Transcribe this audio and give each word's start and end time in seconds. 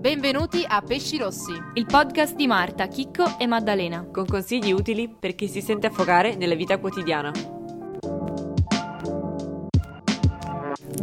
Benvenuti 0.00 0.64
a 0.66 0.82
Pesci 0.82 1.18
Rossi. 1.18 1.52
il 1.74 1.86
podcast 1.86 2.34
di 2.34 2.46
Marta, 2.46 2.88
Chicco 2.88 3.36
e 3.38 3.46
Maddalena. 3.46 4.08
con 4.10 4.26
consigli 4.26 4.72
utili 4.72 5.08
per 5.08 5.34
chi 5.34 5.46
si 5.46 5.60
sente 5.60 5.86
affogare 5.86 6.34
nella 6.36 6.54
vita 6.54 6.78
quotidiana. 6.78 7.30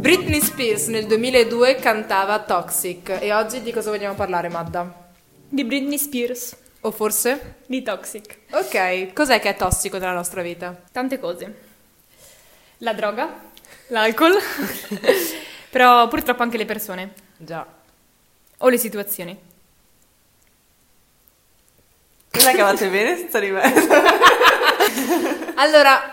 Britney 0.00 0.40
Spears 0.40 0.88
nel 0.88 1.06
2002 1.06 1.76
cantava 1.76 2.38
Toxic 2.40 3.18
e 3.20 3.32
oggi 3.32 3.62
di 3.62 3.72
cosa 3.72 3.90
vogliamo 3.90 4.14
parlare, 4.14 4.48
Madda? 4.48 5.10
Di 5.48 5.64
Britney 5.64 5.98
Spears, 5.98 6.56
O 6.82 6.90
forse? 6.92 7.56
di 7.66 7.82
Toxic. 7.82 8.38
Ok, 8.50 9.12
cos'è 9.12 9.40
che 9.40 9.50
è 9.50 9.56
tossico 9.56 9.98
nella 9.98 10.12
nostra 10.12 10.42
vita? 10.42 10.80
Tante 10.92 11.18
cose. 11.18 11.66
La 12.78 12.92
droga, 12.92 13.50
l'alcol, 13.88 14.36
però 15.70 16.06
purtroppo 16.06 16.42
anche 16.42 16.56
le 16.56 16.64
persone 16.64 17.12
Già. 17.36 17.66
o 18.58 18.68
le 18.68 18.78
situazioni. 18.78 19.36
Cosa 22.30 22.52
cavate 22.52 22.88
bene 22.88 23.16
senza 23.16 23.40
di 23.40 23.50
me? 23.50 23.62
Allora, 25.58 26.12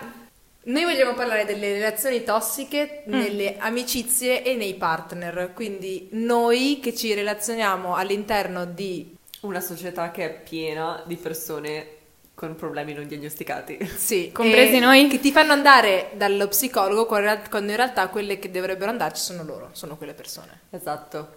noi 0.64 0.84
vogliamo 0.84 1.14
parlare 1.14 1.46
delle 1.46 1.74
relazioni 1.74 2.24
tossiche 2.24 3.04
nelle 3.06 3.58
amicizie 3.60 4.42
e 4.42 4.56
nei 4.56 4.74
partner, 4.74 5.52
quindi 5.54 6.08
noi 6.14 6.80
che 6.82 6.96
ci 6.96 7.14
relazioniamo 7.14 7.94
all'interno 7.94 8.66
di 8.66 9.15
Una 9.46 9.60
società 9.60 10.10
che 10.10 10.26
è 10.26 10.42
piena 10.42 11.04
di 11.06 11.16
persone 11.18 11.88
con 12.34 12.56
problemi 12.56 12.94
non 12.94 13.08
diagnosticati. 13.08 13.78
Sì, 13.96 14.32
Compresi 14.34 14.80
noi? 14.80 15.08
Che 15.08 15.20
ti 15.20 15.32
fanno 15.32 15.54
andare 15.54 16.12
dallo 16.16 16.48
psicologo 16.48 17.06
quando 17.06 17.72
in 17.72 17.76
realtà 17.76 18.10
quelle 18.10 18.40
che 18.40 18.50
dovrebbero 18.50 18.90
andarci 18.90 19.22
sono 19.22 19.44
loro, 19.44 19.70
sono 19.74 19.98
quelle 19.98 20.14
persone. 20.14 20.62
Esatto. 20.72 21.36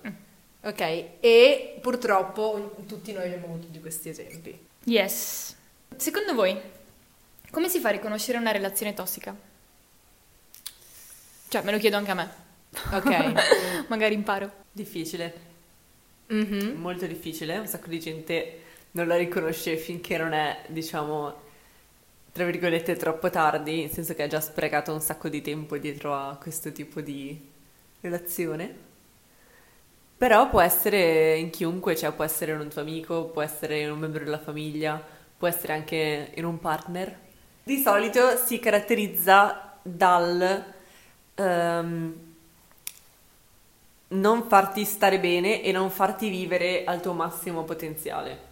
Ok? 0.62 0.80
E 1.20 1.78
purtroppo 1.80 2.76
tutti 2.86 3.12
noi 3.12 3.24
abbiamo 3.26 3.46
avuto 3.46 3.66
di 3.68 3.80
questi 3.80 4.08
esempi. 4.08 4.58
Yes. 4.84 5.54
Secondo 5.96 6.34
voi, 6.34 6.58
come 7.50 7.68
si 7.68 7.78
fa 7.78 7.90
a 7.90 7.92
riconoscere 7.92 8.38
una 8.38 8.52
relazione 8.52 8.94
tossica? 8.94 9.36
Cioè, 11.48 11.62
me 11.62 11.72
lo 11.72 11.78
chiedo 11.78 11.96
anche 11.96 12.10
a 12.10 12.14
me. 12.14 12.30
Ok? 12.92 13.86
Magari 13.88 14.14
imparo. 14.14 14.50
Difficile, 14.72 15.32
Mhm. 16.30 16.74
molto 16.80 17.06
difficile. 17.06 17.56
Un 17.58 17.66
sacco 17.66 17.88
di 17.88 17.98
gente 18.00 18.60
non 18.92 19.06
la 19.06 19.16
riconosce 19.16 19.76
finché 19.76 20.16
non 20.18 20.32
è, 20.32 20.64
diciamo, 20.68 21.34
tra 22.32 22.44
virgolette, 22.44 22.96
troppo 22.96 23.30
tardi, 23.30 23.80
nel 23.82 23.90
senso 23.90 24.14
che 24.14 24.22
ha 24.24 24.26
già 24.28 24.40
sprecato 24.40 24.92
un 24.92 25.00
sacco 25.00 25.28
di 25.28 25.40
tempo 25.42 25.78
dietro 25.78 26.14
a 26.14 26.36
questo 26.40 26.72
tipo 26.72 27.00
di 27.00 27.40
relazione. 28.00 28.86
Però 30.16 30.48
può 30.50 30.60
essere 30.60 31.36
in 31.36 31.50
chiunque, 31.50 31.94
cioè 31.94 32.10
può 32.12 32.24
essere 32.24 32.52
in 32.52 32.58
un 32.60 32.68
tuo 32.68 32.80
amico, 32.80 33.26
può 33.26 33.40
essere 33.40 33.80
in 33.80 33.90
un 33.92 33.98
membro 34.00 34.24
della 34.24 34.38
famiglia, 34.40 35.00
può 35.36 35.46
essere 35.46 35.74
anche 35.74 36.32
in 36.34 36.44
un 36.44 36.58
partner. 36.58 37.16
Di 37.62 37.78
solito 37.80 38.36
si 38.36 38.58
caratterizza 38.58 39.78
dal 39.82 40.64
ehm, 41.36 42.14
non 44.08 44.48
farti 44.48 44.84
stare 44.84 45.18
bene 45.20 45.62
e 45.62 45.72
non 45.72 45.90
farti 45.90 46.28
vivere 46.28 46.84
al 46.84 47.00
tuo 47.00 47.12
massimo 47.12 47.64
potenziale. 47.64 48.46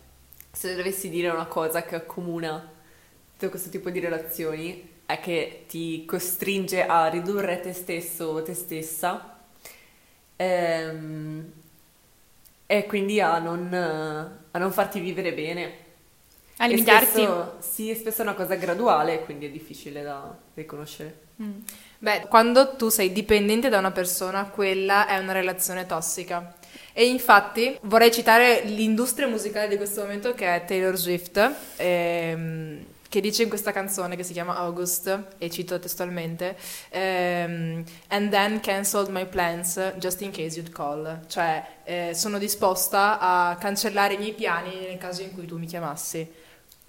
Se 0.52 0.74
dovessi 0.74 1.08
dire 1.08 1.28
una 1.28 1.46
cosa 1.46 1.82
che 1.82 1.94
accomuna 1.96 2.72
tutto 3.36 3.50
questo 3.50 3.68
tipo 3.68 3.90
di 3.90 4.00
relazioni 4.00 4.94
è 5.06 5.20
che 5.20 5.64
ti 5.68 6.04
costringe 6.04 6.86
a 6.86 7.06
ridurre 7.08 7.60
te 7.60 7.72
stesso 7.72 8.26
o 8.26 8.42
te 8.42 8.54
stessa 8.54 9.36
ehm, 10.36 11.52
e 12.66 12.86
quindi 12.86 13.20
a 13.20 13.38
non, 13.38 13.72
a 13.72 14.58
non 14.58 14.72
farti 14.72 15.00
vivere 15.00 15.32
bene. 15.32 15.84
A 16.58 16.66
limitarti. 16.66 17.06
spesso- 17.06 17.56
sì, 17.60 17.90
e 17.90 17.94
spesso 17.94 18.22
è 18.22 18.24
una 18.24 18.34
cosa 18.34 18.54
graduale, 18.54 19.22
quindi 19.24 19.46
è 19.46 19.50
difficile 19.50 20.02
da 20.02 20.36
riconoscere. 20.54 21.24
Mm. 21.42 21.60
Beh, 21.98 22.26
quando 22.28 22.76
tu 22.76 22.90
sei 22.90 23.10
dipendente 23.10 23.68
da 23.70 23.78
una 23.78 23.90
persona, 23.90 24.44
quella 24.44 25.06
è 25.06 25.18
una 25.18 25.32
relazione 25.32 25.86
tossica. 25.86 26.54
E 26.92 27.06
infatti 27.06 27.78
vorrei 27.82 28.12
citare 28.12 28.62
l'industria 28.64 29.26
musicale 29.26 29.68
di 29.68 29.76
questo 29.76 30.02
momento 30.02 30.34
che 30.34 30.54
è 30.54 30.64
Taylor 30.64 30.96
Swift, 30.96 31.52
ehm, 31.76 32.84
che 33.08 33.20
dice 33.20 33.44
in 33.44 33.48
questa 33.48 33.72
canzone 33.72 34.16
che 34.16 34.22
si 34.24 34.32
chiama 34.32 34.56
August, 34.56 35.24
e 35.38 35.50
cito 35.50 35.78
testualmente, 35.78 36.56
ehm, 36.90 37.82
And 38.08 38.30
then 38.30 38.60
cancelled 38.60 39.08
my 39.08 39.26
plans 39.26 39.92
just 39.96 40.20
in 40.20 40.30
case 40.30 40.58
you'd 40.58 40.72
call. 40.72 41.20
Cioè, 41.28 41.64
eh, 41.84 42.10
sono 42.14 42.38
disposta 42.38 43.18
a 43.18 43.56
cancellare 43.58 44.14
i 44.14 44.18
miei 44.18 44.32
piani 44.32 44.80
nel 44.86 44.98
caso 44.98 45.22
in 45.22 45.32
cui 45.32 45.46
tu 45.46 45.56
mi 45.56 45.66
chiamassi. 45.66 46.30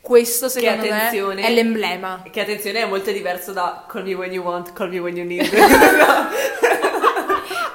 Questo 0.07 0.47
secondo 0.47 0.83
me 0.83 0.89
attenzione- 0.89 1.41
è 1.41 1.51
l'emblema. 1.51 2.23
Che 2.31 2.39
attenzione, 2.39 2.81
è 2.81 2.85
molto 2.85 3.11
diverso 3.11 3.51
da 3.51 3.83
call 3.89 4.03
me 4.03 4.13
when 4.13 4.31
you 4.31 4.41
want, 4.41 4.71
call 4.71 4.87
me 4.89 4.99
when 4.99 5.17
you 5.17 5.25
need. 5.27 5.43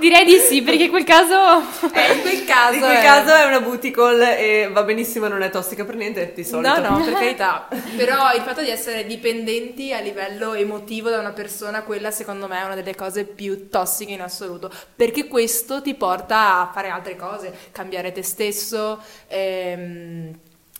Direi 0.00 0.24
di 0.24 0.38
sì, 0.38 0.62
perché 0.62 0.84
in 0.84 0.88
quel 0.90 1.04
caso... 1.04 1.34
Eh, 1.92 2.12
in 2.14 2.20
quel 2.22 2.44
caso, 2.46 2.74
In 2.76 2.80
quel 2.80 2.96
è- 2.96 3.02
caso 3.02 3.34
è 3.34 3.44
una 3.44 3.60
booty 3.60 3.90
call 3.90 4.18
e 4.22 4.70
va 4.72 4.82
benissimo, 4.82 5.28
non 5.28 5.42
è 5.42 5.50
tossica 5.50 5.84
per 5.84 5.94
niente, 5.96 6.32
di 6.34 6.42
solito. 6.42 6.80
No, 6.80 6.96
no, 6.96 7.04
per 7.04 7.12
carità. 7.12 7.68
Però 7.96 8.32
il 8.32 8.40
fatto 8.40 8.62
di 8.62 8.70
essere 8.70 9.04
dipendenti 9.04 9.92
a 9.92 10.00
livello 10.00 10.54
emotivo 10.54 11.10
da 11.10 11.18
una 11.18 11.32
persona, 11.32 11.82
quella 11.82 12.10
secondo 12.10 12.48
me 12.48 12.62
è 12.62 12.64
una 12.64 12.74
delle 12.74 12.94
cose 12.94 13.24
più 13.24 13.68
tossiche 13.68 14.12
in 14.12 14.22
assoluto. 14.22 14.70
Perché 14.96 15.26
questo 15.28 15.82
ti 15.82 15.92
porta 15.94 16.60
a 16.60 16.70
fare 16.72 16.88
altre 16.88 17.14
cose, 17.14 17.52
cambiare 17.72 18.10
te 18.10 18.22
stesso, 18.22 18.98
ehm, 19.28 20.32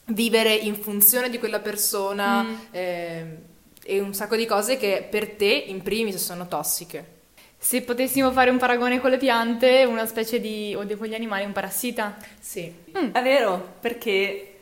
vivere 0.07 0.55
in 0.55 0.75
funzione 0.75 1.31
di 1.31 1.39
quella 1.39 1.61
persona 1.61 2.45
ehm, 2.71 3.37
e 3.85 4.01
un 4.01 4.15
sacco 4.15 4.37
di 4.37 4.47
cose 4.47 4.77
che 4.77 5.07
per 5.09 5.31
te 5.31 5.53
in 5.67 5.83
primis 5.83 6.17
sono 6.17 6.47
tossiche. 6.49 7.21
Se 7.59 7.83
potessimo 7.83 8.33
fare 8.33 8.51
un 8.51 8.59
paragone 8.59 9.01
con 9.01 9.11
le 9.11 9.19
piante, 9.19 9.85
una 9.85 10.07
specie 10.07 10.41
di... 10.41 10.75
o 10.75 10.85
con 10.97 11.07
gli 11.07 11.15
animali, 11.15 11.45
un 11.45 11.53
parassita. 11.53 12.17
Sì. 12.41 12.73
È 12.91 13.23
vero, 13.23 13.77
perché 13.79 14.59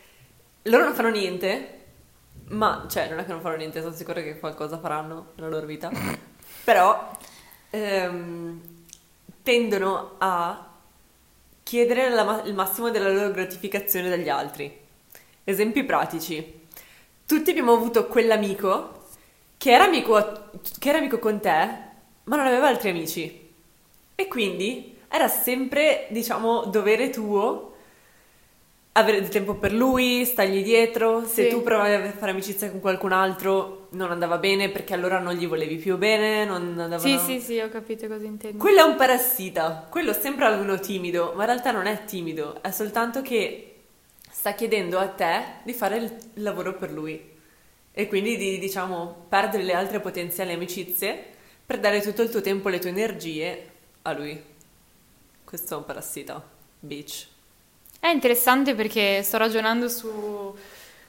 loro 0.64 0.84
non 0.84 0.94
fanno 0.94 1.08
niente, 1.08 1.78
ma, 2.48 2.86
cioè, 2.90 3.08
non 3.08 3.20
è 3.20 3.24
che 3.24 3.32
non 3.32 3.40
fanno 3.40 3.56
niente, 3.56 3.80
sono 3.80 3.94
sicura 3.94 4.20
che 4.20 4.38
qualcosa 4.38 4.78
faranno 4.78 5.32
nella 5.36 5.48
loro 5.48 5.64
vita, 5.64 5.90
però 6.64 7.10
ehm, 7.70 8.60
tendono 9.42 10.16
a 10.18 10.68
chiedere 11.62 12.10
la 12.10 12.42
il 12.44 12.54
massimo 12.54 12.90
della 12.90 13.08
loro 13.08 13.30
gratificazione 13.30 14.10
dagli 14.10 14.28
altri. 14.28 14.79
Esempi 15.50 15.84
pratici. 15.84 16.58
Tutti 17.26 17.50
abbiamo 17.50 17.72
avuto 17.72 18.06
quell'amico 18.06 18.98
che 19.56 19.72
era 19.72 19.84
amico, 19.84 20.50
che 20.78 20.88
era 20.88 20.98
amico 20.98 21.18
con 21.18 21.40
te, 21.40 21.68
ma 22.24 22.36
non 22.36 22.46
aveva 22.46 22.68
altri 22.68 22.90
amici. 22.90 23.48
E 24.14 24.26
quindi 24.28 24.96
era 25.08 25.28
sempre, 25.28 26.06
diciamo, 26.10 26.64
dovere 26.64 27.10
tuo 27.10 27.68
avere 28.92 29.20
del 29.20 29.30
tempo 29.30 29.54
per 29.54 29.72
lui, 29.72 30.24
stargli 30.24 30.62
dietro. 30.62 31.24
Se 31.24 31.44
Sì. 31.44 31.48
tu 31.50 31.62
provavi 31.62 31.92
a 31.94 32.12
fare 32.12 32.32
amicizia 32.32 32.70
con 32.70 32.80
qualcun 32.80 33.12
altro, 33.12 33.86
non 33.90 34.10
andava 34.10 34.38
bene 34.38 34.68
perché 34.70 34.94
allora 34.94 35.18
non 35.18 35.34
gli 35.34 35.46
volevi 35.46 35.76
più 35.76 35.96
bene, 35.96 36.44
non 36.44 36.76
andavano... 36.78 36.98
Sì, 36.98 37.18
sì, 37.18 37.40
sì, 37.40 37.58
ho 37.60 37.68
capito 37.68 38.08
cosa 38.08 38.26
intendi. 38.26 38.58
Quello 38.58 38.80
è 38.80 38.82
un 38.82 38.96
parassita, 38.96 39.86
quello 39.88 40.12
sembra 40.12 40.48
uno 40.50 40.78
timido, 40.78 41.32
ma 41.36 41.42
in 41.42 41.46
realtà 41.50 41.70
non 41.70 41.86
è 41.86 42.04
timido, 42.04 42.60
è 42.62 42.70
soltanto 42.70 43.22
che 43.22 43.69
sta 44.30 44.54
chiedendo 44.54 44.98
a 44.98 45.08
te 45.08 45.42
di 45.64 45.72
fare 45.72 45.96
il 45.96 46.16
lavoro 46.34 46.74
per 46.76 46.90
lui 46.90 47.38
e 47.92 48.06
quindi 48.06 48.36
di, 48.36 48.58
diciamo, 48.58 49.26
perdere 49.28 49.64
le 49.64 49.74
altre 49.74 50.00
potenziali 50.00 50.52
amicizie 50.52 51.38
per 51.66 51.80
dare 51.80 52.00
tutto 52.00 52.22
il 52.22 52.30
tuo 52.30 52.40
tempo 52.40 52.68
e 52.68 52.72
le 52.72 52.78
tue 52.78 52.90
energie 52.90 53.70
a 54.02 54.12
lui. 54.12 54.42
Questo 55.44 55.74
è 55.74 55.76
un 55.76 55.84
parassita, 55.84 56.42
bitch. 56.78 57.26
È 57.98 58.08
interessante 58.08 58.74
perché 58.74 59.22
sto 59.22 59.36
ragionando 59.36 59.88
su, 59.88 60.56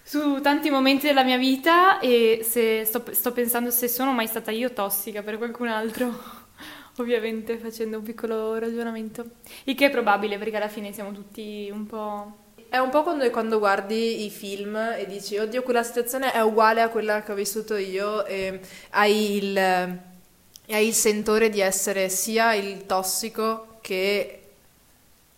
su 0.04 0.42
tanti 0.42 0.70
momenti 0.70 1.08
della 1.08 1.24
mia 1.24 1.38
vita 1.38 2.00
e 2.00 2.42
sto, 2.44 3.04
sto 3.12 3.32
pensando 3.32 3.70
se 3.72 3.88
sono 3.88 4.12
mai 4.12 4.28
stata 4.28 4.52
io 4.52 4.74
tossica 4.74 5.22
per 5.22 5.38
qualcun 5.38 5.68
altro, 5.68 6.12
ovviamente 6.98 7.58
facendo 7.58 8.00
un 8.00 8.04
piccolo 8.04 8.58
ragionamento. 8.58 9.26
Il 9.66 9.76
che 9.76 9.86
è 9.86 9.90
probabile 9.90 10.38
perché 10.38 10.58
alla 10.58 10.68
fine 10.68 10.92
siamo 10.92 11.12
tutti 11.12 11.70
un 11.72 11.86
po'... 11.86 12.41
È 12.72 12.78
un 12.78 12.90
po' 12.90 13.04
quando, 13.04 13.30
quando 13.32 13.60
guardi 13.60 14.24
i 14.24 14.30
film 14.30 14.78
e 14.78 15.06
dici, 15.06 15.38
oddio, 15.38 15.62
quella 15.62 15.84
situazione 15.84 16.32
è 16.32 16.40
uguale 16.40 16.82
a 16.82 16.88
quella 16.88 17.22
che 17.22 17.34
ho 17.34 17.36
vissuto 17.36 17.76
io 17.76 18.24
e 18.24 18.62
hai 18.92 19.36
il, 19.36 19.58
hai 19.58 20.88
il 20.88 20.94
sentore 20.94 21.50
di 21.50 21.60
essere 21.60 22.08
sia 22.08 22.54
il 22.54 22.86
tossico 22.86 23.80
che 23.82 24.52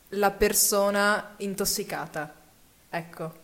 la 0.09 0.29
persona 0.29 1.33
intossicata. 1.37 2.31
Ecco. 2.91 3.42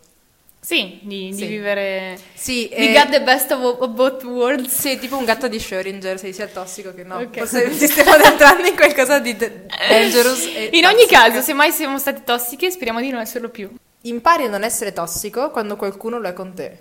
Sì, 0.70 1.00
di, 1.02 1.30
di 1.30 1.34
Sì. 1.34 1.46
vivere... 1.46 2.16
Sì, 2.32 2.68
We 2.70 2.90
eh, 2.90 2.92
got 2.92 3.08
the 3.10 3.22
best 3.22 3.50
of, 3.50 3.60
of 3.80 3.88
both 3.90 4.22
worlds. 4.22 4.72
sì, 4.72 5.00
tipo 5.00 5.16
un 5.16 5.24
gatto 5.24 5.48
di 5.48 5.58
Schrödinger, 5.58 6.14
sei 6.16 6.32
sia 6.32 6.46
tossico 6.46 6.94
che 6.94 7.02
no. 7.02 7.16
Ok. 7.16 7.38
Forse 7.38 7.76
ci 7.76 7.88
stiamo 7.88 8.12
adentrando 8.12 8.68
in 8.68 8.76
qualcosa 8.76 9.18
di 9.18 9.34
d- 9.36 9.66
dangerous 9.66 10.44
e 10.46 10.70
In 10.74 10.84
ogni 10.84 11.06
toxic. 11.06 11.10
caso, 11.10 11.40
se 11.40 11.54
mai 11.54 11.72
siamo 11.72 11.98
stati 11.98 12.22
tossiche, 12.24 12.70
speriamo 12.70 13.00
di 13.00 13.10
non 13.10 13.20
esserlo 13.20 13.48
più. 13.48 13.68
Impari 14.02 14.44
a 14.44 14.48
non 14.48 14.62
essere 14.62 14.92
tossico 14.92 15.50
quando 15.50 15.74
qualcuno 15.74 16.20
lo 16.20 16.28
è 16.28 16.32
con 16.34 16.54
te. 16.54 16.78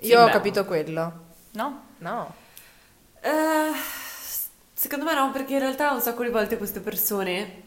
Io 0.00 0.06
Sì, 0.08 0.12
ho 0.14 0.24
beh. 0.24 0.30
capito 0.32 0.64
quello. 0.64 1.12
No? 1.52 1.82
No. 1.98 2.34
Eh, 3.20 3.70
secondo 4.72 5.04
me 5.04 5.14
no, 5.14 5.30
perché 5.30 5.52
in 5.52 5.60
realtà 5.60 5.92
un 5.92 6.00
sacco 6.00 6.24
di 6.24 6.30
volte 6.30 6.56
queste 6.56 6.80
persone 6.80 7.62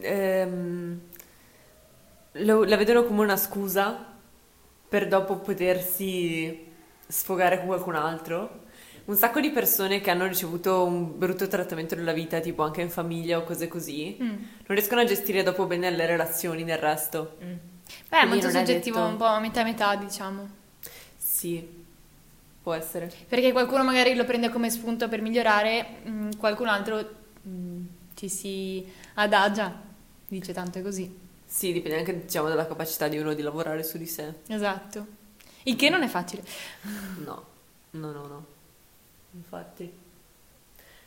ehm, 0.00 1.00
lo- 2.32 2.64
la 2.64 2.76
vedono 2.76 3.04
come 3.04 3.20
una 3.22 3.36
scusa 3.36 4.12
per 4.94 5.08
dopo 5.08 5.38
potersi 5.38 6.66
sfogare 7.08 7.56
con 7.58 7.66
qualcun 7.66 7.96
altro. 7.96 8.62
Un 9.06 9.16
sacco 9.16 9.40
di 9.40 9.50
persone 9.50 10.00
che 10.00 10.08
hanno 10.12 10.24
ricevuto 10.24 10.84
un 10.84 11.18
brutto 11.18 11.48
trattamento 11.48 11.96
nella 11.96 12.12
vita, 12.12 12.38
tipo 12.38 12.62
anche 12.62 12.80
in 12.80 12.90
famiglia 12.90 13.38
o 13.38 13.42
cose 13.42 13.66
così, 13.66 14.16
Mm. 14.22 14.28
non 14.28 14.38
riescono 14.68 15.00
a 15.00 15.04
gestire 15.04 15.42
dopo 15.42 15.66
bene 15.66 15.90
le 15.90 16.06
relazioni 16.06 16.62
nel 16.62 16.78
resto. 16.78 17.36
Beh, 17.40 17.48
è 17.48 18.18
Quindi 18.20 18.28
molto 18.28 18.46
è 18.46 18.50
soggettivo, 18.52 18.98
detto. 18.98 19.08
un 19.10 19.16
po' 19.16 19.24
a 19.24 19.40
metà 19.40 19.64
metà, 19.64 19.96
diciamo. 19.96 20.48
Sì, 21.16 21.68
può 22.62 22.72
essere. 22.72 23.10
Perché 23.28 23.50
qualcuno 23.50 23.82
magari 23.82 24.14
lo 24.14 24.24
prende 24.24 24.48
come 24.48 24.70
spunto 24.70 25.08
per 25.08 25.20
migliorare, 25.22 25.86
mm, 26.08 26.30
qualcun 26.38 26.68
altro 26.68 27.04
mm, 27.48 27.84
ci 28.14 28.28
si 28.28 28.86
adagia, 29.14 29.76
dice 30.28 30.52
tanto 30.52 30.78
è 30.78 30.82
così. 30.82 31.22
Sì, 31.54 31.72
dipende 31.72 31.98
anche 31.98 32.24
diciamo 32.24 32.48
dalla 32.48 32.66
capacità 32.66 33.06
di 33.06 33.16
uno 33.16 33.32
di 33.32 33.40
lavorare 33.40 33.84
su 33.84 33.96
di 33.96 34.06
sé. 34.08 34.32
Esatto. 34.48 35.06
Il 35.62 35.76
che 35.76 35.88
non 35.88 36.02
è 36.02 36.08
facile. 36.08 36.42
No, 37.24 37.44
no, 37.90 38.10
no, 38.10 38.26
no. 38.26 38.44
Infatti. 39.34 39.88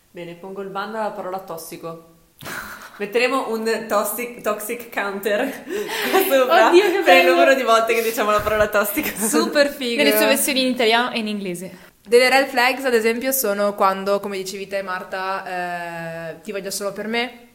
Bene, 0.10 0.36
pongo 0.36 0.62
il 0.62 0.70
ban 0.70 0.96
alla 0.96 1.12
parola 1.12 1.40
tossico. 1.40 2.16
Metteremo 2.98 3.52
un 3.52 3.86
toxic, 3.90 4.40
toxic 4.40 4.90
counter 4.90 5.66
sopra 6.32 6.70
Oddio, 6.70 6.82
che 6.82 6.90
per 6.92 6.98
il 7.00 7.04
bello! 7.04 7.32
numero 7.32 7.54
di 7.54 7.64
volte 7.64 7.94
che 7.94 8.02
diciamo 8.02 8.32
la 8.32 8.40
parola 8.40 8.70
tossica. 8.70 9.12
Super 9.18 9.70
figo. 9.70 10.02
Nelle 10.02 10.16
sue 10.16 10.28
versioni 10.28 10.62
in 10.62 10.68
italiano 10.68 11.12
e 11.12 11.20
in 11.20 11.28
inglese. 11.28 11.78
Delle 12.08 12.30
red 12.30 12.48
flags, 12.48 12.86
ad 12.86 12.94
esempio, 12.94 13.34
sono 13.34 13.76
quando, 13.76 14.22
come 14.22 14.38
dicevi 14.38 14.66
te, 14.68 14.82
Marta, 14.82 16.30
eh, 16.32 16.42
ti 16.42 16.54
voglio 16.54 16.72
solo 16.72 16.94
per 16.94 17.08
me. 17.08 17.48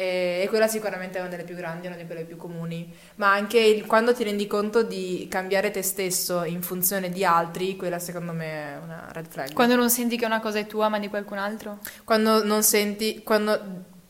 E, 0.00 0.40
e 0.44 0.48
quella 0.48 0.66
sicuramente 0.66 1.18
è 1.18 1.20
una 1.20 1.28
delle 1.28 1.42
più 1.44 1.54
grandi, 1.54 1.86
una 1.86 1.96
di 1.96 2.06
quelle 2.06 2.24
più 2.24 2.38
comuni. 2.38 2.90
Ma 3.16 3.32
anche 3.32 3.58
il- 3.60 3.84
quando 3.84 4.14
ti 4.14 4.24
rendi 4.24 4.46
conto 4.46 4.82
di 4.82 5.26
cambiare 5.28 5.70
te 5.70 5.82
stesso 5.82 6.42
in 6.44 6.62
funzione 6.62 7.10
di 7.10 7.22
altri, 7.22 7.76
quella 7.76 7.98
secondo 7.98 8.32
me 8.32 8.46
è 8.46 8.78
una 8.82 9.08
red 9.12 9.26
flag. 9.28 9.52
Quando 9.52 9.76
non 9.76 9.90
senti 9.90 10.16
che 10.16 10.24
una 10.24 10.40
cosa 10.40 10.58
è 10.58 10.66
tua 10.66 10.88
ma 10.88 10.98
di 10.98 11.08
qualcun 11.08 11.36
altro. 11.36 11.80
Quando 12.04 12.42
non 12.44 12.62
senti, 12.62 13.22
quando 13.22 13.60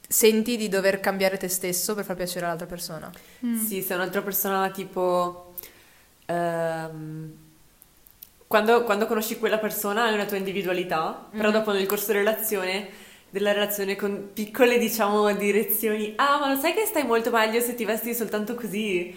senti 0.06 0.56
di 0.56 0.68
dover 0.68 1.00
cambiare 1.00 1.36
te 1.38 1.48
stesso 1.48 1.94
per 1.96 2.04
far 2.04 2.14
piacere 2.14 2.44
all'altra 2.46 2.66
persona. 2.66 3.10
Mm. 3.44 3.56
Sì, 3.66 3.82
se 3.82 3.94
un'altra 3.94 4.22
persona 4.22 4.70
tipo... 4.70 5.54
ehm, 6.26 7.32
quando, 8.46 8.82
quando 8.84 9.06
conosci 9.06 9.38
quella 9.38 9.58
persona 9.58 10.04
hai 10.04 10.14
una 10.14 10.24
tua 10.24 10.36
individualità, 10.36 11.26
però 11.30 11.48
Mhm. 11.48 11.54
dopo 11.54 11.72
nel 11.72 11.86
corso 11.86 12.06
della 12.12 12.20
relazione, 12.30 12.88
della 13.30 13.52
relazione 13.52 13.96
con 13.96 14.30
piccole, 14.32 14.78
diciamo, 14.78 15.32
direzioni. 15.34 16.12
Ah, 16.16 16.38
ma 16.38 16.52
lo 16.52 16.60
sai 16.60 16.74
che 16.74 16.84
stai 16.84 17.04
molto 17.04 17.30
meglio 17.30 17.60
se 17.60 17.74
ti 17.74 17.84
vesti 17.84 18.14
soltanto 18.14 18.54
così? 18.54 19.16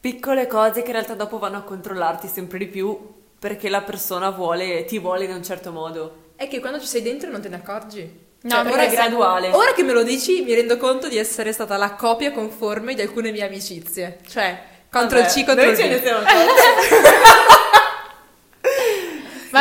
Piccole 0.00 0.46
cose 0.46 0.82
che 0.82 0.88
in 0.88 0.92
realtà 0.92 1.14
dopo 1.14 1.38
vanno 1.38 1.56
a 1.56 1.62
controllarti 1.62 2.28
sempre 2.28 2.58
di 2.58 2.66
più 2.66 2.96
perché 3.38 3.68
la 3.68 3.82
persona 3.82 4.30
vuole, 4.30 4.84
ti 4.84 4.98
vuole 4.98 5.24
in 5.24 5.32
un 5.32 5.42
certo 5.42 5.72
modo. 5.72 6.26
È 6.36 6.46
che 6.48 6.60
quando 6.60 6.78
ci 6.80 6.86
sei 6.86 7.02
dentro 7.02 7.30
non 7.30 7.40
te 7.40 7.48
ne 7.48 7.56
accorgi. 7.56 8.26
No, 8.42 8.50
Cioè, 8.50 8.70
ora 8.70 8.82
è 8.82 8.90
graduale. 8.90 9.50
Ora 9.50 9.72
che 9.72 9.82
me 9.82 9.92
lo 9.92 10.04
dici, 10.04 10.42
mi 10.42 10.54
rendo 10.54 10.76
conto 10.76 11.08
di 11.08 11.16
essere 11.16 11.52
stata 11.52 11.76
la 11.76 11.94
copia 11.94 12.30
conforme 12.30 12.94
di 12.94 13.00
alcune 13.00 13.32
mie 13.32 13.44
amicizie. 13.44 14.18
Cioè, 14.28 14.62
contro 14.90 15.18
il 15.18 15.26
C, 15.26 15.44
contro 15.44 15.64
noi 15.64 15.72
il 15.72 15.76
ce 15.76 15.88
ne 15.88 16.00
siamo 16.00 16.18
accorti. 16.18 17.56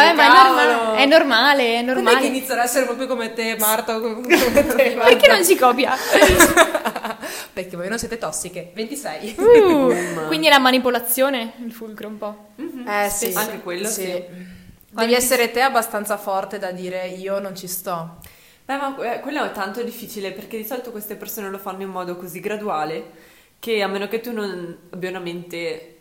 Vabbè, 0.05 0.13
ma 0.15 0.23
è 0.25 0.27
normale, 0.29 0.97
è 0.97 1.05
normale, 1.05 1.63
è 1.75 1.81
Non 1.81 1.89
è 1.97 1.97
che 1.97 2.01
normale. 2.03 2.25
iniziano 2.27 2.61
ad 2.61 2.67
essere 2.67 2.85
proprio 2.85 3.07
come 3.07 3.33
te, 3.33 3.55
Marta, 3.59 3.95
o 3.95 3.99
come 4.01 4.21
te, 4.27 4.95
Marta. 4.95 5.09
Perché 5.09 5.27
non 5.27 5.43
si 5.43 5.55
copia? 5.57 5.95
Perché 7.53 7.75
voi 7.75 7.89
non 7.89 7.97
siete 7.99 8.17
tossiche. 8.17 8.71
26. 8.73 9.35
Uh, 9.37 10.27
quindi 10.27 10.47
è 10.47 10.49
la 10.49 10.59
manipolazione 10.59 11.53
il 11.63 11.71
fulcro 11.71 12.07
un 12.07 12.17
po'. 12.17 12.47
Eh 12.57 13.09
sì. 13.09 13.31
Anche 13.35 13.61
quello, 13.61 13.87
sì. 13.87 14.03
Devi 14.05 14.55
Quanti- 14.93 15.13
essere 15.13 15.51
te 15.51 15.61
abbastanza 15.61 16.17
forte 16.17 16.59
da 16.59 16.71
dire 16.71 17.07
io 17.07 17.39
non 17.39 17.55
ci 17.55 17.67
sto. 17.67 18.17
Beh, 18.65 18.75
ma 18.75 18.95
eh, 19.13 19.19
quello 19.21 19.43
è 19.45 19.51
tanto 19.51 19.81
difficile 19.81 20.31
perché 20.31 20.57
di 20.57 20.65
solito 20.65 20.91
queste 20.91 21.15
persone 21.15 21.49
lo 21.49 21.57
fanno 21.57 21.83
in 21.83 21.89
modo 21.89 22.15
così 22.17 22.39
graduale 22.39 23.11
che 23.59 23.81
a 23.81 23.87
meno 23.87 24.07
che 24.07 24.19
tu 24.21 24.31
non 24.33 24.77
abbia 24.91 25.09
una 25.09 25.19
mente 25.19 25.96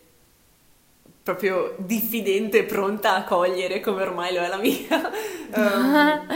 proprio 1.26 1.74
diffidente, 1.78 2.62
pronta 2.62 3.16
a 3.16 3.24
cogliere 3.24 3.80
come 3.80 4.02
ormai 4.02 4.32
lo 4.32 4.42
è 4.42 4.46
la 4.46 4.58
mia, 4.58 5.10
ehm, 5.52 6.26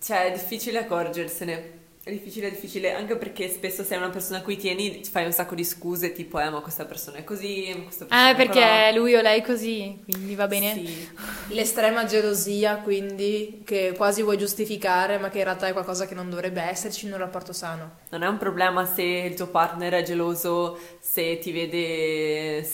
cioè 0.00 0.24
è 0.24 0.32
difficile 0.32 0.78
accorgersene. 0.78 1.80
È 2.04 2.10
difficile, 2.10 2.48
è 2.48 2.50
difficile, 2.50 2.94
anche 2.94 3.14
perché 3.14 3.48
spesso 3.48 3.84
sei 3.84 3.96
una 3.96 4.10
persona 4.10 4.38
a 4.38 4.42
cui 4.42 4.56
tieni, 4.56 5.04
fai 5.08 5.24
un 5.24 5.30
sacco 5.30 5.54
di 5.54 5.62
scuse, 5.62 6.10
tipo, 6.12 6.40
eh, 6.40 6.50
ma 6.50 6.58
questa 6.58 6.84
persona 6.84 7.18
è 7.18 7.22
così, 7.24 7.72
ma 7.76 7.84
questa 7.84 8.06
persona 8.06 8.26
Ah, 8.26 8.30
è 8.32 8.34
perché 8.34 8.58
colà. 8.58 8.90
lui 8.90 9.14
o 9.14 9.20
lei 9.20 9.38
è 9.38 9.44
così, 9.44 10.00
quindi 10.04 10.34
va 10.34 10.48
bene. 10.48 10.74
Sì. 10.74 11.08
L'estrema 11.54 12.04
gelosia, 12.04 12.78
quindi, 12.78 13.62
che 13.64 13.94
quasi 13.96 14.22
vuoi 14.22 14.36
giustificare, 14.36 15.18
ma 15.18 15.28
che 15.30 15.38
in 15.38 15.44
realtà 15.44 15.68
è 15.68 15.72
qualcosa 15.72 16.08
che 16.08 16.14
non 16.14 16.28
dovrebbe 16.28 16.60
esserci 16.60 17.06
in 17.06 17.12
un 17.12 17.18
rapporto 17.18 17.52
sano. 17.52 17.98
Non 18.10 18.24
è 18.24 18.26
un 18.26 18.36
problema 18.36 18.84
se 18.84 19.02
il 19.02 19.34
tuo 19.34 19.46
partner 19.46 19.92
è 19.92 20.02
geloso, 20.02 20.76
se 20.98 21.38
ti 21.38 21.52
vede 21.52 22.68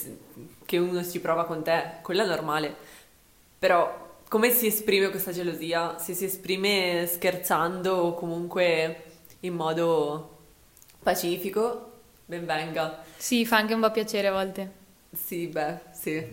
che 0.65 0.77
uno 0.79 1.03
si 1.03 1.19
prova 1.19 1.45
con 1.45 1.61
te, 1.63 1.97
quello 2.01 2.23
è 2.23 2.25
normale. 2.25 2.75
Però 3.59 4.07
come 4.27 4.49
si 4.49 4.65
esprime 4.65 5.09
questa 5.09 5.31
gelosia? 5.31 5.99
Se 5.99 6.15
si 6.15 6.25
esprime 6.25 7.07
scherzando 7.07 7.93
o 7.95 8.13
comunque 8.15 9.03
in 9.41 9.53
modo 9.53 10.37
pacifico, 11.01 11.91
ben 12.25 12.45
venga. 12.45 13.03
Sì, 13.17 13.45
fa 13.45 13.57
anche 13.57 13.73
un 13.73 13.81
po' 13.81 13.91
piacere 13.91 14.27
a 14.27 14.31
volte. 14.31 14.71
Sì, 15.11 15.47
beh, 15.47 15.79
sì. 15.91 16.25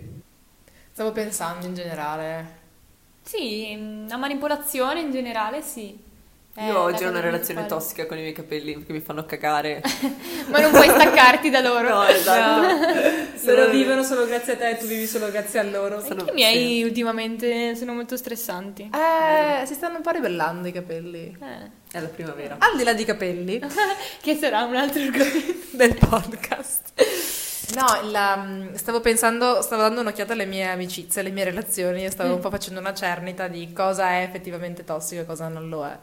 Stavo 0.93 1.13
pensando 1.13 1.67
in 1.67 1.75
generale. 1.75 2.65
Sì, 3.23 4.07
la 4.09 4.17
manipolazione 4.17 5.01
in 5.01 5.11
generale 5.11 5.63
sì. 5.63 5.99
Io 6.59 6.73
la 6.73 6.81
oggi 6.81 7.05
ho 7.05 7.11
una 7.11 7.21
relazione 7.21 7.67
tossica 7.67 8.07
con 8.07 8.17
i 8.17 8.21
miei 8.23 8.33
capelli 8.33 8.73
perché 8.75 8.93
mi 8.93 9.01
fanno 9.01 9.27
cagare. 9.27 9.83
Ma 10.49 10.59
non 10.61 10.71
puoi 10.71 10.89
staccarti 10.89 11.51
da 11.51 11.61
loro. 11.61 11.89
No, 11.89 12.05
esatto. 12.07 12.67
Loro 13.47 13.61
Sono- 13.63 13.71
vivono 13.73 14.03
solo 14.03 14.27
grazie 14.27 14.55
a 14.55 14.57
te 14.57 14.71
e 14.71 14.77
tu 14.79 14.87
vivi 14.87 15.07
solo 15.07 15.31
grazie 15.31 15.61
a 15.61 15.63
loro. 15.65 16.01
Sono- 16.01 16.21
Anche 16.21 16.31
i 16.33 16.35
miei 16.35 16.83
ultimamente 16.83 17.77
sono 17.77 17.93
molto 17.93 18.17
stressanti. 18.17 18.91
Eh, 18.93 19.67
si 19.67 19.75
stanno 19.75 19.97
un 19.97 20.03
po' 20.03 20.11
ribellando 20.11 20.67
i 20.67 20.73
capelli. 20.73 21.37
Eh. 21.41 21.71
È 21.93 22.01
la 22.01 22.09
primavera. 22.09 22.57
Al 22.59 22.77
di 22.77 22.83
là 22.85 22.93
di 22.95 23.05
capelli 23.05 23.61
Che 24.21 24.35
sarà 24.37 24.63
un 24.63 24.75
altro 24.77 25.03
argomento. 25.03 25.55
del 25.73 25.95
podcast. 25.95 26.93
No, 27.75 28.11
la- 28.11 28.47
stavo 28.75 29.01
pensando, 29.01 29.61
stavo 29.61 29.83
dando 29.83 30.01
un'occhiata 30.01 30.33
alle 30.33 30.47
mie 30.47 30.65
amicizie, 30.69 31.21
alle 31.21 31.31
mie 31.31 31.45
relazioni 31.45 32.05
e 32.05 32.11
stavo 32.11 32.35
un 32.35 32.41
po' 32.41 32.49
facendo 32.51 32.81
una 32.81 32.95
cernita 32.95 33.49
di 33.49 33.73
cosa 33.73 34.11
è 34.13 34.23
effettivamente 34.23 34.83
tossico 34.85 35.21
e 35.23 35.27
cosa 35.27 35.49
non 35.49 35.69
lo 35.69 35.85
è. 35.85 35.97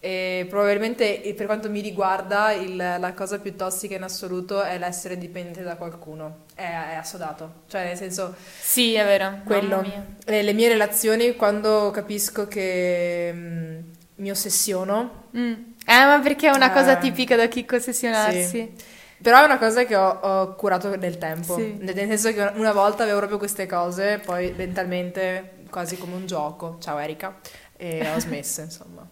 E 0.00 0.46
probabilmente 0.48 1.20
per 1.36 1.46
quanto 1.46 1.68
mi 1.68 1.80
riguarda 1.80 2.52
il- 2.52 2.76
la 2.76 3.12
cosa 3.14 3.40
più 3.40 3.56
tossica 3.56 3.96
in 3.96 4.04
assoluto 4.04 4.62
è 4.62 4.78
l'essere 4.78 5.18
dipendente 5.18 5.62
da 5.64 5.74
qualcuno. 5.76 6.44
È, 6.54 6.62
è 6.62 6.94
assodato. 6.94 7.62
Cioè, 7.66 7.84
nel 7.84 7.96
senso, 7.96 8.34
Sì, 8.60 8.94
è 8.94 9.04
vero. 9.04 9.40
quello. 9.44 9.80
Mia. 9.80 10.04
Le, 10.24 10.42
le 10.42 10.52
mie 10.52 10.68
relazioni, 10.68 11.34
quando 11.34 11.90
capisco 11.90 12.46
che 12.46 13.30
mm, 13.34 13.78
mi 14.16 14.30
ossessiono, 14.30 15.26
Mm. 15.36 15.52
Eh, 15.90 16.04
ma 16.04 16.20
perché 16.22 16.48
è 16.48 16.54
una 16.54 16.70
cosa 16.70 16.98
Eh, 16.98 17.00
tipica 17.00 17.34
da 17.36 17.46
chicco 17.48 17.76
ossessionarsi. 17.76 18.44
sì. 18.44 18.72
Però 19.20 19.40
è 19.40 19.44
una 19.44 19.58
cosa 19.58 19.84
che 19.84 19.96
ho, 19.96 20.08
ho 20.08 20.54
curato 20.54 20.94
nel 20.96 21.18
tempo. 21.18 21.56
Sì. 21.56 21.76
Nel 21.80 21.94
nel 21.94 22.06
senso 22.18 22.32
che 22.32 22.52
una 22.58 22.72
volta 22.72 23.02
avevo 23.02 23.18
proprio 23.18 23.38
queste 23.38 23.66
cose, 23.66 24.20
poi 24.24 24.52
mentalmente 24.56 25.54
quasi 25.70 25.98
come 25.98 26.14
un 26.14 26.26
gioco. 26.26 26.76
Ciao 26.80 26.98
Erika. 26.98 27.36
E 27.76 28.08
ho 28.14 28.18
smesso, 28.20 28.60
insomma. 28.60 29.06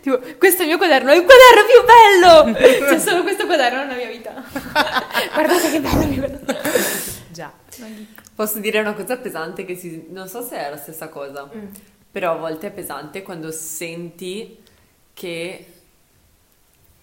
Tipo, 0.00 0.18
questo 0.38 0.60
è 0.60 0.62
il 0.62 0.68
mio 0.68 0.78
quaderno, 0.78 1.10
è 1.10 1.16
il 1.16 1.24
quaderno 1.24 1.64
più 1.66 2.54
bello! 2.54 2.86
C'è 2.90 2.98
solo 2.98 3.22
questo 3.22 3.46
quaderno 3.46 3.84
nella 3.84 3.94
mia 3.94 4.08
vita. 4.08 4.32
Guardate 5.32 5.70
che 5.70 5.80
bello 5.80 6.02
il 6.02 6.08
mio 6.08 6.18
quaderno. 6.18 6.70
Già. 7.30 7.52
Posso 8.34 8.58
dire 8.58 8.80
una 8.80 8.94
cosa 8.94 9.16
pesante 9.18 9.64
che 9.64 9.76
si... 9.76 10.06
non 10.10 10.28
so 10.28 10.42
se 10.42 10.56
è 10.56 10.70
la 10.70 10.76
stessa 10.76 11.08
cosa, 11.08 11.48
però 12.10 12.32
a 12.32 12.36
volte 12.36 12.68
è 12.68 12.70
pesante 12.70 13.22
quando 13.22 13.50
senti 13.52 14.58
che 15.12 15.66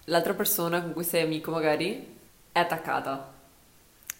l'altra 0.05 0.33
persona 0.33 0.81
con 0.81 0.93
cui 0.93 1.03
sei 1.03 1.23
amico 1.23 1.51
magari 1.51 2.15
è 2.51 2.59
attaccata. 2.59 3.35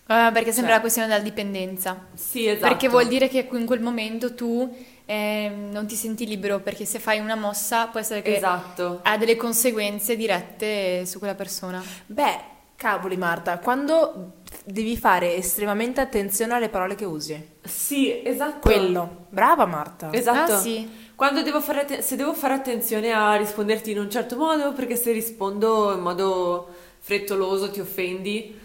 Ah, 0.07 0.31
perché 0.31 0.51
sembra 0.51 0.67
Cioè. 0.71 0.75
la 0.75 0.79
questione 0.81 1.07
della 1.07 1.21
dipendenza. 1.21 2.07
Sì, 2.13 2.47
esatto. 2.47 2.67
Perché 2.67 2.87
vuol 2.89 3.07
dire 3.07 3.27
che 3.27 3.47
in 3.51 3.65
quel 3.65 3.81
momento 3.81 4.33
tu 4.33 4.73
eh, 5.05 5.51
non 5.71 5.85
ti 5.85 5.95
senti 5.95 6.25
libero, 6.25 6.59
perché 6.59 6.85
se 6.85 6.99
fai 6.99 7.19
una 7.19 7.35
mossa 7.35 7.87
può 7.87 7.99
essere 7.99 8.21
che 8.21 8.35
Esatto. 8.37 8.99
ha 9.03 9.17
delle 9.17 9.35
conseguenze 9.35 10.15
dirette 10.15 11.05
su 11.05 11.17
quella 11.19 11.35
persona. 11.35 11.81
Beh, 12.05 12.39
cavoli 12.75 13.17
Marta, 13.17 13.59
quando 13.59 14.33
devi 14.63 14.97
fare 14.97 15.35
estremamente 15.35 15.99
attenzione 16.01 16.53
alle 16.53 16.69
parole 16.69 16.95
che 16.95 17.05
usi. 17.05 17.55
Sì, 17.63 18.21
esatto. 18.25 18.59
Quello. 18.59 19.25
Brava 19.29 19.65
Marta. 19.65 20.09
Esatto. 20.11 20.53
Ah, 20.53 20.57
sì. 20.59 21.05
Quando 21.15 21.41
devo 21.41 21.59
fare 21.61 21.81
atten- 21.81 22.01
se 22.01 22.15
devo 22.15 22.33
fare 22.33 22.53
attenzione 22.53 23.11
a 23.11 23.35
risponderti 23.35 23.91
in 23.91 23.99
un 23.99 24.09
certo 24.11 24.35
modo, 24.37 24.71
perché 24.73 24.95
se 24.95 25.11
rispondo 25.11 25.93
in 25.93 25.99
modo 26.01 26.67
frettoloso 26.99 27.71
ti 27.71 27.79
offendi. 27.79 28.59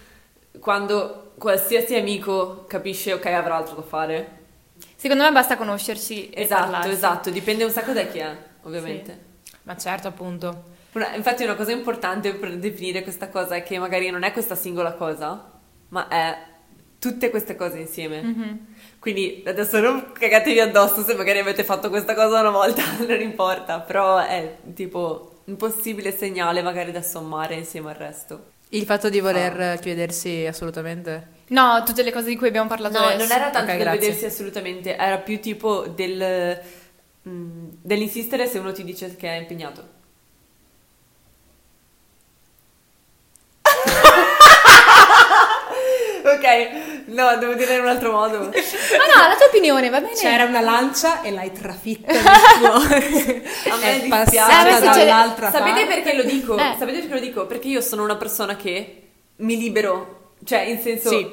Quando 0.61 1.22
qualsiasi 1.43 1.97
amico 1.97 2.67
capisce, 2.69 3.15
ok, 3.15 3.27
avrà 3.27 3.57
altro 3.57 3.75
da 3.75 3.83
fare. 3.83 4.41
Secondo 4.95 5.25
me 5.25 5.33
basta 5.33 5.57
conoscerci 5.57 6.31
e 6.31 6.43
Esatto, 6.43 6.89
esatto, 6.89 7.31
dipende 7.31 7.65
un 7.65 7.71
sacco 7.73 7.91
da 7.91 8.05
chi 8.05 8.19
è, 8.19 8.33
ovviamente. 8.63 9.19
Ma 9.65 9.77
certo, 9.77 10.07
appunto. 10.07 10.71
Infatti 11.17 11.43
una 11.43 11.57
cosa 11.57 11.73
importante 11.73 12.33
per 12.35 12.57
definire 12.59 13.03
questa 13.03 13.29
cosa 13.29 13.57
è 13.57 13.65
che 13.65 13.77
magari 13.81 14.09
non 14.11 14.23
è 14.23 14.31
questa 14.31 14.55
singola 14.55 14.93
cosa, 14.93 15.51
ma 15.89 16.07
è 16.07 16.39
tutte 17.01 17.29
queste 17.31 17.57
cose 17.57 17.79
insieme. 17.79 18.23
Mhm. 18.23 18.67
Quindi 19.01 19.43
adesso 19.45 19.81
non 19.81 20.13
cagatevi 20.13 20.61
addosso 20.61 21.03
se 21.03 21.15
magari 21.15 21.41
avete 21.41 21.65
fatto 21.65 21.89
questa 21.89 22.15
cosa 22.15 22.39
una 22.39 22.51
volta, 22.51 22.85
non 23.05 23.21
importa, 23.21 23.81
però 23.81 24.19
è 24.19 24.59
tipo 24.75 25.41
un 25.47 25.57
possibile 25.57 26.17
segnale 26.17 26.63
magari 26.63 26.93
da 26.93 27.03
sommare 27.03 27.57
insieme 27.57 27.91
al 27.91 27.97
resto. 27.97 28.51
Il 28.69 28.85
fatto 28.85 29.11
di 29.11 29.19
voler 29.19 29.81
chiedersi 29.81 30.47
assolutamente. 30.47 31.32
No, 31.49 31.83
tutte 31.85 32.03
le 32.03 32.13
cose 32.13 32.29
di 32.29 32.37
cui 32.37 32.49
abbiamo 32.49 32.69
parlato 32.69 32.99
No, 32.99 33.07
adesso. 33.07 33.27
non 33.27 33.37
era 33.37 33.51
tanto 33.51 33.71
Ok, 33.71 33.77
del 33.77 33.85
grazie. 33.87 34.01
vedersi 34.01 34.25
assolutamente, 34.25 34.97
era 34.97 35.19
più 35.19 35.39
tipo 35.41 35.87
del, 35.89 36.61
mm, 37.29 37.69
dell'insistere 37.83 38.47
se 38.47 38.59
uno 38.59 38.73
ti 38.73 38.85
dice 38.85 39.15
che 39.17 39.29
è 39.29 39.39
impegnato. 39.39 40.01
ok, 46.25 47.05
no, 47.07 47.37
devo 47.39 47.55
dire 47.55 47.75
in 47.75 47.81
un 47.83 47.89
altro 47.89 48.13
modo. 48.13 48.39
Ma 48.39 48.45
no, 48.47 49.29
la 49.29 49.35
tua 49.37 49.47
opinione, 49.47 49.89
va 49.91 50.01
bene. 50.01 50.15
C'era 50.15 50.45
una 50.45 50.61
lancia 50.61 51.23
e 51.23 51.31
l'hai 51.31 51.53
trafitta 51.53 52.13
di 52.13 52.19
fuori. 52.59 53.43
A 53.71 53.77
me 53.77 53.97
è 53.97 54.01
dispiace. 54.01 54.09
passata 54.09 54.77
Eh, 54.77 54.81
dall'altra 55.05 55.51
Sapete 55.51 55.85
parte. 55.85 56.01
perché 56.03 56.15
lo 56.17 56.23
dico? 56.23 56.57
Eh. 56.57 56.75
Sapete 56.79 56.99
perché 57.01 57.15
lo 57.15 57.21
dico? 57.21 57.47
Perché 57.47 57.69
io 57.69 57.81
sono 57.81 58.03
una 58.05 58.17
persona 58.17 58.57
che 58.57 59.03
mi 59.37 59.57
libero, 59.59 60.22
cioè 60.45 60.61
in 60.61 60.81
senso 60.81 61.09
Sì. 61.11 61.29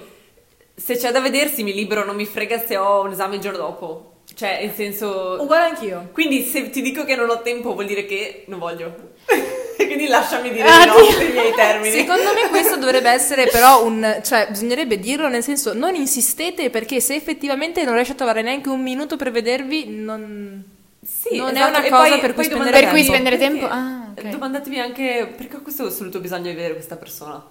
se 0.76 0.96
c'è 0.98 1.12
da 1.12 1.20
vedersi 1.22 1.64
mi 1.64 1.74
libero, 1.74 2.06
non 2.06 2.16
mi 2.16 2.26
frega 2.26 2.60
se 2.66 2.78
ho 2.78 3.02
un 3.04 3.12
esame 3.12 3.36
il 3.36 3.42
giorno 3.42 3.58
dopo. 3.58 4.14
Cioè, 4.34 4.60
in 4.62 4.74
senso 4.74 5.38
Uguale 5.42 5.70
anch'io. 5.72 6.10
quindi 6.14 6.44
se 6.44 6.70
ti 6.70 6.82
dico 6.82 7.04
che 7.04 7.16
non 7.16 7.30
ho 7.30 7.42
tempo 7.42 7.74
vuol 7.74 7.88
dire 7.88 8.06
che 8.06 8.44
non 8.48 8.60
voglio. 8.60 8.96
quindi 9.76 10.08
lasciami 10.08 10.52
dire 10.52 10.68
Ah, 10.68 10.86
no 10.86 10.96
Dio. 11.02 11.18
per 11.18 11.28
i 11.30 11.32
miei 11.34 11.52
termini. 11.54 11.92
Secondo 11.98 12.32
me 12.34 12.48
questo 12.50 12.78
dovrebbe 12.78 13.10
essere 13.10 13.48
però 13.48 13.84
un... 13.84 14.20
cioè 14.24 14.48
bisognerebbe 14.50 15.00
dirlo 15.00 15.28
nel 15.28 15.42
senso 15.44 15.74
non 15.74 15.96
insistete 15.96 16.70
perché 16.70 17.02
se 17.02 17.16
effettivamente 17.16 17.84
non 17.84 17.96
riesci 17.96 18.12
a 18.12 18.16
trovare 18.16 18.42
neanche 18.44 18.70
un 18.70 18.82
minuto 18.82 19.18
per 19.18 19.32
vedervi 19.32 19.88
non... 19.88 20.64
Sì, 21.04 21.36
non 21.38 21.50
è 21.50 21.52
esatto. 21.54 21.70
una 21.70 21.84
E 21.86 21.90
cosa 21.90 22.10
poi- 22.10 22.20
per 22.20 22.34
cui 22.36 22.44
spendere 22.44 22.72
Per 22.72 22.90
cui 22.90 22.98
tempo. 23.04 23.12
spendere 23.14 23.38
Perché- 23.38 23.54
tempo? 23.58 23.68
Ah, 23.74 24.12
ok. 24.16 24.24
Domandatevi 24.30 24.80
anche 24.80 25.34
perché 25.36 25.56
ho 25.58 25.62
questo 25.62 25.86
assoluto 25.86 26.20
bisogno 26.20 26.44
di 26.50 26.54
vedere 26.54 26.74
questa 26.74 26.98
persona. 26.98 27.44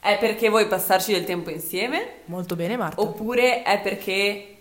È 0.00 0.16
perché 0.18 0.48
vuoi 0.48 0.66
passarci 0.66 1.12
del 1.12 1.24
tempo 1.24 1.50
insieme? 1.50 2.20
Molto 2.26 2.56
bene 2.56 2.76
Marta. 2.76 3.00
Oppure 3.02 3.62
è 3.62 3.80
perché 3.82 4.56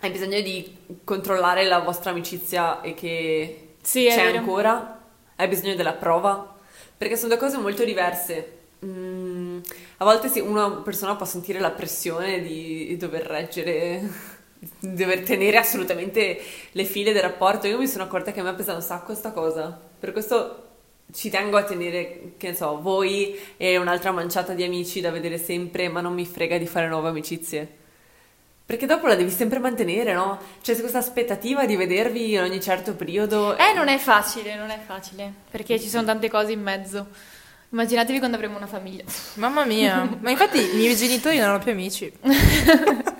hai 0.00 0.10
bisogno 0.10 0.40
di 0.40 0.76
controllare 1.04 1.64
la 1.64 1.78
vostra 1.78 2.10
amicizia 2.10 2.80
e 2.80 2.94
che 2.94 3.74
Sì, 3.80 4.06
c'è 4.08 4.24
vero. 4.24 4.38
ancora? 4.38 5.00
Hai 5.36 5.48
bisogno 5.48 5.74
della 5.76 5.92
prova? 5.92 6.54
Perché 6.96 7.16
sono 7.16 7.28
due 7.28 7.38
cose 7.38 7.58
molto 7.58 7.84
diverse. 7.84 8.54
Mm, 8.84 9.60
a 9.98 10.04
volte 10.04 10.28
sì, 10.28 10.40
una 10.40 10.68
persona 10.70 11.14
può 11.14 11.24
sentire 11.26 11.60
la 11.60 11.70
pressione 11.70 12.40
di 12.42 12.96
dover 12.96 13.22
reggere, 13.22 14.00
di 14.58 14.94
dover 14.94 15.20
tenere 15.22 15.58
assolutamente 15.58 16.40
le 16.72 16.84
file 16.84 17.12
del 17.12 17.22
rapporto. 17.22 17.68
Io 17.68 17.78
mi 17.78 17.86
sono 17.86 18.02
accorta 18.04 18.32
che 18.32 18.40
a 18.40 18.42
me 18.42 18.54
pesa 18.54 18.74
un 18.74 18.82
sacco 18.82 19.14
sta 19.14 19.30
cosa. 19.30 19.78
Per 19.98 20.10
questo 20.12 20.65
ci 21.12 21.30
tengo 21.30 21.56
a 21.56 21.62
tenere, 21.64 22.34
che 22.36 22.48
ne 22.48 22.54
so, 22.54 22.80
voi 22.80 23.38
e 23.56 23.76
un'altra 23.76 24.10
manciata 24.10 24.52
di 24.52 24.62
amici 24.62 25.00
da 25.00 25.10
vedere 25.10 25.38
sempre, 25.38 25.88
ma 25.88 26.00
non 26.00 26.14
mi 26.14 26.26
frega 26.26 26.58
di 26.58 26.66
fare 26.66 26.88
nuove 26.88 27.08
amicizie. 27.08 27.84
Perché 28.66 28.86
dopo 28.86 29.06
la 29.06 29.14
devi 29.14 29.30
sempre 29.30 29.60
mantenere, 29.60 30.12
no? 30.12 30.40
C'è 30.60 30.76
questa 30.80 30.98
aspettativa 30.98 31.66
di 31.66 31.76
vedervi 31.76 32.32
in 32.32 32.40
ogni 32.40 32.60
certo 32.60 32.94
periodo. 32.94 33.56
Eh, 33.56 33.72
non 33.74 33.86
è 33.86 33.96
facile, 33.96 34.56
non 34.56 34.70
è 34.70 34.80
facile, 34.84 35.32
perché 35.50 35.78
ci 35.78 35.88
sono 35.88 36.04
tante 36.04 36.28
cose 36.28 36.50
in 36.50 36.62
mezzo. 36.62 37.06
Immaginatevi 37.70 38.18
quando 38.18 38.36
avremo 38.36 38.56
una 38.56 38.66
famiglia. 38.66 39.04
Mamma 39.34 39.64
mia. 39.64 40.18
Ma 40.20 40.30
infatti 40.30 40.58
i 40.58 40.76
miei 40.76 40.96
genitori 40.96 41.38
non 41.38 41.50
hanno 41.50 41.58
più 41.60 41.70
amici. 41.70 42.12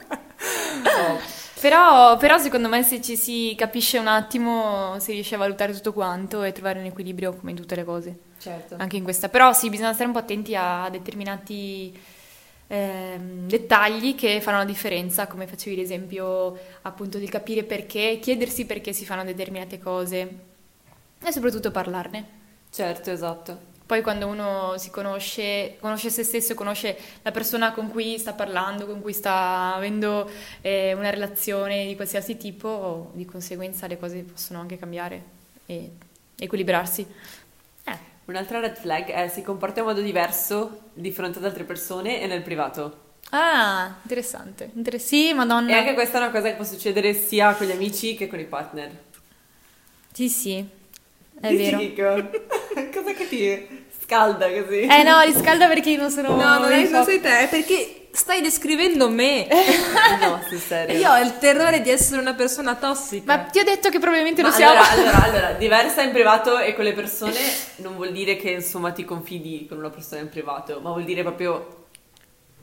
Però, 1.60 2.16
però 2.18 2.38
secondo 2.38 2.68
me 2.68 2.82
se 2.82 3.00
ci 3.00 3.16
si 3.16 3.54
capisce 3.56 3.98
un 3.98 4.08
attimo 4.08 4.98
si 4.98 5.12
riesce 5.12 5.36
a 5.36 5.38
valutare 5.38 5.72
tutto 5.72 5.92
quanto 5.92 6.42
e 6.42 6.52
trovare 6.52 6.78
un 6.80 6.84
equilibrio 6.84 7.34
come 7.34 7.52
in 7.52 7.56
tutte 7.56 7.74
le 7.74 7.84
cose, 7.84 8.18
Certo. 8.38 8.74
anche 8.76 8.96
in 8.96 9.02
questa. 9.04 9.28
Però 9.30 9.52
sì, 9.52 9.70
bisogna 9.70 9.92
stare 9.94 10.06
un 10.06 10.12
po' 10.12 10.18
attenti 10.18 10.54
a 10.54 10.88
determinati 10.90 11.98
ehm, 12.66 13.46
dettagli 13.48 14.14
che 14.14 14.40
fanno 14.42 14.58
la 14.58 14.64
differenza, 14.64 15.26
come 15.26 15.46
facevi 15.46 15.76
l'esempio 15.76 16.58
appunto 16.82 17.18
di 17.18 17.26
capire 17.26 17.64
perché, 17.64 18.18
chiedersi 18.20 18.66
perché 18.66 18.92
si 18.92 19.06
fanno 19.06 19.24
determinate 19.24 19.78
cose 19.78 20.38
e 21.24 21.32
soprattutto 21.32 21.70
parlarne. 21.70 22.24
Certo, 22.70 23.10
esatto. 23.10 23.74
Poi 23.86 24.02
quando 24.02 24.26
uno 24.26 24.74
si 24.78 24.90
conosce, 24.90 25.76
conosce 25.78 26.10
se 26.10 26.24
stesso, 26.24 26.54
conosce 26.54 26.98
la 27.22 27.30
persona 27.30 27.70
con 27.70 27.88
cui 27.88 28.18
sta 28.18 28.32
parlando, 28.32 28.84
con 28.84 29.00
cui 29.00 29.12
sta 29.12 29.74
avendo 29.76 30.28
eh, 30.60 30.92
una 30.92 31.10
relazione 31.10 31.86
di 31.86 31.94
qualsiasi 31.94 32.36
tipo, 32.36 33.12
di 33.14 33.24
conseguenza 33.24 33.86
le 33.86 33.96
cose 33.96 34.24
possono 34.24 34.58
anche 34.58 34.76
cambiare 34.76 35.22
e 35.66 35.92
equilibrarsi. 36.36 37.06
Eh, 37.84 37.98
Un'altra 38.24 38.58
red 38.58 38.76
flag 38.76 39.06
è 39.06 39.28
si 39.28 39.42
comporta 39.42 39.78
in 39.80 39.86
modo 39.86 40.00
diverso 40.00 40.90
di 40.92 41.12
fronte 41.12 41.38
ad 41.38 41.44
altre 41.44 41.62
persone 41.62 42.20
e 42.20 42.26
nel 42.26 42.42
privato. 42.42 43.04
Ah, 43.30 43.98
interessante. 44.02 44.70
Inter- 44.74 45.00
sì, 45.00 45.32
madonna. 45.32 45.70
E 45.70 45.74
anche 45.74 45.94
questa 45.94 46.18
è 46.18 46.22
una 46.22 46.30
cosa 46.30 46.48
che 46.48 46.54
può 46.54 46.64
succedere 46.64 47.14
sia 47.14 47.54
con 47.54 47.66
gli 47.68 47.72
amici 47.72 48.16
che 48.16 48.26
con 48.26 48.40
i 48.40 48.44
partner. 48.46 49.04
Sì, 50.12 50.28
sì, 50.28 50.66
è 51.40 51.48
Dici, 51.50 51.64
vero. 51.64 51.76
Nico? 51.78 52.30
cosa 52.92 53.12
che 53.12 53.28
ti 53.28 53.68
scalda 54.02 54.46
così? 54.50 54.80
Eh 54.82 55.02
no, 55.02 55.20
riscalda 55.22 55.68
perché 55.68 55.90
io 55.90 56.00
non 56.00 56.10
sono... 56.10 56.28
No, 56.36 56.58
non, 56.58 56.72
è, 56.72 56.88
non 56.88 57.04
sei 57.04 57.20
te, 57.20 57.40
è 57.40 57.48
perché 57.48 58.08
stai 58.16 58.40
descrivendo 58.40 59.10
me. 59.10 59.46
no, 60.20 60.40
sul 60.48 60.58
serio. 60.58 60.98
Io 60.98 61.10
ho 61.10 61.18
il 61.18 61.36
terrore 61.38 61.82
di 61.82 61.90
essere 61.90 62.20
una 62.20 62.34
persona 62.34 62.74
tossica. 62.74 63.36
Ma 63.36 63.42
ti 63.44 63.58
ho 63.58 63.64
detto 63.64 63.90
che 63.90 63.98
probabilmente 63.98 64.40
Ma 64.42 64.48
lo 64.48 64.54
siamo. 64.54 64.80
allora, 64.80 64.90
allora, 64.90 65.22
allora, 65.28 65.52
diversa 65.52 66.02
in 66.02 66.12
privato 66.12 66.58
e 66.58 66.74
con 66.74 66.84
le 66.84 66.94
persone 66.94 67.38
non 67.76 67.94
vuol 67.94 68.12
dire 68.12 68.36
che 68.36 68.50
insomma 68.50 68.92
ti 68.92 69.04
confidi 69.04 69.66
con 69.68 69.78
una 69.78 69.90
persona 69.90 70.22
in 70.22 70.30
privato, 70.30 70.80
ma 70.80 70.90
vuol 70.90 71.04
dire 71.04 71.22
proprio 71.22 71.84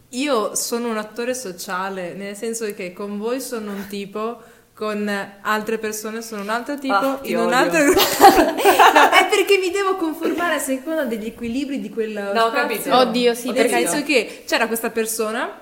Io 0.10 0.56
sono 0.56 0.90
un 0.90 0.98
attore 0.98 1.34
sociale, 1.36 2.14
nel 2.14 2.36
senso 2.36 2.72
che 2.74 2.92
con 2.94 3.18
voi 3.18 3.40
sono 3.40 3.72
un 3.72 3.86
tipo, 3.88 4.42
con 4.76 5.08
altre 5.42 5.78
persone 5.78 6.22
sono 6.22 6.42
un 6.42 6.50
altro 6.50 6.78
tipo, 6.80 6.94
Ah, 6.96 7.20
in 7.24 7.38
un 7.38 7.46
odio. 7.46 7.56
altro 7.58 7.84
gruppo. 7.84 8.02
no, 8.42 9.10
è 9.12 9.28
perché 9.30 9.58
mi 9.60 9.70
devo 9.72 9.96
conformare 9.96 10.56
a 10.56 10.60
seconda 10.60 11.04
degli 11.06 11.28
equilibri 11.28 11.80
di 11.80 11.90
quel 11.90 12.32
No, 12.34 12.50
capito. 12.52 12.94
Oddio, 12.96 13.34
sì, 13.36 13.50
Ho 13.50 13.54
capito. 13.54 13.76
senso 13.76 14.04
che 14.04 14.44
c'era 14.48 14.66
questa 14.68 14.90
persona 14.90 15.60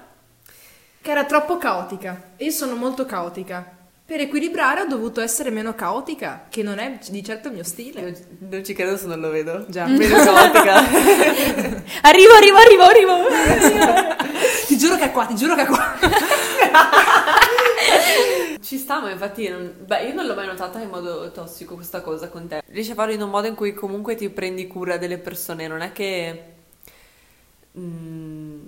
che 1.01 1.11
era 1.11 1.25
troppo 1.25 1.57
caotica 1.57 2.29
e 2.37 2.45
io 2.45 2.51
sono 2.51 2.75
molto 2.75 3.05
caotica. 3.05 3.79
Per 4.05 4.19
equilibrare 4.19 4.81
ho 4.81 4.85
dovuto 4.87 5.21
essere 5.21 5.51
meno 5.51 5.73
caotica, 5.73 6.45
che 6.49 6.63
non 6.63 6.79
è 6.79 6.97
di 7.09 7.23
certo 7.23 7.47
il 7.47 7.53
mio 7.53 7.63
stile. 7.63 8.01
Non, 8.01 8.13
non 8.49 8.63
ci 8.65 8.73
credo 8.73 8.97
se 8.97 9.05
non 9.07 9.21
lo 9.21 9.29
vedo. 9.29 9.65
Già. 9.69 9.85
Meno 9.85 10.17
caotica. 10.23 10.73
Arrivo, 12.01 12.33
arrivo, 12.33 12.57
arrivo, 12.57 12.83
arrivo. 12.83 13.17
ti 14.67 14.77
giuro 14.77 14.97
che 14.97 15.03
è 15.05 15.11
qua, 15.11 15.25
ti 15.25 15.35
giuro 15.35 15.55
che 15.55 15.61
è 15.61 15.65
qua. 15.65 15.93
Ci 18.61 18.77
sta, 18.77 18.99
ma 19.01 19.09
infatti 19.09 19.47
non- 19.49 19.73
beh, 19.85 20.03
io 20.07 20.13
non 20.13 20.25
l'ho 20.27 20.35
mai 20.35 20.45
notata 20.45 20.79
in 20.79 20.89
modo 20.89 21.31
tossico 21.31 21.75
questa 21.75 22.01
cosa 22.01 22.29
con 22.29 22.47
te. 22.47 22.61
Riesci 22.67 22.91
a 22.91 22.95
farlo 22.95 23.13
in 23.13 23.21
un 23.21 23.29
modo 23.29 23.47
in 23.47 23.55
cui 23.55 23.73
comunque 23.73 24.15
ti 24.15 24.29
prendi 24.29 24.67
cura 24.67 24.97
delle 24.97 25.17
persone, 25.17 25.67
non 25.67 25.81
è 25.81 25.91
che... 25.91 26.43
mm, 27.77 28.59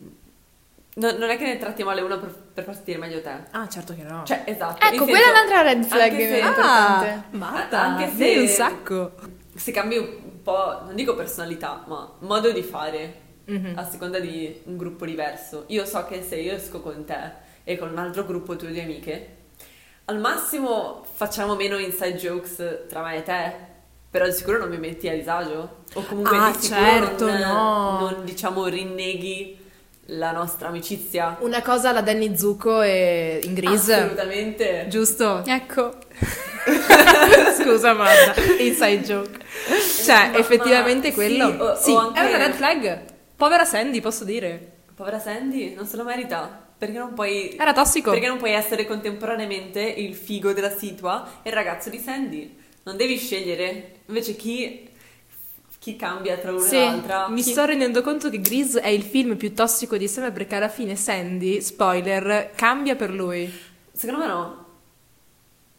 no- 0.96 1.12
non 1.18 1.30
è 1.30 1.38
che 1.38 1.46
ne 1.46 1.58
tratti 1.58 1.84
male 1.84 2.02
una 2.02 2.18
per, 2.18 2.34
per 2.54 2.64
far 2.64 2.76
sentire 2.76 2.98
meglio 2.98 3.22
te. 3.22 3.36
Ah, 3.52 3.68
certo 3.68 3.94
che 3.96 4.04
no. 4.04 4.24
Cioè, 4.26 4.44
esatto. 4.46 4.86
Ecco, 4.86 5.06
quella 5.06 5.28
è 5.28 5.30
un'altra 5.30 5.62
red 5.62 5.84
flag 5.84 6.12
anche 6.12 6.28
se-. 6.28 6.42
Ah, 6.42 7.24
Marta, 7.32 7.82
Anche 7.82 8.12
se- 8.16 8.40
un 8.40 8.48
sacco. 8.48 9.12
Se 9.56 9.72
cambi 9.72 9.98
un 9.98 10.42
po', 10.42 10.82
non 10.86 10.96
dico 10.96 11.16
personalità, 11.16 11.84
ma 11.88 12.12
modo 12.20 12.52
di 12.52 12.64
fare, 12.64 13.22
Mhm. 13.46 13.74
a 13.76 13.84
seconda 13.84 14.20
di 14.20 14.62
un 14.66 14.78
gruppo 14.78 15.06
diverso. 15.06 15.66
Io 15.68 15.86
so 15.86 16.06
che 16.06 16.24
se 16.24 16.38
io 16.38 16.54
esco 16.54 16.80
con 16.82 17.04
te 17.06 17.42
e 17.66 17.78
con 17.78 17.90
un 17.90 17.98
altro 17.98 18.26
gruppo 18.26 18.56
tue 18.56 18.70
due 18.72 18.82
amiche, 18.82 19.36
al 20.06 20.20
massimo 20.20 21.06
facciamo 21.14 21.56
meno 21.56 21.78
inside 21.78 22.16
jokes 22.16 22.86
tra 22.90 23.02
me 23.04 23.18
e 23.18 23.24
te, 23.24 23.54
però 24.10 24.26
di 24.26 24.32
sicuro 24.34 24.58
non 24.60 24.70
mi 24.70 24.78
metti 24.78 25.08
a 25.10 25.14
disagio. 25.14 25.82
O 25.94 26.02
comunque 26.04 26.38
Ah, 26.38 26.52
di 26.52 26.62
sicuro 26.62 26.80
certo, 26.82 27.26
non, 27.28 27.40
no. 27.40 28.00
non, 28.00 28.26
diciamo 28.26 28.66
rinneghi 28.68 29.58
la 30.08 30.32
nostra 30.32 30.68
amicizia. 30.68 31.38
Una 31.40 31.62
cosa 31.62 31.90
alla 31.90 32.02
Danny 32.02 32.36
Zuko 32.38 32.82
e 32.82 33.40
in 33.44 33.54
Grease. 33.54 33.94
Assolutamente. 33.94 34.86
Giusto? 34.90 35.44
Ecco. 35.46 35.96
Scusa, 37.60 37.94
Marta. 37.94 38.34
Inside 38.60 39.00
joke. 39.04 39.40
Cioè, 40.04 40.30
Ma- 40.32 40.38
effettivamente 40.38 41.10
ma 41.10 41.14
quello. 41.14 41.50
sì, 41.52 41.58
o- 41.60 41.76
Sì, 41.76 41.92
o 41.92 41.98
anche- 42.00 42.20
è 42.20 42.26
una 42.28 42.38
red 42.38 42.54
flag. 42.54 43.02
Povera 43.36 43.66
Sandy, 43.66 44.02
posso 44.02 44.24
dire. 44.24 44.72
Povera 44.96 45.20
Sandy, 45.20 45.74
non 45.74 45.86
se 45.86 45.96
lo 45.98 46.04
merita. 46.04 46.63
Perché 46.86 46.98
non 46.98 47.14
puoi... 47.14 47.56
Era 47.58 47.72
tossico. 47.72 48.12
Perché 48.12 48.28
non 48.28 48.38
puoi 48.38 48.52
essere 48.52 48.86
contemporaneamente 48.86 49.80
il 49.82 50.14
figo 50.16 50.52
della 50.52 50.70
situa 50.70 51.40
e 51.42 51.50
il 51.50 51.56
ragazzo 51.56 51.90
di 51.90 51.98
Sandy. 51.98 52.58
Non 52.84 52.98
devi 52.98 53.18
scegliere. 53.18 54.00
Invece 54.08 54.36
chi, 54.36 54.90
chi 55.80 55.96
cambia 55.96 56.36
tra 56.38 56.52
una 56.52 56.60
Sì, 56.68 56.76
e 56.76 56.80
l'altra? 56.84 57.28
Mi 57.30 57.42
Chi- 57.42 57.52
sto 57.52 57.64
rendendo 57.64 58.02
conto 58.02 58.30
che 58.30 58.42
Grease 58.42 58.82
è 58.82 58.90
il 58.90 59.04
film 59.04 59.38
più 59.38 59.54
tossico 59.54 59.96
di 59.96 60.10
sempre 60.10 60.34
perché 60.34 60.56
alla 60.56 60.68
fine 60.68 60.98
Sandy, 60.98 61.62
spoiler, 61.62 62.52
cambia 62.54 62.96
per 62.98 63.12
lui. 63.12 63.50
Secondo 63.94 64.22
me 64.22 64.28
no. 64.28 64.66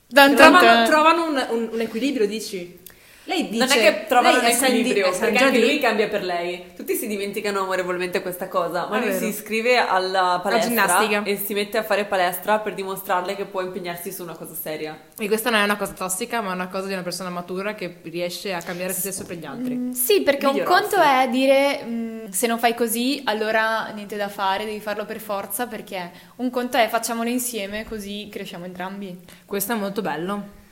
Dun 0.06 0.26
dun 0.28 0.36
Trovano, 0.36 0.86
trovano 0.86 1.24
un, 1.28 1.46
un- 1.50 1.68
un 1.72 1.80
equilibrio, 1.80 2.26
dici? 2.26 2.78
Lei 3.26 3.48
dice... 3.48 3.64
non 3.64 3.70
è 3.70 3.80
che 3.80 4.04
trovano 4.06 4.36
un 4.36 4.42
lei 4.42 4.52
è 4.52 4.54
Sandy- 4.54 4.80
equilibrio, 4.80 5.06
è 5.06 5.18
perché 5.18 5.38
Sandy 5.38 5.44
anche 5.44 5.60
lui 5.60 5.78
cambia 5.78 6.08
per 6.08 6.22
lei. 6.22 6.72
Tutti 6.76 6.94
si 6.94 7.06
dimenticano 7.06 7.60
amorevolmente 7.60 8.20
questa 8.20 8.48
cosa, 8.48 8.86
ma 8.88 8.96
È 8.96 9.00
lui 9.00 9.08
vero. 9.08 9.18
si 9.18 9.26
iscrive 9.26 9.78
alla 9.78 10.40
palestra 10.42 11.22
e 11.22 11.36
si 11.38 11.54
mette 11.54 11.78
a 11.78 11.82
fare 11.82 12.04
palestra 12.04 12.58
per 12.58 12.74
dimostrarle 12.74 13.34
che 13.34 13.46
può 13.46 13.62
impegnarsi 13.62 14.12
su 14.12 14.22
una 14.22 14.34
cosa 14.34 14.54
seria. 14.54 14.98
E 15.18 15.26
questa 15.26 15.48
non 15.48 15.60
è 15.60 15.64
una 15.64 15.76
cosa 15.76 15.92
tossica, 15.92 16.42
ma 16.42 16.50
è 16.50 16.54
una 16.54 16.68
cosa 16.68 16.86
di 16.86 16.92
una 16.92 17.02
persona 17.02 17.30
matura 17.30 17.74
che 17.74 17.96
riesce 18.02 18.52
a 18.52 18.60
cambiare 18.60 18.92
se 18.92 19.00
stesso 19.00 19.24
per 19.24 19.36
gli 19.36 19.46
altri. 19.46 19.74
Mm, 19.74 19.90
Sì, 19.92 20.20
perché 20.20 20.46
un 20.46 20.62
conto 20.62 20.96
è 21.00 21.26
dire 21.30 21.82
mm, 21.82 22.26
se 22.28 22.46
non 22.46 22.58
fai 22.58 22.74
così, 22.74 23.22
allora 23.24 23.86
niente 23.94 24.16
da 24.16 24.28
fare, 24.28 24.66
devi 24.66 24.80
farlo 24.80 25.06
per 25.06 25.20
forza, 25.20 25.66
perché 25.66 26.10
un 26.36 26.50
conto 26.50 26.76
è 26.76 26.88
facciamolo 26.88 27.30
insieme 27.30 27.84
così 27.84 28.28
cresciamo 28.30 28.66
entrambi. 28.66 29.18
Questo 29.46 29.72
è 29.72 29.76
molto 29.76 30.02
bello. 30.02 30.62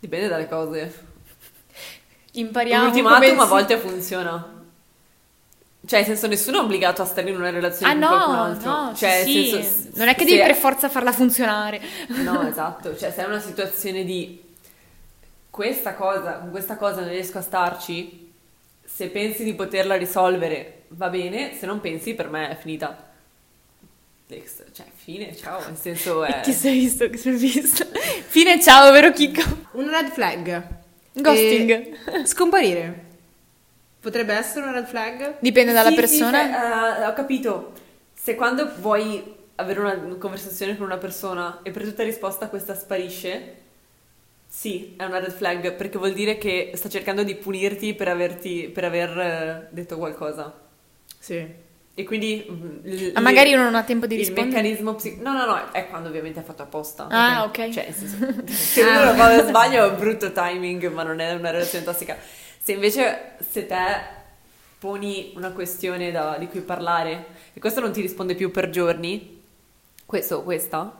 Dipende 0.00 0.28
dalle 0.28 0.46
cose. 0.46 1.06
Impariamo 2.38 2.82
Un 2.82 2.88
ultimatum 2.90 3.28
come 3.28 3.42
a 3.42 3.46
volte 3.46 3.78
funziona. 3.78 4.56
Cioè, 5.86 6.00
nel 6.00 6.08
senso, 6.08 6.26
nessuno 6.26 6.58
è 6.58 6.60
obbligato 6.60 7.02
a 7.02 7.04
stare 7.06 7.30
in 7.30 7.36
una 7.36 7.50
relazione 7.50 7.92
Ah 7.92 7.96
con 7.96 8.18
no, 8.18 8.24
qualcun 8.24 8.36
altro. 8.36 8.70
no, 8.70 8.94
cioè, 8.94 9.22
sì, 9.24 9.50
senso, 9.50 9.88
non 9.94 10.08
è 10.08 10.14
che 10.14 10.24
devi 10.24 10.38
per 10.38 10.54
forza 10.54 10.88
farla 10.88 11.12
funzionare. 11.12 11.80
No, 12.08 12.42
esatto. 12.46 12.96
Cioè, 12.96 13.10
se 13.10 13.22
è 13.22 13.26
una 13.26 13.40
situazione 13.40 14.04
di 14.04 14.44
questa 15.48 15.94
cosa, 15.94 16.38
con 16.38 16.50
questa 16.50 16.76
cosa 16.76 17.00
non 17.00 17.08
riesco 17.08 17.38
a 17.38 17.42
starci, 17.42 18.32
se 18.84 19.08
pensi 19.08 19.44
di 19.44 19.54
poterla 19.54 19.96
risolvere, 19.96 20.82
va 20.88 21.08
bene, 21.08 21.56
se 21.58 21.64
non 21.64 21.80
pensi, 21.80 22.14
per 22.14 22.28
me 22.28 22.50
è 22.50 22.56
finita. 22.56 23.06
Next. 24.26 24.66
Cioè, 24.72 24.84
fine, 24.94 25.34
ciao, 25.34 25.60
nel 25.66 25.76
senso 25.76 26.22
è... 26.26 26.40
Chi 26.42 26.52
si 26.52 26.68
è 26.68 26.72
visto? 26.72 27.08
Che 27.08 27.18
è 27.18 27.32
visto? 27.32 27.86
Fine 28.28 28.60
ciao, 28.60 28.92
vero 28.92 29.10
Chicco? 29.10 29.42
Una 29.72 30.00
red 30.00 30.10
flag. 30.10 30.77
Ghosting. 31.22 32.24
Scomparire. 32.24 33.06
Potrebbe 34.00 34.32
essere 34.34 34.62
una 34.62 34.72
red 34.72 34.86
flag? 34.86 35.36
Dipende 35.40 35.72
dalla 35.72 35.88
Sì, 35.88 35.94
sì, 35.94 36.00
persona. 36.00 36.38
cioè, 36.40 37.00
eh, 37.02 37.06
ho 37.06 37.12
capito. 37.12 37.72
Se 38.14 38.34
quando 38.34 38.70
vuoi 38.80 39.36
avere 39.56 39.80
una 39.80 40.16
conversazione 40.18 40.76
con 40.76 40.86
una 40.86 40.98
persona 40.98 41.60
e 41.62 41.70
per 41.72 41.82
tutta 41.82 42.04
risposta 42.04 42.48
questa 42.48 42.74
sparisce, 42.74 43.54
sì, 44.46 44.94
è 44.96 45.04
una 45.04 45.18
red 45.18 45.32
flag 45.32 45.74
perché 45.74 45.98
vuol 45.98 46.12
dire 46.12 46.38
che 46.38 46.72
sta 46.74 46.88
cercando 46.88 47.22
di 47.24 47.34
punirti 47.34 47.94
per, 47.94 48.08
averti, 48.08 48.70
per 48.72 48.84
aver 48.84 49.18
eh, 49.18 49.66
detto 49.70 49.96
qualcosa. 49.98 50.52
Sì. 51.18 51.66
E 51.98 52.04
quindi... 52.04 52.46
mm, 52.48 52.78
il- 52.84 53.10
Ma 53.14 53.20
magari 53.20 53.52
uno 53.54 53.64
non 53.64 53.74
ha 53.74 53.82
tempo 53.82 54.06
di 54.06 54.14
il 54.14 54.20
rispondere. 54.20 54.62
meccanismo 54.62 54.94
psi- 54.94 55.18
No, 55.20 55.32
no, 55.32 55.46
no, 55.46 55.72
è 55.72 55.88
quando 55.88 56.08
ovviamente 56.08 56.38
è 56.38 56.42
fatto 56.44 56.62
apposta. 56.62 57.08
Ah, 57.10 57.42
ok. 57.42 57.70
Cioè, 57.70 57.90
senso, 57.90 58.16
se 58.46 58.82
uno 58.82 59.04
lo 59.04 59.14
fa 59.14 59.26
per 59.28 59.46
sbaglio 59.48 59.84
è 59.84 59.88
un 59.90 59.98
brutto 59.98 60.30
timing, 60.30 60.92
ma 60.92 61.02
non 61.02 61.18
è 61.18 61.32
una 61.34 61.50
relazione 61.50 61.84
tossica. 61.84 62.16
Se 62.62 62.70
invece, 62.72 63.32
se 63.50 63.66
te 63.66 63.76
poni 64.78 65.32
una 65.34 65.50
questione 65.50 66.12
da- 66.12 66.36
di 66.38 66.46
cui 66.46 66.60
parlare 66.60 67.26
e 67.52 67.58
questo 67.58 67.80
non 67.80 67.90
ti 67.90 68.00
risponde 68.00 68.36
più 68.36 68.52
per 68.52 68.70
giorni, 68.70 69.42
questo 70.06 70.36
o 70.36 70.42
questa, 70.44 70.94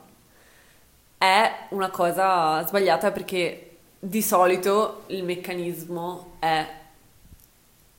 è 1.16 1.52
una 1.70 1.90
cosa 1.90 2.66
sbagliata 2.66 3.12
perché 3.12 3.76
di 4.00 4.20
solito 4.20 5.04
il 5.08 5.22
meccanismo 5.22 6.36
è... 6.40 6.66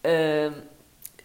ehm, 0.02 0.64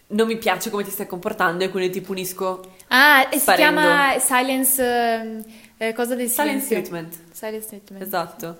non 0.07 0.27
mi 0.27 0.37
piace 0.37 0.69
come 0.69 0.83
ti 0.83 0.91
stai 0.91 1.07
comportando 1.07 1.63
e 1.63 1.69
quindi 1.69 1.89
ti 1.89 2.01
punisco. 2.01 2.73
Ah, 2.87 3.23
e 3.23 3.33
si 3.33 3.39
Sparendo. 3.39 3.81
chiama 3.81 4.19
silence... 4.19 4.83
ehm, 4.83 5.43
eh, 5.77 5.93
cosa 5.93 6.15
del 6.15 6.29
Silence 6.29 6.67
treatment. 6.67 7.13
Silence 7.31 7.67
treatment. 7.67 8.03
Esatto. 8.03 8.57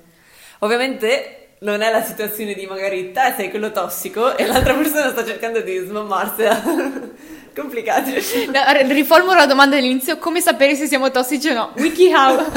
Ovviamente 0.59 1.39
non 1.59 1.81
è 1.81 1.91
la 1.91 2.03
situazione 2.03 2.53
di 2.53 2.65
magari 2.65 3.11
te 3.11 3.33
sei 3.37 3.49
quello 3.49 3.71
tossico 3.71 4.35
e 4.35 4.45
l'altra 4.45 4.73
persona 4.73 5.09
sta 5.09 5.25
cercando 5.25 5.61
di 5.61 5.77
smammarsela. 5.77 6.61
Complicato. 7.55 8.09
No, 8.09 8.91
riformulo 8.93 9.35
la 9.35 9.45
domanda 9.45 9.75
dell'inizio, 9.75 10.17
come 10.17 10.41
sapere 10.41 10.75
se 10.75 10.87
siamo 10.87 11.09
tossici 11.09 11.47
o 11.49 11.53
no? 11.53 11.71
WikiHow. 11.77 12.51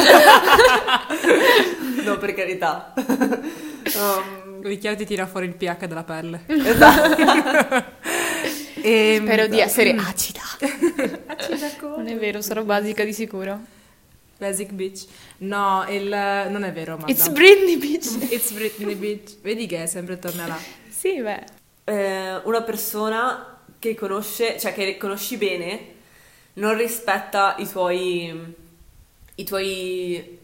No, 2.08 2.16
per 2.16 2.32
carità. 2.32 2.94
Um, 2.96 4.78
chiaro 4.78 4.96
ti 4.96 5.04
tira 5.04 5.26
fuori 5.26 5.44
il 5.46 5.54
pH 5.54 5.86
della 5.86 6.04
pelle. 6.04 6.40
esatto. 6.46 7.84
Ehm, 8.88 9.24
Spero 9.24 9.46
di 9.46 9.60
essere 9.60 9.94
acida. 9.94 10.40
Acida 11.26 11.70
come? 11.78 11.96
Non 11.96 12.06
è 12.08 12.16
vero, 12.16 12.40
sarò 12.40 12.62
basica 12.62 13.04
di 13.04 13.12
sicuro. 13.12 13.60
Basic 14.38 14.70
bitch. 14.70 15.06
No, 15.38 15.84
il... 15.88 16.08
non 16.08 16.64
è 16.64 16.72
vero, 16.72 16.96
ma 16.96 17.06
It's 17.06 17.28
Britney, 17.28 17.76
bitch. 17.76 18.06
It's 18.32 18.50
Britney 18.52 18.94
bitch. 18.94 19.40
Vedi 19.42 19.66
che 19.66 19.82
è 19.82 19.86
sempre 19.86 20.18
torna 20.18 20.46
là. 20.46 20.58
Sì, 20.88 21.20
beh. 21.20 21.44
Eh, 21.84 22.40
una 22.44 22.62
persona 22.62 23.60
che 23.78 23.94
conosce, 23.94 24.58
cioè 24.58 24.72
che 24.72 24.96
conosci 24.96 25.36
bene, 25.36 25.80
non 26.54 26.76
rispetta 26.76 27.56
i 27.58 27.68
tuoi, 27.68 28.54
i 29.34 29.44
tuoi 29.44 30.38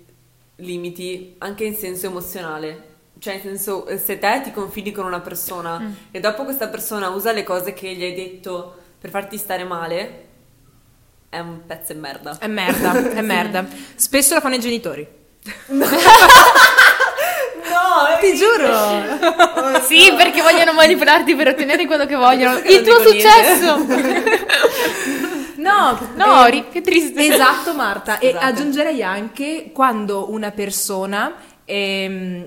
limiti 0.57 1.35
anche 1.39 1.65
in 1.65 1.75
senso 1.75 2.07
emozionale. 2.07 2.93
Cioè, 3.19 3.35
in 3.35 3.41
senso, 3.41 3.87
eh, 3.87 3.97
se 3.99 4.19
te 4.19 4.41
ti 4.45 4.53
confidi 4.53 4.93
con 4.93 5.07
una 5.07 5.21
persona 5.21 5.79
Mm. 5.79 5.93
e 6.11 6.21
dopo 6.21 6.45
questa 6.45 6.69
persona 6.69 7.09
usa 7.09 7.33
le 7.33 7.43
cose 7.43 7.73
che 7.73 7.93
gli 7.95 8.03
hai 8.03 8.15
detto 8.15 8.77
per 9.01 9.11
farti 9.11 9.39
stare 9.39 9.65
male, 9.65 10.25
è 11.31 11.39
un 11.39 11.61
pezzo 11.67 11.93
e 11.93 11.97
merda. 11.97 12.37
È 12.39 12.47
merda, 12.47 12.93
è 13.13 13.21
merda. 13.23 13.67
Spesso 13.95 14.35
lo 14.35 14.41
fanno 14.41 14.57
i 14.57 14.61
genitori. 14.61 15.07
No, 15.67 15.87
Ti 18.21 18.35
giuro. 18.35 19.81
Sì, 19.83 20.13
perché 20.17 20.43
vogliono 20.43 20.73
manipolarti 20.73 21.35
per 21.35 21.49
ottenere 21.49 21.87
quello 21.87 22.07
che 22.07 22.15
vogliono. 22.17 22.59
Il 22.59 22.83
tuo 22.83 23.01
successo! 23.01 23.85
No, 25.57 25.99
No, 26.17 26.45
eh, 26.47 26.69
che 26.71 26.83
triste. 26.83 27.27
Esatto, 27.27 27.73
Marta. 27.73 28.19
E 28.19 28.31
Scusate. 28.33 28.45
aggiungerei 28.45 29.03
anche 29.03 29.71
quando 29.73 30.31
una 30.31 30.51
persona 30.51 31.33
ehm, 31.65 32.47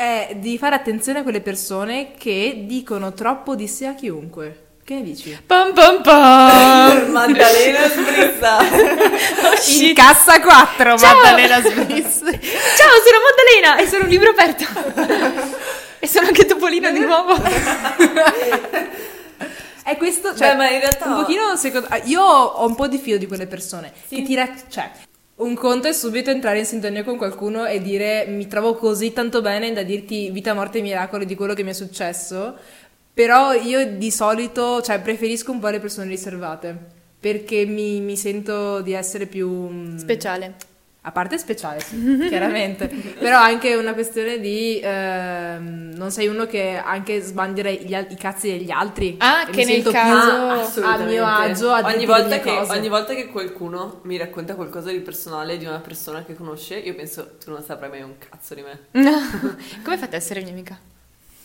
è 0.00 0.32
di 0.36 0.56
fare 0.56 0.74
attenzione 0.76 1.18
a 1.18 1.22
quelle 1.22 1.42
persone 1.42 2.12
che 2.16 2.62
dicono 2.64 3.12
troppo 3.12 3.54
di 3.54 3.68
sé 3.68 3.84
a 3.84 3.92
chiunque. 3.94 4.68
Che 4.82 4.94
ne 4.94 5.02
dici? 5.02 5.38
Pam 5.44 5.74
pam 5.74 6.00
pam! 6.00 7.10
Maddalena 7.12 7.86
Sbrizza. 7.86 8.58
In 9.86 9.94
cassa 9.94 10.40
4, 10.40 10.96
Ciao! 10.96 11.16
Maddalena 11.16 11.60
Smith. 11.60 12.18
Ciao, 12.78 12.96
sono 13.04 13.18
Maddalena 13.28 13.76
e 13.76 13.86
sono 13.86 14.04
un 14.04 14.08
libro 14.08 14.30
aperto. 14.30 14.64
e 15.98 16.06
sono 16.08 16.28
anche 16.28 16.46
Topolino 16.46 16.90
di 16.92 17.00
nuovo. 17.00 17.34
È 19.84 19.96
questo, 19.98 20.34
cioè, 20.34 20.52
Beh, 20.52 20.56
ma 20.56 20.70
in 20.70 20.80
realtà- 20.80 21.06
un 21.08 21.20
pochino, 21.20 21.56
secondo, 21.56 21.88
io 22.04 22.22
ho 22.22 22.66
un 22.66 22.74
po' 22.74 22.86
di 22.88 22.96
fido 22.98 23.18
di 23.18 23.26
quelle 23.26 23.46
persone 23.46 23.92
Sì. 24.08 24.16
che 24.16 24.22
ti 24.22 24.34
rac- 24.34 24.68
cioè, 24.68 24.90
un 25.40 25.54
conto 25.54 25.88
è 25.88 25.92
subito 25.92 26.30
entrare 26.30 26.58
in 26.58 26.64
sintonia 26.64 27.04
con 27.04 27.16
qualcuno 27.16 27.66
e 27.66 27.80
dire 27.80 28.26
mi 28.26 28.46
trovo 28.46 28.74
così 28.74 29.12
tanto 29.12 29.40
bene 29.40 29.72
da 29.72 29.82
dirti 29.82 30.30
vita, 30.30 30.54
morte 30.54 30.78
e 30.78 30.82
miracoli 30.82 31.24
di 31.26 31.34
quello 31.34 31.54
che 31.54 31.62
mi 31.62 31.70
è 31.70 31.74
successo, 31.74 32.56
però 33.12 33.52
io 33.52 33.96
di 33.96 34.10
solito, 34.10 34.80
cioè, 34.82 35.00
preferisco 35.00 35.50
un 35.52 35.58
po' 35.58 35.68
le 35.68 35.80
persone 35.80 36.08
riservate, 36.08 36.76
perché 37.18 37.64
mi, 37.66 38.00
mi 38.00 38.16
sento 38.16 38.80
di 38.80 38.92
essere 38.92 39.26
più... 39.26 39.48
mm, 39.48 39.96
Speciale. 39.96 40.54
A 41.02 41.12
parte 41.12 41.38
speciale, 41.38 41.80
sì, 41.80 42.26
chiaramente. 42.28 42.86
Però 42.88 43.38
anche 43.38 43.74
una 43.74 43.94
questione 43.94 44.38
di... 44.38 44.78
ehm, 44.82 45.92
non 45.94 46.10
sei 46.10 46.26
uno 46.28 46.44
che 46.46 46.76
anche 46.76 47.20
sbandiera 47.22 47.70
gli 47.70 47.94
al- 47.94 48.06
i 48.10 48.16
cazzi 48.16 48.50
degli 48.50 48.70
altri. 48.70 49.16
Ah, 49.18 49.46
E 49.48 49.50
che 49.50 49.64
mi 49.64 49.80
nel 49.80 49.82
caso- 49.90 50.70
più 50.80 50.82
a 50.84 50.96
mio 50.98 51.24
agio 51.24 51.70
a 51.72 51.80
ogni 51.86 52.04
volta, 52.04 52.38
che, 52.40 52.50
ogni 52.50 52.88
volta 52.88 53.14
che 53.14 53.28
qualcuno 53.28 54.00
mi 54.02 54.18
racconta 54.18 54.54
qualcosa 54.54 54.90
di 54.90 54.98
personale 55.00 55.56
di 55.56 55.64
una 55.64 55.78
persona 55.80 56.22
che 56.22 56.34
conosce, 56.34 56.76
io 56.76 56.94
penso 56.94 57.36
tu 57.42 57.50
non 57.50 57.62
saprai 57.62 57.88
mai 57.88 58.02
un 58.02 58.14
cazzo 58.18 58.54
di 58.54 58.62
me. 58.62 58.78
Come 59.82 59.96
fate 59.96 60.04
ad 60.04 60.12
essere 60.14 60.42
mia 60.42 60.52
amica? 60.52 60.78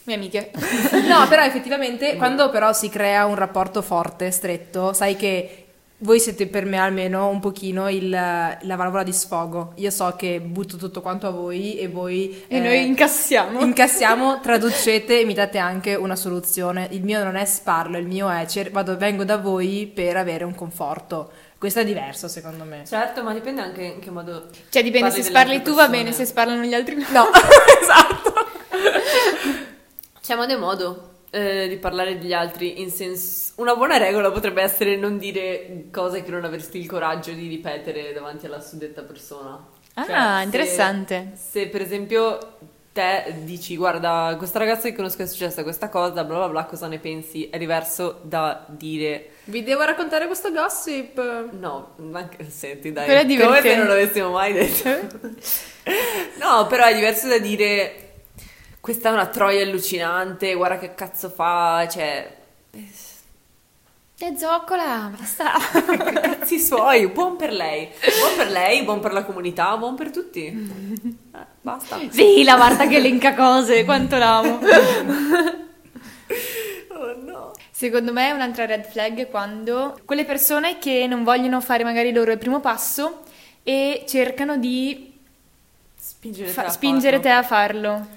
Mie 0.03 0.15
amiche. 0.17 0.51
No, 1.07 1.27
però 1.29 1.43
effettivamente 1.43 2.15
quando 2.17 2.49
però 2.49 2.73
si 2.73 2.89
crea 2.89 3.25
un 3.25 3.35
rapporto 3.35 3.81
forte, 3.81 4.31
stretto, 4.31 4.91
sai 4.93 5.15
che 5.15 5.64
voi 5.99 6.19
siete 6.19 6.47
per 6.47 6.65
me 6.65 6.77
almeno 6.77 7.29
un 7.29 7.39
pochino 7.39 7.89
il- 7.89 8.09
la 8.09 8.75
valvola 8.75 9.03
di 9.03 9.13
sfogo. 9.13 9.71
Io 9.75 9.89
so 9.89 10.13
che 10.17 10.41
butto 10.41 10.75
tutto 10.75 11.01
quanto 11.01 11.27
a 11.27 11.29
voi 11.29 11.77
e 11.77 11.87
voi... 11.87 12.43
E 12.47 12.57
eh, 12.57 12.59
noi 12.59 12.85
incassiamo. 12.85 13.61
Incassiamo, 13.61 14.39
traducete 14.43 15.21
e 15.21 15.25
mi 15.25 15.33
date 15.33 15.57
anche 15.57 15.95
una 15.95 16.17
soluzione. 16.17 16.89
Il 16.91 17.03
mio 17.03 17.23
non 17.23 17.37
è 17.37 17.45
sparlo, 17.45 17.97
il 17.97 18.07
mio 18.07 18.29
è 18.29 18.45
cer- 18.45 18.71
vado, 18.71 18.97
vengo 18.97 19.23
da 19.23 19.37
voi 19.37 19.89
per 19.93 20.17
avere 20.17 20.43
un 20.43 20.53
conforto. 20.53 21.31
Questo 21.57 21.79
è 21.79 21.85
diverso 21.85 22.27
secondo 22.27 22.65
me. 22.65 22.83
Certo, 22.85 23.23
ma 23.23 23.33
dipende 23.33 23.61
anche 23.61 23.83
in 23.83 23.99
che 23.99 24.11
modo... 24.11 24.49
Cioè 24.69 24.83
dipende 24.83 25.09
se 25.11 25.23
sparli 25.23 25.61
tu 25.61 25.73
va 25.73 25.87
bene, 25.87 26.11
se 26.11 26.25
sparlano 26.25 26.63
gli 26.63 26.73
altri 26.73 26.95
no. 26.95 27.05
No, 27.11 27.25
esatto. 27.81 28.33
C'è 30.21 30.35
modo 30.35 30.53
e 30.53 30.57
modo 30.57 31.14
eh, 31.35 31.67
di 31.67 31.77
parlare 31.77 32.17
degli 32.17 32.33
altri, 32.33 32.81
in 32.81 32.89
senso... 32.89 33.53
Una 33.57 33.75
buona 33.75 33.97
regola 33.97 34.31
potrebbe 34.31 34.61
essere 34.61 34.95
non 34.95 35.17
dire 35.17 35.85
cose 35.91 36.23
che 36.23 36.31
non 36.31 36.43
avresti 36.45 36.77
il 36.79 36.87
coraggio 36.87 37.31
di 37.31 37.47
ripetere 37.47 38.13
davanti 38.13 38.45
alla 38.45 38.59
suddetta 38.61 39.01
persona. 39.03 39.65
Ah, 39.95 40.05
Cioè, 40.05 40.15
se- 40.39 40.43
interessante. 40.43 41.31
Se 41.35 41.67
per 41.67 41.81
esempio 41.81 42.37
te 42.91 43.35
dici 43.43 43.75
guarda 43.75 44.35
questa 44.37 44.57
ragazza 44.59 44.87
che 44.87 44.95
conosco 44.95 45.21
è 45.21 45.25
successa 45.27 45.63
questa 45.63 45.89
cosa, 45.89 46.23
bla 46.23 46.37
bla 46.37 46.47
bla, 46.49 46.63
cosa 46.65 46.87
ne 46.87 46.99
pensi? 46.99 47.49
È 47.49 47.57
diverso 47.57 48.19
da 48.23 48.65
dire 48.69 49.31
Vi 49.45 49.63
devo 49.63 49.83
raccontare 49.83 50.27
questo 50.27 50.49
gossip. 50.51 51.17
no, 51.59 51.95
anche 52.13 52.49
senti 52.49 52.91
dai, 52.93 53.05
Però 53.05 53.19
è 53.19 53.23
come 53.23 53.35
se 53.35 53.35
divertente. 53.35 53.75
non 53.77 53.87
l'avessimo 53.87 54.29
mai 54.31 54.53
detto. 54.53 54.89
no, 56.39 56.67
però 56.67 56.85
è 56.85 56.95
diverso 56.95 57.27
da 57.27 57.37
dire 57.37 58.04
questa 58.85 59.09
è 59.09 59.13
una 59.13 59.25
troia 59.25 59.63
allucinante, 59.63 60.53
guarda 60.53 60.77
che 60.77 60.93
cazzo 60.93 61.31
fa, 61.31 61.87
cioè 61.89 62.31
E 64.19 64.37
zoccola, 64.37 65.11
basta. 65.17 65.53
cazzi 66.21 66.59
suoi, 66.59 67.07
buon 67.07 67.35
per 67.35 67.51
lei, 67.51 67.89
buon 68.19 68.35
per 68.37 68.51
lei, 68.51 68.83
buon 68.83 68.99
per 68.99 69.11
la 69.11 69.23
comunità, 69.25 69.75
buon 69.77 69.95
per 69.95 70.11
tutti. 70.11 70.45
Eh, 70.45 71.45
basta. 71.61 71.97
sì, 72.11 72.43
la 72.43 72.57
Marta 72.57 72.85
che 72.85 72.97
elenca 72.97 73.33
cose, 73.33 73.85
quanto 73.85 74.17
l'amo. 74.17 74.59
Oh 76.89 77.15
no. 77.21 77.51
Secondo 77.71 78.13
me 78.13 78.31
un'altra 78.31 78.65
red 78.65 78.85
flag 78.85 79.17
è 79.17 79.29
quando 79.29 79.99
quelle 80.05 80.25
persone 80.25 80.77
che 80.79 81.07
non 81.07 81.23
vogliono 81.23 81.59
fare 81.59 81.83
magari 81.83 82.13
loro 82.13 82.31
il 82.31 82.37
primo 82.37 82.59
passo 82.59 83.23
e 83.63 84.05
cercano 84.07 84.57
di 84.57 85.11
Spingere, 85.97 86.49
fa- 86.49 86.61
te, 86.61 86.67
a 86.67 86.71
spingere 86.71 87.19
te 87.19 87.29
a 87.29 87.43
farlo. 87.43 88.14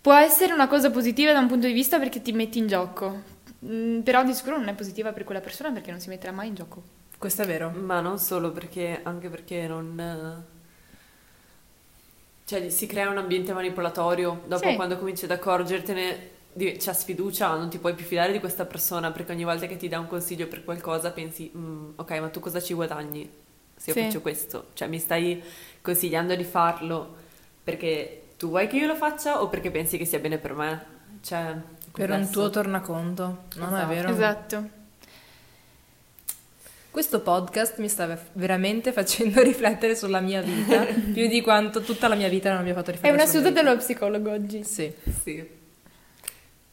Può 0.00 0.14
essere 0.14 0.52
una 0.52 0.66
cosa 0.68 0.90
positiva 0.90 1.32
da 1.32 1.40
un 1.40 1.46
punto 1.48 1.66
di 1.66 1.72
vista 1.72 1.98
perché 1.98 2.22
ti 2.22 2.32
metti 2.32 2.58
in 2.58 2.66
gioco, 2.66 3.38
Mm, 3.62 4.00
però 4.00 4.24
di 4.24 4.32
sicuro 4.32 4.56
non 4.56 4.68
è 4.68 4.74
positiva 4.74 5.12
per 5.12 5.22
quella 5.24 5.42
persona 5.42 5.70
perché 5.70 5.90
non 5.90 6.00
si 6.00 6.08
metterà 6.08 6.32
mai 6.32 6.48
in 6.48 6.54
gioco. 6.54 6.82
Questo 7.18 7.42
è 7.42 7.46
vero. 7.46 7.70
Ma 7.70 8.00
non 8.00 8.18
solo 8.18 8.50
perché, 8.52 9.00
anche 9.02 9.28
perché 9.28 9.66
non... 9.68 9.98
eh, 10.00 10.58
Cioè, 12.44 12.68
si 12.70 12.86
crea 12.86 13.08
un 13.08 13.18
ambiente 13.18 13.52
manipolatorio. 13.52 14.42
Dopo, 14.46 14.68
Sì. 14.68 14.74
quando 14.74 14.98
cominci 14.98 15.24
ad 15.24 15.30
accorgertene, 15.30 16.30
c'è 16.56 16.92
sfiducia, 16.92 17.54
non 17.54 17.70
ti 17.70 17.78
puoi 17.78 17.94
più 17.94 18.04
fidare 18.04 18.32
di 18.32 18.40
questa 18.40 18.64
persona 18.64 19.12
perché 19.12 19.32
ogni 19.32 19.44
volta 19.44 19.66
che 19.66 19.76
ti 19.76 19.86
dà 19.88 20.00
un 20.00 20.08
consiglio 20.08 20.48
per 20.48 20.64
qualcosa 20.64 21.12
pensi, 21.12 21.50
"Mm, 21.56 21.90
ok, 21.96 22.10
ma 22.18 22.28
tu 22.28 22.40
cosa 22.40 22.60
ci 22.60 22.74
guadagni 22.74 23.30
se 23.76 23.90
io 23.90 23.96
Sì. 23.96 24.02
faccio 24.02 24.20
questo? 24.20 24.66
Cioè, 24.72 24.88
mi 24.88 24.98
stai 24.98 25.40
consigliando 25.80 26.34
di 26.34 26.44
farlo 26.44 27.14
perché 27.62 28.22
tu 28.40 28.48
vuoi 28.48 28.68
che 28.68 28.78
io 28.78 28.86
lo 28.86 28.94
faccia 28.94 29.42
o 29.42 29.48
perché 29.50 29.70
pensi 29.70 29.98
che 29.98 30.06
sia 30.06 30.18
bene 30.18 30.38
per 30.38 30.54
me? 30.54 30.84
Cioè, 31.22 31.50
è 31.50 31.54
Per 31.92 32.10
un 32.10 32.30
tuo 32.30 32.48
tornaconto, 32.48 33.42
non 33.56 33.68
è 33.68 33.72
Esatto. 33.74 33.86
vero? 33.86 34.08
Esatto. 34.08 34.68
Questo 36.90 37.20
podcast 37.20 37.76
mi 37.80 37.88
sta 37.90 38.18
veramente 38.32 38.92
facendo 38.92 39.42
riflettere 39.44 39.94
sulla 39.94 40.20
mia 40.20 40.40
vita, 40.40 40.84
più 41.12 41.28
di 41.28 41.42
quanto 41.42 41.82
tutta 41.82 42.08
la 42.08 42.14
mia 42.14 42.30
vita 42.30 42.48
non 42.48 42.60
abbia 42.60 42.72
fatto 42.72 42.88
È 42.88 42.92
riflettere 42.94 43.22
una 43.22 43.30
sulla 43.30 43.42
seduta 43.42 43.62
dello 43.62 43.76
psicologo 43.76 44.30
oggi. 44.30 44.64
Sì. 44.64 44.90
Sì. 45.22 45.46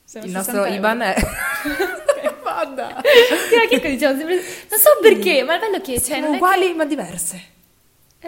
Sono 0.06 0.24
Il 0.24 0.32
nostro 0.32 0.64
60 0.64 0.68
euro. 0.68 0.74
IBAN 0.74 1.02
è... 1.02 1.16
Vada! 2.44 3.02
Sì, 3.04 3.68
che 3.68 3.82
cosa 3.82 3.90
diciamo 3.90 4.18
sempre... 4.18 4.36
Non 4.36 4.80
so 4.80 4.90
perché, 5.02 5.44
ma 5.44 5.58
è 5.58 5.60
bello 5.60 5.82
che... 5.82 6.02
Cioè, 6.02 6.22
è 6.22 6.28
uguali 6.30 6.74
ma 6.74 6.86
diverse. 6.86 7.56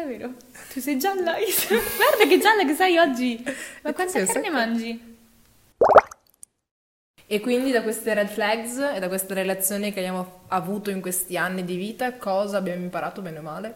È 0.02 0.08
vero. 0.08 0.34
Tu 0.72 0.80
sei 0.80 0.98
gialla. 0.98 1.34
Guarda 1.68 2.28
che 2.28 2.40
gialla 2.40 2.64
che 2.64 2.74
sei 2.74 2.98
oggi. 2.98 3.44
Ma 3.82 3.92
quanta 3.94 4.14
carne 4.24 4.44
sacco. 4.44 4.52
mangi? 4.52 5.18
E 7.28 7.40
quindi 7.42 7.72
da 7.72 7.84
queste 7.84 8.14
red 8.14 8.28
flags 8.30 8.78
e 8.96 9.00
da 9.00 9.08
queste 9.08 9.34
relazioni 9.34 9.92
che 9.92 10.00
abbiamo 10.00 10.44
avuto 10.48 10.90
in 10.90 11.02
questi 11.02 11.38
anni 11.38 11.64
di 11.64 11.76
vita, 11.76 12.14
cosa 12.14 12.58
abbiamo 12.58 12.82
imparato 12.82 13.22
bene 13.22 13.40
o 13.40 13.42
male? 13.42 13.76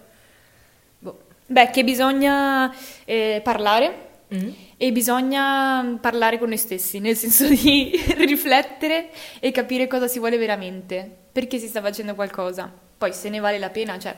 Boh. 0.99 1.23
Beh, 1.45 1.69
che 1.69 1.83
bisogna 1.83 2.73
eh, 3.05 3.41
parlare 3.43 4.11
Mm. 4.33 4.49
e 4.77 4.91
bisogna 4.91 5.99
parlare 6.01 6.39
con 6.39 6.47
noi 6.47 6.57
stessi, 6.57 6.97
nel 6.97 7.15
senso 7.15 7.47
di 7.47 7.91
riflettere 8.17 9.09
e 9.39 9.51
capire 9.51 9.85
cosa 9.85 10.07
si 10.07 10.17
vuole 10.17 10.37
veramente, 10.37 11.07
perché 11.31 11.59
si 11.59 11.67
sta 11.67 11.81
facendo 11.81 12.15
qualcosa. 12.15 12.71
Poi 12.97 13.13
se 13.13 13.29
ne 13.29 13.37
vale 13.39 13.59
la 13.59 13.69
pena, 13.69 13.99
cioè 13.99 14.15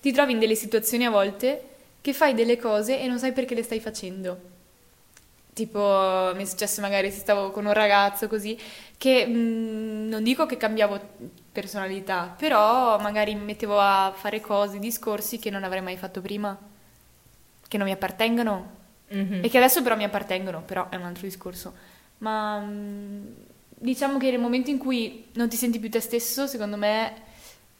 ti 0.00 0.12
trovi 0.12 0.32
in 0.32 0.38
delle 0.38 0.54
situazioni 0.54 1.04
a 1.06 1.10
volte 1.10 1.62
che 2.00 2.12
fai 2.12 2.34
delle 2.34 2.56
cose 2.58 3.00
e 3.00 3.06
non 3.06 3.18
sai 3.18 3.32
perché 3.32 3.54
le 3.54 3.62
stai 3.62 3.80
facendo. 3.80 4.56
Tipo, 5.52 6.32
mi 6.36 6.42
è 6.42 6.46
successo 6.46 6.80
magari 6.80 7.10
se 7.10 7.18
stavo 7.18 7.50
con 7.50 7.66
un 7.66 7.72
ragazzo 7.72 8.28
così, 8.28 8.56
che 8.96 9.26
mm, 9.26 10.08
non 10.08 10.22
dico 10.22 10.46
che 10.46 10.56
cambiavo 10.56 11.00
personalità, 11.50 12.32
però 12.38 12.96
magari 13.00 13.34
mi 13.34 13.44
mettevo 13.44 13.78
a 13.80 14.12
fare 14.14 14.40
cose, 14.40 14.78
discorsi 14.78 15.38
che 15.40 15.50
non 15.50 15.64
avrei 15.64 15.82
mai 15.82 15.96
fatto 15.96 16.20
prima, 16.20 16.56
che 17.66 17.76
non 17.76 17.86
mi 17.86 17.92
appartengono 17.92 18.76
Mhm. 19.10 19.40
e 19.42 19.48
che 19.48 19.56
adesso 19.56 19.82
però 19.82 19.96
mi 19.96 20.04
appartengono, 20.04 20.62
però 20.62 20.88
è 20.90 20.96
un 20.96 21.02
altro 21.04 21.22
discorso. 21.26 21.72
Ma 22.18 22.60
mm, 22.60 23.26
diciamo 23.68 24.18
che 24.18 24.30
nel 24.30 24.38
momento 24.40 24.70
in 24.70 24.78
cui 24.78 25.26
non 25.32 25.48
ti 25.48 25.56
senti 25.56 25.78
più 25.80 25.90
te 25.90 26.00
stesso, 26.00 26.46
secondo 26.46 26.76
me 26.76 27.14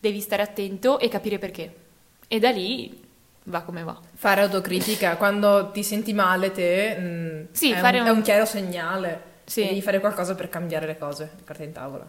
devi 0.01 0.21
stare 0.21 0.43
attento 0.43 0.99
e 0.99 1.09
capire 1.09 1.39
perché. 1.39 1.87
E 2.29 2.39
da 2.39 2.51
lì 2.51 3.05
va 3.45 3.63
come 3.63 3.83
va. 3.83 3.99
Fare 4.15 4.43
autocritica 4.43 5.17
quando 5.17 5.71
ti 5.71 5.83
senti 5.83 6.13
male 6.13 6.53
te 6.53 6.97
mm, 6.99 7.45
Sì, 7.53 7.73
è, 7.73 7.77
fare 7.79 7.97
un, 7.99 8.03
un- 8.07 8.09
è 8.09 8.13
un 8.13 8.23
chiaro 8.23 8.45
segnale 8.45 9.23
Sì. 9.45 9.65
devi 9.65 9.81
fare 9.83 10.01
qualcosa 10.01 10.35
per 10.35 10.49
cambiare 10.51 10.87
le 10.87 10.99
cose, 10.99 11.31
carta 11.45 11.65
in 11.65 11.73
tavola. 11.73 12.07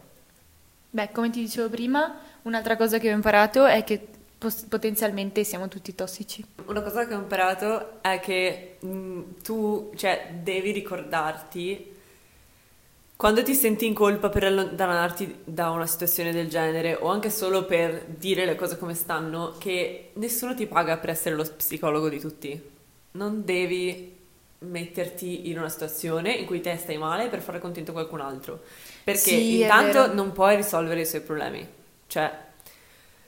Beh, 0.92 1.10
come 1.12 1.30
ti 1.30 1.40
dicevo 1.40 1.70
prima, 1.70 2.20
un'altra 2.44 2.76
cosa 2.76 2.98
che 2.98 3.10
ho 3.10 3.14
imparato 3.16 3.66
è 3.66 3.84
che 3.84 4.06
pos- 4.38 4.66
potenzialmente 4.68 5.44
siamo 5.44 5.68
tutti 5.68 5.94
tossici. 5.96 6.44
Una 6.66 6.82
cosa 6.82 7.06
che 7.08 7.14
ho 7.14 7.20
imparato 7.20 8.02
è 8.02 8.20
che 8.20 8.78
mh, 8.82 9.20
tu, 9.44 9.92
cioè, 9.96 10.32
devi 10.42 10.72
ricordarti 10.72 11.96
quando 13.20 13.44
ti 13.44 13.54
senti 13.54 13.86
in 13.86 13.94
colpa 13.94 14.30
per 14.30 14.46
allontanarti 14.46 15.42
da 15.44 15.72
una 15.72 15.86
situazione 15.86 16.32
del 16.32 16.48
genere 16.48 16.96
o 16.96 17.10
anche 17.10 17.30
solo 17.30 17.66
per 17.66 18.06
dire 18.06 18.46
le 18.46 18.56
cose 18.56 18.78
come 18.78 18.94
stanno, 18.94 19.56
che 19.58 20.12
nessuno 20.14 20.56
ti 20.56 20.66
paga 20.68 20.96
per 20.96 21.10
essere 21.10 21.36
lo 21.36 21.44
psicologo 21.44 22.08
di 22.08 22.18
tutti. 22.18 22.58
Non 23.12 23.44
devi 23.44 24.16
metterti 24.60 25.50
in 25.50 25.58
una 25.58 25.68
situazione 25.68 26.32
in 26.32 26.46
cui 26.46 26.62
te 26.62 26.78
stai 26.78 26.98
male 26.98 27.28
per 27.28 27.42
fare 27.42 27.60
contento 27.60 27.92
qualcun 27.92 28.22
altro. 28.22 28.62
Perché 29.04 29.20
Sì, 29.20 29.60
intanto 29.64 30.14
non 30.14 30.32
puoi 30.32 30.56
risolvere 30.56 31.02
i 31.02 31.06
suoi 31.06 31.20
problemi. 31.20 31.68
Cioè, 32.08 32.32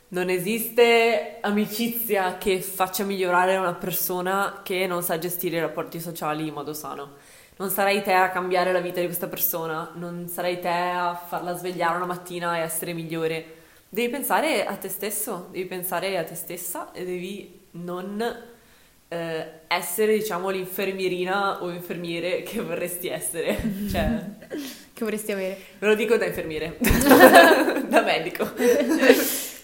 non 0.08 0.30
esiste 0.30 1.39
amicizia 1.41 2.38
che 2.38 2.62
faccia 2.62 3.04
migliorare 3.04 3.58
una 3.58 3.73
persona 3.73 4.62
che 4.63 4.88
non 4.88 5.04
sa 5.04 5.17
gestire 5.17 5.58
i 5.58 5.60
rapporti 5.60 5.99
sociali 5.99 6.47
in 6.47 6.54
modo 6.54 6.73
sano. 6.73 7.15
Non 7.62 7.69
sarai 7.69 8.02
te 8.02 8.12
a 8.12 8.32
cambiare 8.32 8.71
la 8.71 8.80
vita 8.80 9.00
di 9.02 9.06
questa 9.06 9.28
persona, 9.28 9.91
non 9.93 10.28
sarai 10.28 10.60
te 10.60 10.67
a 10.67 11.13
farla 11.13 11.56
svegliare 11.56 11.95
una 11.95 12.08
mattina 12.08 12.58
e 12.58 12.62
essere 12.62 12.91
migliore. 12.91 13.45
Devi 13.88 14.10
pensare 14.10 14.65
a 14.65 14.76
te 14.78 14.89
stesso, 14.89 15.47
devi 15.52 15.67
pensare 15.67 16.17
a 16.17 16.24
te 16.24 16.34
stessa 16.34 16.91
e 16.91 17.06
devi 17.06 17.67
non 17.74 18.19
eh, 19.08 19.45
essere, 19.67 20.17
diciamo, 20.17 20.50
l'infermierina 20.50 21.62
o 21.62 21.69
infermiere 21.69 22.41
che 22.50 22.62
vorresti 22.62 23.10
essere. 23.10 23.56
Cioè, 23.91 24.26
Che 24.91 25.04
vorresti 25.04 25.32
avere? 25.32 25.58
ve 25.78 25.88
lo 25.88 25.93
dico 25.93 26.17
da 26.17 26.26
infermiere, 26.26 26.78
da 27.89 28.02
medico. 28.02 28.50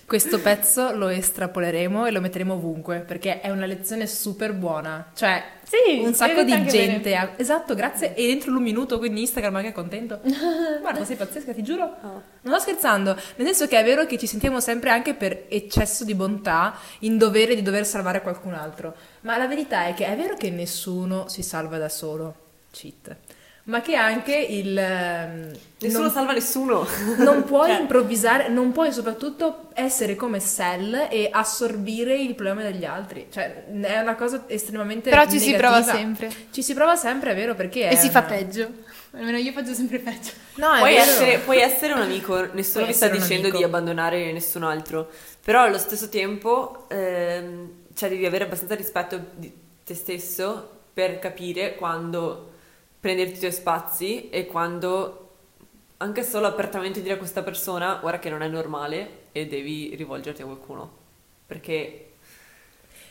Questo 0.08 0.40
pezzo 0.40 0.96
lo 0.96 1.10
estrapoleremo 1.10 2.06
e 2.06 2.12
lo 2.12 2.22
metteremo 2.22 2.54
ovunque 2.54 3.00
perché 3.00 3.42
è 3.42 3.50
una 3.50 3.66
lezione 3.66 4.08
super 4.08 4.54
buona. 4.54 5.12
Cioè, 5.14 5.44
Sì, 5.64 6.00
un 6.02 6.14
sacco 6.14 6.44
di 6.44 6.66
gente. 6.68 7.14
ha- 7.14 7.34
Esatto, 7.36 7.76
grazie. 7.76 8.16
E 8.16 8.26
dentro 8.26 8.56
un 8.56 8.64
minuto, 8.64 9.00
quindi 9.00 9.20
Instagram 9.20 9.58
anche 9.58 9.68
è 9.68 9.72
contento. 9.74 10.22
Guarda, 10.80 11.04
sei 11.04 11.18
pazzesca, 11.18 11.52
ti 11.52 11.62
giuro. 11.62 11.84
Oh. 11.84 12.22
Non 12.44 12.54
sto 12.54 12.60
scherzando. 12.60 13.16
Nel 13.36 13.48
senso 13.48 13.68
che 13.68 13.78
è 13.78 13.84
vero 13.84 14.06
che 14.06 14.18
ci 14.18 14.28
sentiamo 14.28 14.62
sempre 14.62 14.92
anche 14.92 15.14
per 15.14 15.44
eccesso 15.50 16.06
di 16.06 16.16
bontà 16.16 16.78
in 17.00 17.18
dovere 17.18 17.54
di 17.54 17.62
dover 17.62 17.86
salvare 17.86 18.22
qualcun 18.22 18.54
altro. 18.54 18.96
Ma 19.22 19.36
la 19.36 19.46
verità 19.48 19.88
è 19.88 19.94
che 19.94 20.06
è 20.06 20.16
vero 20.16 20.36
che 20.38 20.50
nessuno 20.50 21.28
si 21.28 21.44
salva 21.44 21.78
da 21.78 21.90
solo. 21.90 22.34
Cheat. 22.72 23.14
Ma 23.68 23.82
che 23.82 23.96
anche 23.96 24.36
il. 24.36 24.78
ehm, 24.78 25.52
Nessuno 25.80 26.04
non- 26.04 26.12
salva 26.12 26.32
nessuno. 26.32 26.88
non 27.20 27.44
puoi 27.44 27.70
Cioè, 27.70 27.80
improvvisare, 27.82 28.48
non 28.48 28.72
puoi 28.72 28.94
soprattutto 28.94 29.68
essere 29.74 30.16
come 30.16 30.40
Cell 30.40 31.08
e 31.10 31.28
assorbire 31.30 32.16
il 32.16 32.34
problema 32.34 32.62
degli 32.62 32.86
altri. 32.86 33.28
Cioè, 33.30 33.66
è 33.82 34.00
una 34.00 34.16
cosa 34.16 34.46
estremamente 34.48 35.10
Però 35.10 35.28
ci 35.30 35.38
si 35.40 35.54
prova 35.54 35.80
negativa. 35.80 35.98
sempre. 35.98 36.32
Ci 36.52 36.64
si 36.64 36.74
prova 36.74 36.96
sempre, 36.96 37.32
è 37.32 37.36
vero, 37.36 37.56
perché 37.56 37.90
è 37.90 37.94
E 37.94 37.98
si 37.98 38.10
fa 38.10 38.20
una- 38.20 38.28
peggio. 38.30 38.70
Almeno 39.12 39.38
io 39.38 39.52
faccio 39.52 39.74
sempre 39.74 40.00
peggio. 40.00 40.32
No, 40.56 40.74
è 40.74 40.78
Puoi 40.80 40.94
vero. 40.94 41.04
essere, 41.12 41.38
puoi 41.40 41.60
essere 41.60 41.94
un 41.94 42.02
amico, 42.02 42.36
nessuno 42.54 42.84
Puoi 42.84 42.88
ti 42.88 42.94
sta 42.94 43.08
dicendo 43.10 43.44
amico. 43.48 43.58
di 43.58 43.64
abbandonare 43.64 44.32
nessun 44.32 44.64
altro, 44.64 45.10
però 45.44 45.64
allo 45.64 45.78
stesso 45.78 46.08
tempo 46.10 46.86
ehm, 46.90 47.70
cioè 47.94 48.10
devi 48.10 48.26
avere 48.26 48.46
abbastanza 48.46 48.76
rispetto 48.76 49.20
di 49.36 49.52
te 49.84 49.94
stesso 49.96 50.70
per 50.94 51.20
capire 51.20 51.76
quando 51.76 52.52
prenderti 53.00 53.36
i 53.36 53.40
tuoi 53.40 53.52
spazi 53.52 54.30
e 54.30 54.46
quando 54.46 55.24
anche 55.98 56.24
solo 56.24 56.48
apertamente 56.48 57.02
dire 57.02 57.16
a 57.16 57.18
questa 57.18 57.42
persona 57.44 57.96
guarda 57.96 58.20
che 58.20 58.30
non 58.30 58.42
è 58.44 58.48
normale 58.48 59.10
e 59.32 59.48
devi 59.48 59.96
rivolgerti 59.96 60.42
a 60.42 60.46
qualcuno, 60.46 60.92
perché 61.46 62.02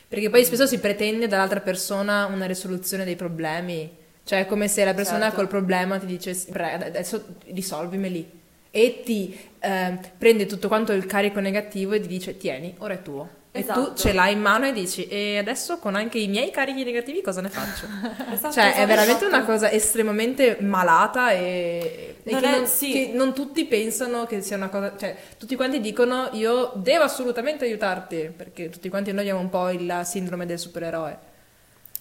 Perché 0.07 0.29
poi 0.29 0.45
spesso 0.45 0.65
si 0.65 0.79
pretende 0.79 1.27
dall'altra 1.27 1.59
persona 1.59 2.27
una 2.27 2.45
risoluzione 2.45 3.03
dei 3.03 3.17
problemi. 3.17 3.93
Cioè, 4.23 4.39
è 4.39 4.45
come 4.45 4.69
se 4.69 4.85
la 4.85 4.93
persona 4.93 5.23
Certo. 5.25 5.35
col 5.35 5.47
problema 5.49 5.97
ti 5.99 6.05
dicesse, 6.05 6.49
"Pre- 6.49 6.73
adesso 6.85 7.25
risolvimeli. 7.47 8.31
E 8.71 9.01
ti 9.03 9.37
eh, 9.59 9.97
prende 10.17 10.45
tutto 10.45 10.67
quanto 10.69 10.93
il 10.93 11.05
carico 11.05 11.39
negativo 11.41 11.93
e 11.93 11.99
ti 11.99 12.07
dice, 12.07 12.37
tieni, 12.37 12.75
ora 12.79 12.93
è 12.93 13.01
tuo. 13.01 13.27
E 13.57 13.61
Esatto. 13.61 13.93
tu 13.93 13.97
ce 13.97 14.13
l'hai 14.13 14.33
in 14.33 14.39
mano 14.41 14.67
e 14.67 14.71
dici, 14.73 15.07
e 15.07 15.37
adesso 15.37 15.79
con 15.79 15.95
anche 15.95 16.19
i 16.19 16.27
miei 16.27 16.51
carichi 16.51 16.83
negativi 16.83 17.21
cosa 17.21 17.41
ne 17.41 17.49
faccio? 17.49 17.85
Esatto, 18.31 18.53
Cioè, 18.53 18.65
è 18.65 18.67
esatto, 18.69 18.85
veramente 18.87 19.25
esatto. 19.25 19.35
una 19.35 19.43
cosa 19.45 19.71
estremamente 19.71 20.57
malata 20.61 21.31
e, 21.31 22.17
e 22.23 22.31
Non 22.31 22.41
che, 22.41 22.47
è- 22.47 22.51
non, 22.57 22.67
sì. 22.67 22.91
che 22.91 23.11
non 23.13 23.33
tutti 23.33 23.65
pensano 23.65 24.25
che 24.25 24.41
sia 24.41 24.55
una 24.57 24.69
cosa... 24.69 24.93
Cioè, 24.97 25.15
tutti 25.37 25.55
quanti 25.55 25.79
dicono 25.79 26.29
io 26.33 26.71
devo 26.75 27.03
assolutamente 27.03 27.65
aiutarti, 27.65 28.31
perché 28.35 28.69
tutti 28.69 28.89
quanti 28.89 29.11
noi 29.11 29.21
abbiamo 29.21 29.39
un 29.39 29.49
po' 29.49 29.69
il 29.69 30.01
sindrome 30.05 30.45
del 30.45 30.59
supereroe. 30.59 31.17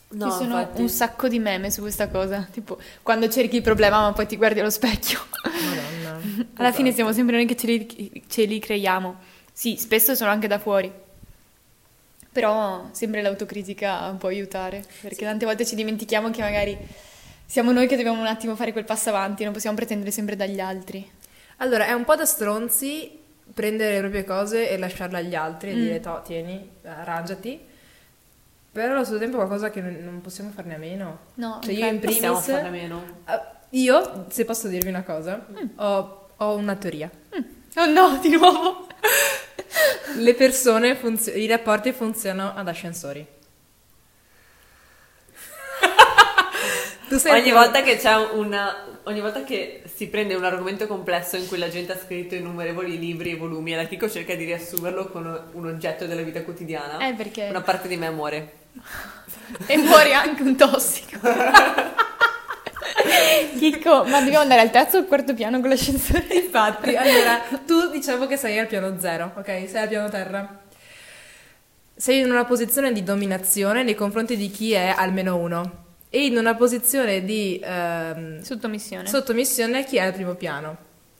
No, 0.09 0.27
Ci 0.31 0.37
sono 0.37 0.59
infatti. 0.61 0.81
un 0.83 0.89
sacco 0.89 1.27
di 1.29 1.39
meme 1.41 1.71
su 1.71 1.81
questa 1.81 2.09
cosa. 2.09 2.47
Tipo, 2.53 2.79
quando 3.03 3.29
cerchi 3.29 3.57
il 3.57 3.63
problema, 3.63 4.01
ma 4.03 4.13
poi 4.13 4.27
ti 4.27 4.37
guardi 4.37 4.61
allo 4.61 4.71
specchio. 4.71 5.19
Madonna. 5.43 6.45
Alla 6.59 6.73
fine 6.73 6.93
siamo 6.93 7.13
sempre 7.13 7.37
noi 7.37 7.47
che 7.47 7.57
ce 7.57 7.67
li, 7.67 8.23
ce 8.29 8.45
li 8.45 8.59
creiamo. 8.61 9.17
Sì, 9.53 9.77
spesso 9.77 10.15
sono 10.15 10.31
anche 10.31 10.47
da 10.47 10.59
fuori. 10.59 10.93
Però 12.37 12.89
sempre 12.93 13.23
l'autocritica 13.23 14.15
può 14.19 14.29
aiutare, 14.29 14.85
perché 15.01 15.25
tante 15.25 15.47
volte 15.47 15.65
ci 15.65 15.75
dimentichiamo 15.75 16.29
che 16.31 16.43
magari 16.43 16.77
siamo 17.47 17.73
noi 17.73 17.87
che 17.87 17.97
dobbiamo 17.97 18.21
un 18.21 18.27
attimo 18.27 18.55
fare 18.57 18.73
quel 18.73 18.85
passo 18.85 19.09
avanti, 19.09 19.43
non 19.43 19.55
possiamo 19.55 19.75
pretendere 19.75 20.11
sempre 20.11 20.37
dagli 20.37 20.61
altri. 20.61 21.11
Allora, 21.59 21.87
è 21.87 21.93
un 21.95 22.05
po' 22.05 22.15
da 22.15 22.27
stronzi 22.27 23.19
prendere 23.55 23.95
le 23.95 24.01
proprie 24.01 24.25
cose 24.25 24.69
e 24.69 24.77
lasciarle 24.77 25.17
agli 25.17 25.35
altri 25.35 25.71
e 25.71 25.75
Mm. 25.77 25.81
dire, 25.81 26.01
"Toh, 26.01 26.21
tieni, 26.23 26.69
arrangiati. 26.85 27.59
Però 28.71 28.93
allo 28.93 29.05
stesso 29.05 29.19
tempo 29.19 29.37
è 29.37 29.39
qualcosa 29.39 29.71
che 29.71 29.81
non 29.81 30.21
possiamo 30.21 30.51
farne 30.51 30.75
a 30.75 30.79
meno. 30.79 31.19
No, 31.37 31.61
Cioè, 31.63 31.73
io 31.73 31.87
in 31.87 31.95
infatti- 31.95 32.13
Possiamo 32.13 32.39
primis... 32.39 32.61
farne 32.61 32.79
meno. 32.79 33.03
Eh, 33.27 33.41
io, 33.79 34.27
se 34.29 34.45
posso 34.45 34.69
dirvi 34.69 34.91
una 34.91 35.05
cosa, 35.05 35.43
Mm. 35.51 35.69
ho, 35.77 36.29
ho 36.37 36.55
una 36.55 36.75
teoria. 36.77 37.11
Oh 37.77 37.87
no, 37.87 38.19
di 38.21 38.29
nuovo! 38.37 38.87
Le 40.17 40.35
persone, 40.35 40.95
funzio- 40.95 41.35
i 41.35 41.47
rapporti 41.47 41.93
funzionano 41.93 42.53
ad 42.55 42.69
ascensori. 42.69 43.27
Ogni 47.29 47.53
volta 47.53 47.83
che 47.83 47.97
c'è 47.97 48.15
una. 48.17 48.85
Ogni 49.05 49.21
volta 49.21 49.45
che 49.45 49.83
si 49.93 50.09
prende 50.09 50.35
un 50.35 50.45
argomento 50.45 50.87
complesso 50.89 51.37
in 51.37 51.47
cui 51.47 51.59
la 51.59 51.69
gente 51.69 51.93
ha 51.93 51.99
scritto 51.99 52.35
innumerevoli 52.35 52.99
libri 52.99 53.31
e 53.31 53.37
volumi 53.37 53.73
e 53.73 53.77
la 53.77 53.85
Kiko 53.85 54.11
cerca 54.11 54.35
di 54.35 54.45
riassumerlo 54.45 55.07
con 55.07 55.43
un 55.53 55.67
oggetto 55.67 56.07
della 56.07 56.23
vita 56.23 56.43
quotidiana, 56.43 56.99
Eh, 57.07 57.15
perché... 57.15 57.47
una 57.49 57.61
parte 57.61 57.87
di 57.89 57.97
me 57.97 58.11
muore. 58.11 58.53
E 59.69 59.77
muori 59.77 60.13
anche 60.13 60.43
un 60.43 60.57
tossico. 60.57 61.21
Chicco, 63.59 64.05
ma 64.05 64.21
dobbiamo 64.21 64.41
andare 64.41 64.61
al 64.61 64.71
terzo 64.71 64.97
o 64.97 65.01
al 65.01 65.07
quarto 65.07 65.35
piano 65.35 65.61
con 65.61 65.69
l'ascensore? 65.69 66.27
Infatti, 66.33 66.95
allora, 66.95 67.41
tu 67.65 67.91
diciamo 67.91 68.27
che 68.27 68.37
sei 68.37 68.59
al 68.59 68.67
piano 68.67 68.99
zero, 68.99 69.33
ok? 69.37 69.45
Sei 69.69 69.83
al 69.83 69.89
piano 69.89 70.09
terra. 70.09 70.63
Sei 71.95 72.21
in 72.21 72.31
una 72.31 72.45
posizione 72.45 72.93
di 72.93 73.03
dominazione 73.03 73.83
nei 73.83 73.95
confronti 73.95 74.37
di 74.37 74.51
chi 74.51 74.73
è 74.73 74.93
almeno 74.95 75.37
uno 75.37 75.85
e 76.11 76.27
in 76.27 76.37
una 76.37 76.55
posizione 76.55 77.25
di 77.25 77.61
ehm, 77.63 78.43
Sottomissione. 78.43 79.09
sottomissione 79.09 79.79
a 79.79 79.85
chi 79.85 79.97
è 79.97 80.01
al 80.01 80.13
primo 80.13 80.35
piano. 80.35 80.77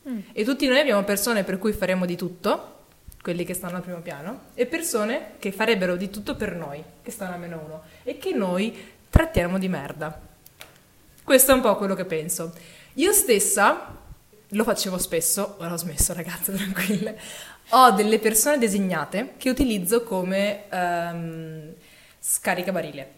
Mm. 0.07 0.19
E 0.31 0.43
tutti 0.43 0.67
noi 0.67 0.79
abbiamo 0.79 1.03
persone 1.03 1.43
per 1.43 1.57
cui 1.57 1.73
faremo 1.73 2.05
di 2.05 2.15
tutto, 2.15 2.75
quelli 3.21 3.43
che 3.43 3.53
stanno 3.53 3.77
al 3.77 3.81
primo 3.81 3.99
piano, 3.99 4.41
e 4.53 4.65
persone 4.67 5.31
che 5.39 5.51
farebbero 5.51 5.95
di 5.95 6.09
tutto 6.09 6.35
per 6.35 6.55
noi, 6.55 6.81
che 7.01 7.11
stanno 7.11 7.33
a 7.33 7.37
meno 7.37 7.61
uno, 7.65 7.81
e 8.03 8.17
che 8.17 8.33
noi 8.33 8.75
trattiamo 9.09 9.57
di 9.57 9.67
merda. 9.67 10.26
Questo 11.27 11.51
è 11.51 11.55
un 11.55 11.59
po' 11.59 11.75
quello 11.75 11.93
che 11.93 12.05
penso. 12.05 12.53
Io 12.93 13.11
stessa, 13.11 13.93
lo 14.47 14.63
facevo 14.63 14.97
spesso, 14.97 15.57
ora 15.59 15.73
ho 15.73 15.75
smesso 15.75 16.13
ragazze, 16.13 16.53
tranquille, 16.55 17.19
ho 17.71 17.91
delle 17.91 18.17
persone 18.17 18.57
designate 18.57 19.33
che 19.35 19.49
utilizzo 19.49 20.03
come 20.03 20.69
ehm, 20.69 21.73
scaricabarile, 22.17 23.11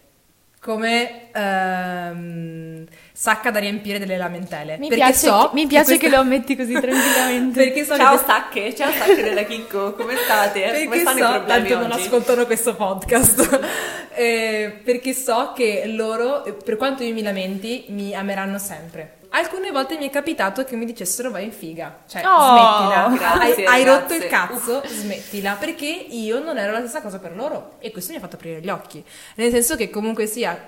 come 0.61 1.31
ehm, 1.31 2.85
sacca 3.13 3.49
da 3.51 3.59
riempire 3.59 3.97
delle 3.99 4.17
lamentele. 4.17 4.77
Mi 4.77 4.87
perché 4.89 5.03
piace, 5.05 5.27
so 5.27 5.49
che, 5.49 5.55
mi 5.55 5.67
piace 5.67 5.85
questa- 5.85 6.05
che 6.07 6.09
lo 6.13 6.21
ammetti 6.21 6.55
così 6.55 6.73
tranquillamente. 6.79 7.63
perché 7.63 7.85
so 7.85 7.95
Ciao 7.95 8.15
che 8.15 8.23
stacche, 8.23 8.75
ciao 8.75 8.91
stacche 8.91 9.23
della 9.23 9.43
Chicco, 9.43 9.93
come 9.93 10.15
state? 10.17 10.61
Come 10.63 10.85
perché 10.87 10.99
stanno 10.99 11.17
so, 11.17 11.23
i 11.23 11.37
problemi 11.37 11.67
tanto 11.69 11.83
non 11.87 11.91
oggi? 11.91 12.01
ascoltano 12.05 12.45
questo 12.45 12.75
podcast, 12.75 13.59
Eh, 14.19 14.81
perché 14.83 15.13
so 15.13 15.53
che 15.55 15.83
loro, 15.85 16.43
per 16.65 16.75
quanto 16.75 17.03
io 17.03 17.13
mi 17.13 17.21
lamenti, 17.21 17.85
mi 17.89 18.13
ameranno 18.13 18.57
sempre. 18.57 19.13
Alcune 19.31 19.69
volte 19.71 19.97
mi 19.97 20.07
è 20.07 20.09
capitato 20.09 20.63
che 20.63 20.75
mi 20.75 20.85
dicessero 20.85 21.29
vai 21.29 21.43
in 21.43 21.51
figa, 21.51 21.99
cioè 22.07 22.23
Oh, 22.25 22.49
smettila, 22.49 23.07
grazie, 23.37 23.65
hai, 23.65 23.81
hai 23.81 23.85
rotto 23.85 24.13
il 24.15 24.25
cazzo, 24.27 24.81
smettila, 24.85 25.53
perché 25.53 25.85
io 25.85 26.39
non 26.43 26.57
ero 26.57 26.71
la 26.71 26.79
stessa 26.79 27.01
cosa 27.01 27.19
per 27.19 27.35
loro 27.35 27.75
e 27.79 27.91
questo 27.91 28.11
mi 28.11 28.17
ha 28.17 28.21
fatto 28.21 28.37
aprire 28.37 28.59
gli 28.59 28.69
occhi, 28.69 29.03
nel 29.35 29.51
senso 29.51 29.75
che 29.75 29.89
comunque 29.91 30.25
sia, 30.25 30.59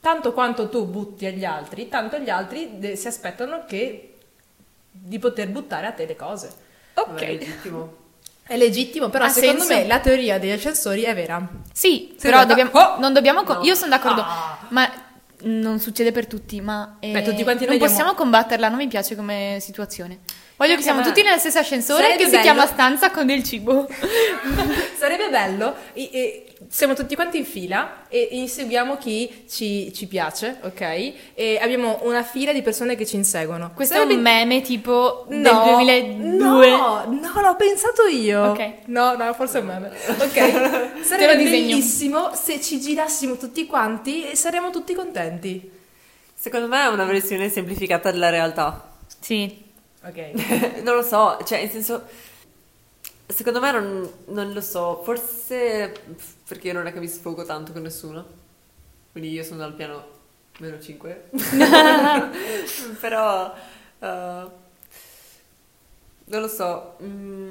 tanto 0.00 0.32
quanto 0.34 0.68
tu 0.68 0.84
butti 0.86 1.24
agli 1.24 1.44
altri, 1.46 1.88
tanto 1.88 2.18
gli 2.18 2.28
altri 2.28 2.78
de- 2.78 2.94
si 2.96 3.06
aspettano 3.08 3.64
che 3.66 4.16
di 4.90 5.18
poter 5.18 5.48
buttare 5.48 5.86
a 5.86 5.92
te 5.92 6.04
le 6.06 6.14
cose. 6.16 6.52
Vabbè, 6.94 7.20
è 7.20 7.32
legittimo. 7.32 7.96
È 8.46 8.56
legittimo, 8.58 9.08
però 9.08 9.24
Ha 9.24 9.28
secondo 9.30 9.62
senso? 9.62 9.80
me 9.82 9.86
la 9.88 10.00
teoria 10.00 10.38
degli 10.38 10.50
ascensori 10.50 11.02
è 11.04 11.14
vera. 11.14 11.40
Sì, 11.72 12.14
Sei 12.18 12.30
però 12.30 12.44
dobbiamo, 12.44 12.70
Oh! 12.74 12.98
non 13.00 13.14
dobbiamo... 13.14 13.42
co- 13.42 13.54
No. 13.54 13.62
Io 13.64 13.74
sono 13.74 13.88
d'accordo, 13.96 14.20
Ah. 14.20 14.58
ma 14.68 14.86
non 15.44 15.78
succede 15.80 16.12
per 16.12 16.26
tutti, 16.26 16.60
ma... 16.60 16.96
eh, 17.00 17.10
Beh, 17.12 17.22
tutti 17.22 17.42
quanti 17.42 17.64
non 17.64 17.70
noi 17.76 17.78
possiamo 17.78 18.10
diamo- 18.10 18.18
combatterla, 18.18 18.68
non 18.68 18.78
mi 18.78 18.88
piace 18.88 19.14
come 19.16 19.58
situazione. 19.60 20.18
Voglio 20.56 20.76
che 20.76 20.82
siamo 20.82 21.02
tutti 21.02 21.22
nello 21.22 21.38
stesso 21.38 21.58
ascensore 21.58 22.02
Sarebbe 22.02 22.18
che 22.18 22.24
si 22.26 22.30
bello. 22.30 22.42
chiama 22.42 22.66
stanza 22.66 23.10
con 23.10 23.26
del 23.26 23.42
cibo. 23.42 23.86
Sarebbe 24.98 25.28
bello, 25.28 25.74
e- 25.92 26.10
e 26.12 26.53
siamo 26.68 26.94
tutti 26.94 27.14
quanti 27.14 27.38
in 27.38 27.44
fila 27.44 28.06
e 28.08 28.28
inseguiamo 28.32 28.96
chi 28.96 29.44
ci, 29.48 29.92
ci 29.94 30.06
piace, 30.06 30.58
ok? 30.62 31.12
E 31.34 31.58
abbiamo 31.60 32.00
una 32.02 32.22
fila 32.22 32.52
di 32.52 32.62
persone 32.62 32.96
che 32.96 33.06
ci 33.06 33.16
inseguono. 33.16 33.72
Questo 33.74 33.94
Sarebbe- 33.94 34.12
è 34.14 34.16
un 34.16 34.22
meme 34.22 34.60
tipo 34.62 35.26
del 35.28 35.38
No, 35.40 35.62
2002. 35.76 36.68
No, 36.70 37.04
no, 37.08 37.40
l'ho 37.40 37.56
pensato 37.56 38.06
io. 38.06 38.42
Ok. 38.50 38.72
No, 38.86 39.14
no, 39.16 39.32
forse 39.34 39.58
è 39.58 39.60
un 39.60 39.66
meme. 39.66 39.90
Ok. 40.24 41.02
Sarebbe 41.04 41.36
bellissimo 41.42 42.34
se 42.34 42.60
ci 42.60 42.80
girassimo 42.80 43.36
tutti 43.36 43.66
quanti 43.66 44.28
e 44.30 44.36
saremmo 44.36 44.70
tutti 44.70 44.94
contenti. 44.94 45.70
Secondo 46.34 46.66
me 46.68 46.82
è 46.82 46.86
una 46.88 47.04
versione 47.04 47.48
semplificata 47.48 48.10
della 48.10 48.30
realtà. 48.30 48.90
Sì, 49.20 49.62
Ok. 50.06 50.82
non 50.84 50.96
lo 50.96 51.02
so, 51.02 51.38
cioè, 51.46 51.58
in 51.60 51.70
senso, 51.70 52.02
secondo 53.26 53.60
me 53.60 53.70
non, 53.72 54.12
non 54.26 54.52
lo 54.52 54.60
so, 54.60 55.02
forse 55.02 55.92
perché 56.46 56.68
io 56.68 56.74
non 56.74 56.86
è 56.86 56.92
che 56.92 57.00
mi 57.00 57.08
sfogo 57.08 57.44
tanto 57.44 57.72
con 57.72 57.82
nessuno, 57.82 58.24
quindi 59.12 59.30
io 59.30 59.42
sono 59.42 59.64
al 59.64 59.74
piano 59.74 60.12
meno 60.60 60.78
5, 60.80 61.30
però, 63.00 63.54
eh, 63.98 64.50
non 66.26 66.40
lo 66.40 66.48
so, 66.48 66.96
mm, 67.02 67.50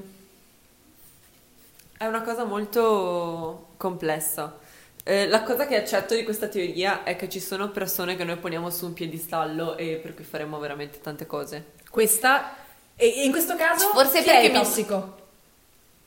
È 1.98 2.06
una 2.06 2.22
cosa 2.22 2.44
molto 2.44 3.74
complessa. 3.78 4.60
Eh, 5.04 5.28
la 5.28 5.44
cosa 5.44 5.66
che 5.68 5.76
accetto 5.78 6.16
di 6.16 6.24
questa 6.24 6.48
teoria 6.48 7.04
è 7.04 7.16
che 7.16 7.30
ci 7.30 7.40
sono 7.40 7.72
persone 7.72 8.16
che 8.16 8.24
noi 8.24 8.38
poniamo 8.38 8.70
su 8.70 8.86
un 8.86 8.94
piedistallo 8.94 9.78
e 9.78 9.98
per 10.02 10.14
cui 10.14 10.24
faremo 10.26 10.60
veramente 10.60 11.00
tante 11.02 11.26
cose. 11.26 11.74
Questa, 11.90 12.56
e 12.96 13.08
in 13.24 13.32
questo 13.32 13.56
caso, 13.56 13.92
Forse 13.94 14.20
è 14.20 14.24
perché 14.24 14.52
tossico? 14.52 15.23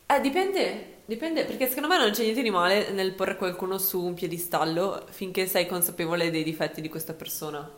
Eh, 0.06 0.20
dipende, 0.20 0.98
dipende, 1.04 1.44
perché 1.44 1.66
secondo 1.66 1.88
me 1.88 1.98
non 1.98 2.12
c'è 2.12 2.22
niente 2.22 2.42
di 2.42 2.50
male 2.50 2.90
nel 2.90 3.12
porre 3.12 3.36
qualcuno 3.36 3.76
su 3.76 4.00
un 4.00 4.14
piedistallo 4.14 5.04
finché 5.10 5.46
sei 5.46 5.66
consapevole 5.66 6.30
dei 6.30 6.44
difetti 6.44 6.80
di 6.80 6.88
questa 6.88 7.12
persona. 7.12 7.68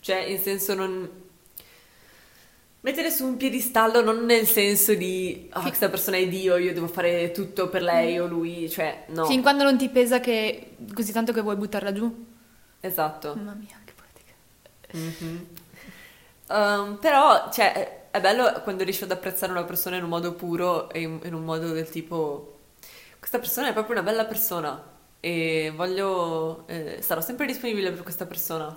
Cioè, 0.00 0.16
in 0.16 0.38
senso 0.38 0.74
non... 0.74 1.28
Mettere 2.82 3.10
su 3.10 3.26
un 3.26 3.36
piedistallo 3.36 4.00
non 4.00 4.24
nel 4.24 4.46
senso 4.46 4.94
di 4.94 5.48
ah, 5.50 5.60
questa 5.60 5.90
persona 5.90 6.16
è 6.16 6.26
Dio, 6.26 6.56
io 6.56 6.72
devo 6.72 6.88
fare 6.88 7.30
tutto 7.30 7.68
per 7.68 7.82
lei 7.82 8.18
o 8.18 8.26
lui, 8.26 8.70
cioè 8.70 9.04
no. 9.08 9.26
Fin 9.26 9.42
quando 9.42 9.64
non 9.64 9.76
ti 9.76 9.90
pesa 9.90 10.18
che 10.18 10.76
così 10.94 11.12
tanto 11.12 11.32
che 11.32 11.42
vuoi 11.42 11.56
buttarla 11.56 11.92
giù. 11.92 12.26
Esatto. 12.80 13.34
Mamma 13.36 13.52
mia, 13.52 13.78
che 13.84 13.92
poetica. 13.94 15.26
Mhm. 15.26 15.46
Um, 16.48 16.98
però, 16.98 17.50
cioè, 17.52 17.99
è 18.10 18.20
bello 18.20 18.60
quando 18.62 18.84
riesci 18.84 19.04
ad 19.04 19.10
apprezzare 19.10 19.52
una 19.52 19.64
persona 19.64 19.96
in 19.96 20.02
un 20.02 20.08
modo 20.08 20.32
puro 20.34 20.90
e 20.90 21.00
in, 21.00 21.20
in 21.24 21.34
un 21.34 21.44
modo 21.44 21.72
del 21.72 21.88
tipo 21.88 22.58
questa 23.18 23.38
persona 23.38 23.68
è 23.68 23.72
proprio 23.72 23.94
una 23.96 24.04
bella 24.04 24.24
persona 24.24 24.82
e 25.20 25.72
voglio 25.76 26.66
eh, 26.66 26.98
sarò 27.02 27.20
sempre 27.20 27.46
disponibile 27.46 27.90
per 27.92 28.02
questa 28.02 28.24
persona. 28.26 28.74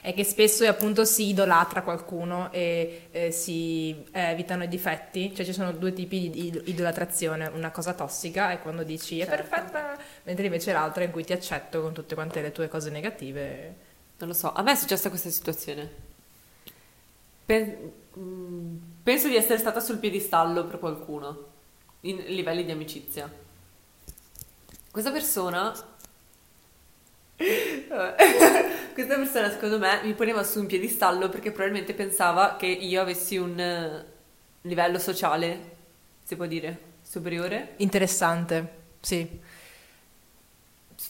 È 0.00 0.12
che 0.12 0.24
spesso 0.24 0.66
appunto 0.66 1.04
si 1.04 1.28
idolatra 1.28 1.82
qualcuno 1.82 2.52
e 2.52 3.08
eh, 3.10 3.30
si 3.32 4.04
evitano 4.12 4.64
i 4.64 4.68
difetti, 4.68 5.34
cioè 5.34 5.44
ci 5.44 5.52
sono 5.52 5.72
due 5.72 5.92
tipi 5.92 6.30
di 6.30 6.46
id- 6.46 6.62
idolatrazione, 6.66 7.46
una 7.48 7.70
cosa 7.70 7.92
tossica 7.92 8.50
è 8.50 8.60
quando 8.60 8.82
dici 8.84 9.18
è 9.20 9.24
Certo. 9.24 9.48
perfetta, 9.48 9.96
mentre 10.24 10.44
invece 10.46 10.72
l'altra 10.72 11.02
in 11.02 11.10
cui 11.10 11.24
ti 11.24 11.32
accetto 11.32 11.82
con 11.82 11.92
tutte 11.92 12.14
quante 12.14 12.40
le 12.40 12.52
tue 12.52 12.68
cose 12.68 12.90
negative. 12.90 13.74
Non 14.18 14.28
lo 14.28 14.34
so, 14.34 14.52
a 14.52 14.62
me 14.62 14.72
è 14.72 14.76
successa 14.76 15.08
questa 15.08 15.30
situazione. 15.30 15.90
Pen- 17.44 17.92
mm, 18.18 18.76
penso 19.02 19.28
di 19.28 19.36
essere 19.36 19.58
stata 19.58 19.80
sul 19.80 19.98
piedistallo 19.98 20.64
per 20.64 20.78
qualcuno, 20.78 21.46
in 22.00 22.16
livelli 22.28 22.64
di 22.64 22.70
amicizia. 22.70 23.30
Questa 24.90 25.10
persona... 25.10 25.72
Questa 28.96 29.16
persona, 29.16 29.50
secondo 29.50 29.78
me, 29.78 30.00
mi 30.04 30.14
poneva 30.14 30.42
su 30.42 30.60
un 30.60 30.66
piedistallo 30.66 31.28
perché 31.28 31.50
probabilmente 31.50 31.92
pensava 31.92 32.56
che 32.56 32.66
io 32.66 33.02
avessi 33.02 33.36
un 33.36 33.60
eh, 33.60 34.06
livello 34.62 34.98
sociale, 34.98 35.76
si 36.22 36.34
può 36.34 36.46
dire, 36.46 36.94
superiore. 37.02 37.74
Interessante, 37.76 38.84
sì. 39.00 39.38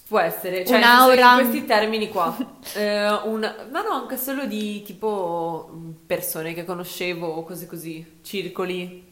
Può 0.08 0.20
essere, 0.20 0.64
cioè 0.64 0.76
Un'aura. 0.78 1.32
in 1.32 1.48
questi 1.48 1.64
termini 1.66 2.08
qua, 2.08 2.36
Eh, 2.74 3.10
un- 3.24 3.54
ma 3.70 3.82
no, 3.82 3.90
anche 3.90 4.16
solo 4.16 4.46
di 4.46 4.82
tipo 4.82 5.68
persone 6.06 6.54
che 6.54 6.64
conoscevo 6.64 7.26
o 7.26 7.42
cose 7.44 7.66
così, 7.66 8.18
circoli. 8.22 9.04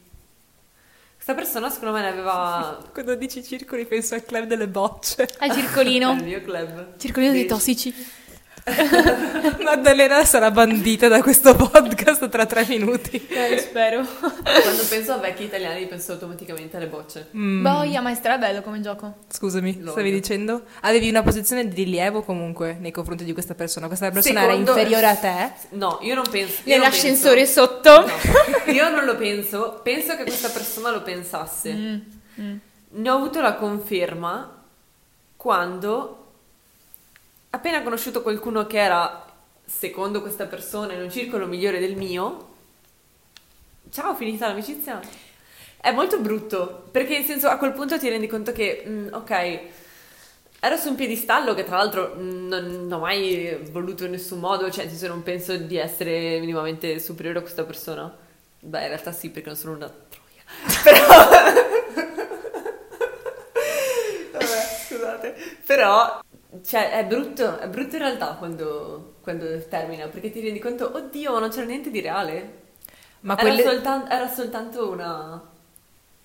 Questa 1.15 1.33
persona 1.33 1.69
secondo 1.69 1.95
me 1.95 2.01
ne 2.01 2.07
aveva 2.09 2.77
Quando 2.93 3.15
dici 3.15 3.43
circoli 3.43 3.85
penso 3.85 4.13
al 4.15 4.23
club 4.23 4.45
delle 4.45 4.67
bocce. 4.67 5.27
Al 5.39 5.49
il 5.49 5.55
circolino. 5.55 6.13
mio 6.15 6.41
club. 6.41 6.95
circolino 6.97 7.31
dei 7.33 7.45
tossici. 7.45 7.93
Maddalena 9.63 10.25
sarà 10.25 10.49
bandita 10.49 11.07
da 11.07 11.21
questo 11.21 11.55
podcast 11.55 12.27
tra 12.29 12.47
tre 12.47 12.65
minuti. 12.67 13.23
Eh, 13.27 13.59
spero. 13.59 14.03
Quando 14.03 14.83
penso 14.89 15.13
a 15.13 15.17
vecchi 15.17 15.43
italiani 15.43 15.85
penso 15.85 16.13
automaticamente 16.13 16.75
alle 16.77 16.87
bocce. 16.87 17.29
Mm, 17.37 17.61
Boia, 17.61 18.01
ma 18.01 18.09
è 18.09 18.15
strabello 18.15 18.61
come 18.63 18.81
gioco. 18.81 19.17
Scusami, 19.29 19.77
Lord. 19.79 19.91
stavi 19.91 20.11
dicendo? 20.11 20.63
Avevi 20.81 21.09
una 21.09 21.21
posizione 21.21 21.67
di 21.67 21.75
rilievo 21.83 22.23
comunque 22.23 22.75
nei 22.79 22.91
confronti 22.91 23.23
di 23.23 23.33
questa 23.33 23.53
persona. 23.53 23.85
Questa 23.85 24.09
persona 24.09 24.41
Secondo- 24.41 24.71
era 24.71 24.79
inferiore 24.79 25.05
a 25.07 25.15
te. 25.15 25.51
No, 25.75 25.99
io 26.01 26.15
non 26.15 26.25
penso. 26.29 26.61
io 26.63 26.75
non 26.75 26.85
Nell'ascensore 26.85 27.35
penso- 27.43 27.61
sotto. 27.65 28.05
No, 28.65 28.71
io 28.73 28.89
non 28.89 29.05
lo 29.05 29.15
penso, 29.15 29.79
penso 29.83 30.15
che 30.15 30.23
questa 30.23 30.49
persona 30.49 30.89
lo 30.89 31.03
pensasse. 31.03 31.71
Mm, 31.71 31.97
mm. 32.41 32.55
Ne 32.97 33.09
ho 33.09 33.15
avuto 33.15 33.41
la 33.41 33.53
conferma 33.55 34.63
quando, 35.35 36.24
appena 37.55 37.81
conosciuto 37.81 38.21
qualcuno 38.21 38.67
che 38.67 38.77
era, 38.77 39.25
secondo 39.65 40.21
questa 40.21 40.45
persona, 40.45 40.93
in 40.93 41.01
un 41.01 41.09
circolo 41.09 41.47
migliore 41.47 41.79
del 41.79 41.95
mio, 41.95 42.53
ciao, 43.89 44.13
finita 44.15 44.47
l'amicizia. 44.47 44.99
È 45.79 45.91
molto 45.91 46.19
brutto, 46.19 46.87
perché 46.91 47.15
in 47.15 47.23
senso 47.25 47.47
a 47.47 47.57
quel 47.57 47.71
punto 47.71 47.97
ti 47.97 48.09
rendi 48.09 48.27
conto 48.27 48.51
che, 48.51 48.83
mm, 48.85 49.13
ok, 49.13 49.59
ero 50.59 50.77
su 50.77 50.89
un 50.89 50.95
piedistallo 50.95 51.53
che 51.53 51.63
tra 51.63 51.77
l'altro 51.77 52.15
mm, 52.17 52.47
non, 52.47 52.65
non 52.65 52.91
ho 52.91 52.99
mai 52.99 53.57
voluto 53.71 54.03
in 54.03 54.11
nessun 54.11 54.39
modo, 54.39 54.69
cioè 54.69 54.83
nel 54.83 54.93
senso 54.93 55.07
non 55.07 55.23
penso 55.23 55.55
di 55.55 55.77
essere 55.77 56.39
minimamente 56.39 56.99
superiore 56.99 57.39
a 57.39 57.41
questa 57.41 57.63
persona. 57.63 58.13
Beh, 58.59 58.81
in 58.81 58.87
realtà 58.87 59.11
sì, 59.13 59.29
perché 59.29 59.47
non 59.47 59.57
sono 59.57 59.75
una 59.75 59.89
troia. 59.89 60.43
Però... 60.83 61.07
Vabbè, 64.31 64.85
scusate. 64.87 65.35
Però, 65.65 66.19
cioè, 66.63 66.91
è 66.91 67.05
brutto, 67.05 67.57
è 67.59 67.67
brutto 67.67 67.95
in 67.95 68.01
realtà 68.01 68.35
quando, 68.37 69.15
quando 69.21 69.45
termina, 69.67 70.07
perché 70.07 70.31
ti 70.31 70.39
rendi 70.41 70.59
conto, 70.59 70.91
oddio, 70.93 71.39
non 71.39 71.49
c'era 71.49 71.65
niente 71.65 71.89
di 71.89 72.01
reale. 72.01 72.63
Ma 73.21 73.33
era, 73.33 73.41
quelle- 73.41 73.63
soltan- 73.63 74.07
era 74.09 74.27
soltanto 74.27 74.89
una... 74.89 75.41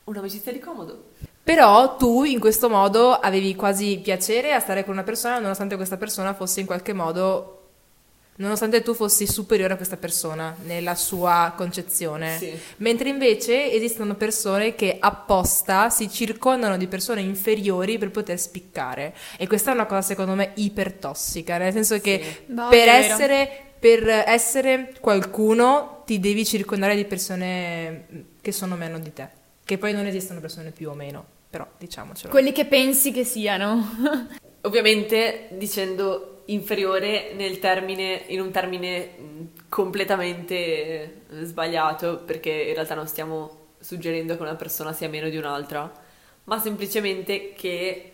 un'amicizia 0.05 0.53
di 0.53 0.59
comodo. 0.59 1.09
Però 1.43 1.97
tu 1.97 2.25
in 2.25 2.38
questo 2.38 2.69
modo 2.69 3.12
avevi 3.12 3.55
quasi 3.57 3.99
piacere 3.99 4.53
a 4.53 4.61
stare 4.61 4.85
con 4.85 4.93
una 4.93 5.03
persona 5.03 5.38
nonostante 5.38 5.77
questa 5.77 5.97
persona 5.97 6.35
fosse 6.35 6.61
in 6.61 6.66
qualche 6.66 6.93
modo 6.93 7.60
nonostante 8.40 8.83
tu 8.83 8.94
fossi 8.94 9.26
superiore 9.26 9.74
a 9.74 9.76
questa 9.76 9.96
persona 9.96 10.57
nella 10.64 10.94
sua 10.94 11.53
concezione. 11.57 12.38
Sì. 12.38 12.53
Mentre 12.79 13.09
invece 13.11 13.70
esistono 13.70 14.14
persone 14.14 14.74
che 14.74 14.96
apposta 14.98 15.90
si 15.90 16.11
circondano 16.11 16.76
di 16.76 16.87
persone 16.87 17.20
inferiori 17.20 17.98
per 17.98 18.11
poter 18.11 18.38
spiccare. 18.38 19.14
E 19.37 19.46
questa 19.46 19.70
è 19.70 19.74
una 19.74 19.87
cosa 19.87 20.03
secondo 20.03 20.35
me 20.35 20.53
iper 20.55 20.94
tossica, 20.94 21.59
nel 21.59 21.72
senso 21.72 22.00
che 22.00 22.20
Sì. 22.22 22.53
Per, 22.53 22.64
è 22.64 22.68
vero. 22.68 22.90
essere, 22.90 23.50
per 23.79 24.09
essere 24.09 24.94
qualcuno 25.00 26.03
ti 26.07 26.18
devi 26.18 26.44
circondare 26.44 26.96
di 26.96 27.05
persone 27.05 28.07
che 28.40 28.53
sono 28.53 28.74
meno 28.74 28.98
di 28.98 29.12
te. 29.12 29.29
Che 29.64 29.79
poi 29.79 29.92
non 29.92 30.07
esistono 30.07 30.40
persone 30.40 30.70
più 30.70 30.90
o 30.90 30.94
meno, 30.94 31.24
però 31.48 31.66
diciamocelo. 31.79 32.31
Quelli 32.31 32.53
che 32.53 32.64
pensi 32.64 33.12
che 33.12 33.24
siano. 33.24 34.29
Ovviamente 34.62 35.48
dicendo 35.53 36.30
inferiore 36.53 37.35
termine, 37.61 38.23
in 38.29 38.41
un 38.41 38.51
termine 38.51 39.11
completamente 39.69 40.55
eh, 40.55 41.45
sbagliato, 41.45 42.23
perché 42.25 42.51
in 42.51 42.75
realtà 42.75 42.95
non 42.95 43.07
stiamo 43.07 43.69
suggerendo 43.79 44.37
che 44.37 44.43
una 44.43 44.57
persona 44.57 44.93
sia 44.93 45.09
meno 45.09 45.29
di 45.29 45.37
un'altra, 45.37 45.91
ma 46.45 46.59
semplicemente 46.59 47.53
che, 47.55 48.13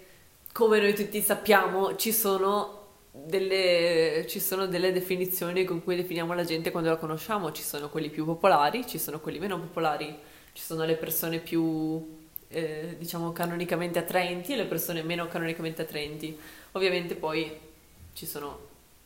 come 0.52 0.78
noi 0.78 0.94
tutti 0.94 1.20
sappiamo, 1.20 1.96
ci 1.96 2.12
sono 2.12 2.74
delle, 3.10 4.26
ci 4.28 4.40
sono 4.40 4.66
delle 4.66 4.92
definizioni 4.92 5.64
con 5.64 5.82
cui 5.82 5.96
definiamo 5.96 6.34
la 6.34 6.44
gente 6.44 6.70
quando 6.70 6.90
la 6.90 6.96
conosciamo, 6.96 7.52
ci 7.52 7.62
sono 7.62 7.88
quelli 7.88 8.10
più 8.10 8.24
popolari, 8.24 8.86
ci 8.86 8.98
sono 8.98 9.20
quelli 9.20 9.38
meno 9.38 9.58
popolari, 9.58 10.14
ci 10.52 10.62
sono 10.62 10.84
le 10.84 10.96
persone 10.96 11.38
più, 11.38 12.18
eh, 12.48 12.96
diciamo, 12.98 13.32
canonicamente 13.32 13.98
attraenti 13.98 14.52
e 14.52 14.56
le 14.56 14.66
persone 14.66 15.02
meno 15.02 15.26
canonicamente 15.26 15.82
attraenti. 15.82 16.38
Ovviamente 16.72 17.14
poi 17.14 17.65
ci 18.16 18.24
sono 18.24 18.58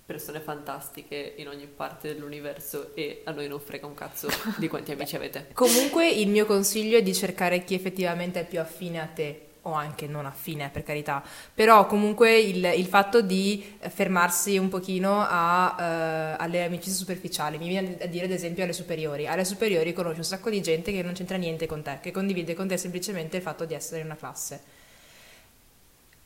persone 0.07 0.39
fantastiche 0.39 1.35
in 1.39 1.49
ogni 1.49 1.67
parte 1.67 2.15
dell'universo 2.15 2.95
e 2.95 3.23
a 3.25 3.33
noi 3.33 3.49
non 3.49 3.59
frega 3.59 3.85
un 3.85 3.95
cazzo 3.95 4.29
di 4.57 4.69
quanti 4.69 4.93
amici 4.93 5.17
avete. 5.17 5.49
Comunque 5.53 6.09
il 6.09 6.29
mio 6.29 6.47
consiglio 6.47 6.97
è 6.97 7.03
di 7.03 7.13
cercare 7.13 7.65
chi 7.65 7.75
effettivamente 7.75 8.41
è 8.41 8.47
più 8.47 8.61
affine 8.61 9.01
a 9.01 9.07
te 9.07 9.47
o 9.63 9.73
anche 9.73 10.07
non 10.07 10.27
affine 10.27 10.71
per 10.73 10.85
carità, 10.85 11.23
però 11.53 11.87
comunque 11.87 12.39
il, 12.39 12.65
il 12.77 12.87
fatto 12.87 13.21
di 13.21 13.77
fermarsi 13.79 14.57
un 14.57 14.69
pochino 14.69 15.25
a, 15.29 15.77
eh, 15.79 16.37
alle 16.39 16.65
amicizie 16.65 16.97
superficiali, 16.97 17.59
mi 17.59 17.69
viene 17.69 17.99
a 18.01 18.07
dire 18.07 18.25
ad 18.25 18.31
esempio 18.31 18.63
alle 18.63 18.73
superiori, 18.73 19.27
alle 19.27 19.45
superiori 19.45 19.93
conosci 19.93 20.19
un 20.19 20.25
sacco 20.25 20.51
di 20.51 20.63
gente 20.63 20.93
che 20.93 21.03
non 21.03 21.15
c'entra 21.15 21.37
niente 21.37 21.67
con 21.67 21.83
te, 21.83 21.99
che 22.01 22.13
condivide 22.13 22.55
con 22.55 22.69
te 22.69 22.77
semplicemente 22.77 23.37
il 23.37 23.43
fatto 23.43 23.65
di 23.65 23.75
essere 23.75 24.01
in 24.01 24.07
una 24.07 24.17
classe. 24.17 24.79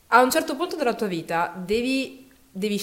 A 0.09 0.23
un 0.23 0.31
certo 0.31 0.55
punto 0.55 0.77
della 0.77 0.95
tua 0.95 1.09
vita 1.09 1.53
devi, 1.57 2.24
devi 2.55 2.79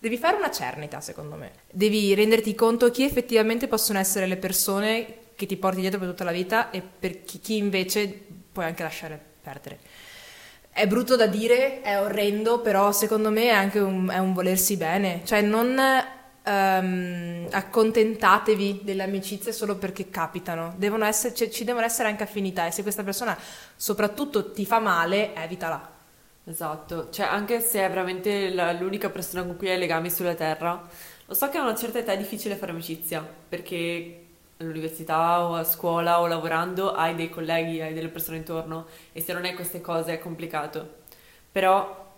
Devi 0.00 0.16
fare 0.16 0.38
una 0.38 0.50
cernita, 0.50 1.02
secondo 1.02 1.36
me. 1.36 1.52
Devi 1.70 2.14
renderti 2.14 2.54
conto 2.54 2.90
chi 2.90 3.04
effettivamente 3.04 3.68
possono 3.68 3.98
essere 3.98 4.26
le 4.26 4.38
persone 4.38 5.18
che 5.34 5.44
ti 5.44 5.58
porti 5.58 5.82
dietro 5.82 5.98
per 5.98 6.08
tutta 6.08 6.24
la 6.24 6.32
vita 6.32 6.70
e 6.70 6.80
per 6.80 7.22
chi, 7.22 7.38
chi 7.38 7.58
invece 7.58 8.08
puoi 8.50 8.64
anche 8.64 8.82
lasciare 8.82 9.20
perdere. 9.42 9.78
È 10.70 10.86
brutto 10.86 11.16
da 11.16 11.26
dire, 11.26 11.82
è 11.82 12.00
orrendo, 12.00 12.62
però 12.62 12.92
secondo 12.92 13.30
me 13.30 13.42
è 13.42 13.50
anche 13.50 13.78
un, 13.78 14.08
è 14.08 14.16
un 14.16 14.32
volersi 14.32 14.78
bene. 14.78 15.20
Cioè 15.22 15.42
non, 15.42 15.78
ehm, 16.44 17.48
accontentatevi 17.50 18.80
delle 18.82 19.02
amicizie 19.02 19.52
solo 19.52 19.76
perché 19.76 20.08
capitano. 20.08 20.72
Devono 20.78 21.04
essere- 21.04 21.34
cioè, 21.34 21.50
ci 21.50 21.64
devono 21.64 21.84
essere 21.84 22.08
anche 22.08 22.22
affinità 22.22 22.66
e 22.66 22.70
se 22.70 22.80
questa 22.80 23.02
persona 23.02 23.36
soprattutto 23.76 24.50
ti 24.52 24.64
fa 24.64 24.78
male, 24.78 25.34
evitala. 25.34 25.98
Esatto, 26.44 27.08
cioè 27.10 27.26
anche 27.26 27.60
se 27.60 27.84
è 27.84 27.88
veramente 27.88 28.52
la- 28.52 28.72
l'unica 28.72 29.08
persona 29.10 29.44
con 29.44 29.56
cui 29.56 29.68
hai 29.70 29.78
legami 29.78 30.10
sulla 30.10 30.34
terra, 30.34 30.82
lo 31.26 31.34
so 31.34 31.48
che 31.48 31.58
a 31.58 31.62
una 31.62 31.76
certa 31.76 31.98
età 31.98 32.12
è 32.12 32.16
difficile 32.16 32.56
fare 32.56 32.72
amicizia, 32.72 33.24
perché 33.48 34.16
all'università 34.56 35.44
o 35.46 35.54
a 35.54 35.64
scuola 35.64 36.20
o 36.20 36.26
lavorando 36.26 36.92
hai 36.92 37.14
dei 37.14 37.30
colleghi, 37.30 37.80
hai 37.80 37.94
delle 37.94 38.08
persone 38.08 38.38
intorno 38.38 38.86
e 39.12 39.20
se 39.20 39.32
non 39.32 39.44
hai 39.44 39.54
queste 39.54 39.80
cose 39.80 40.14
è 40.14 40.18
complicato. 40.18 40.98
Però 41.52 42.08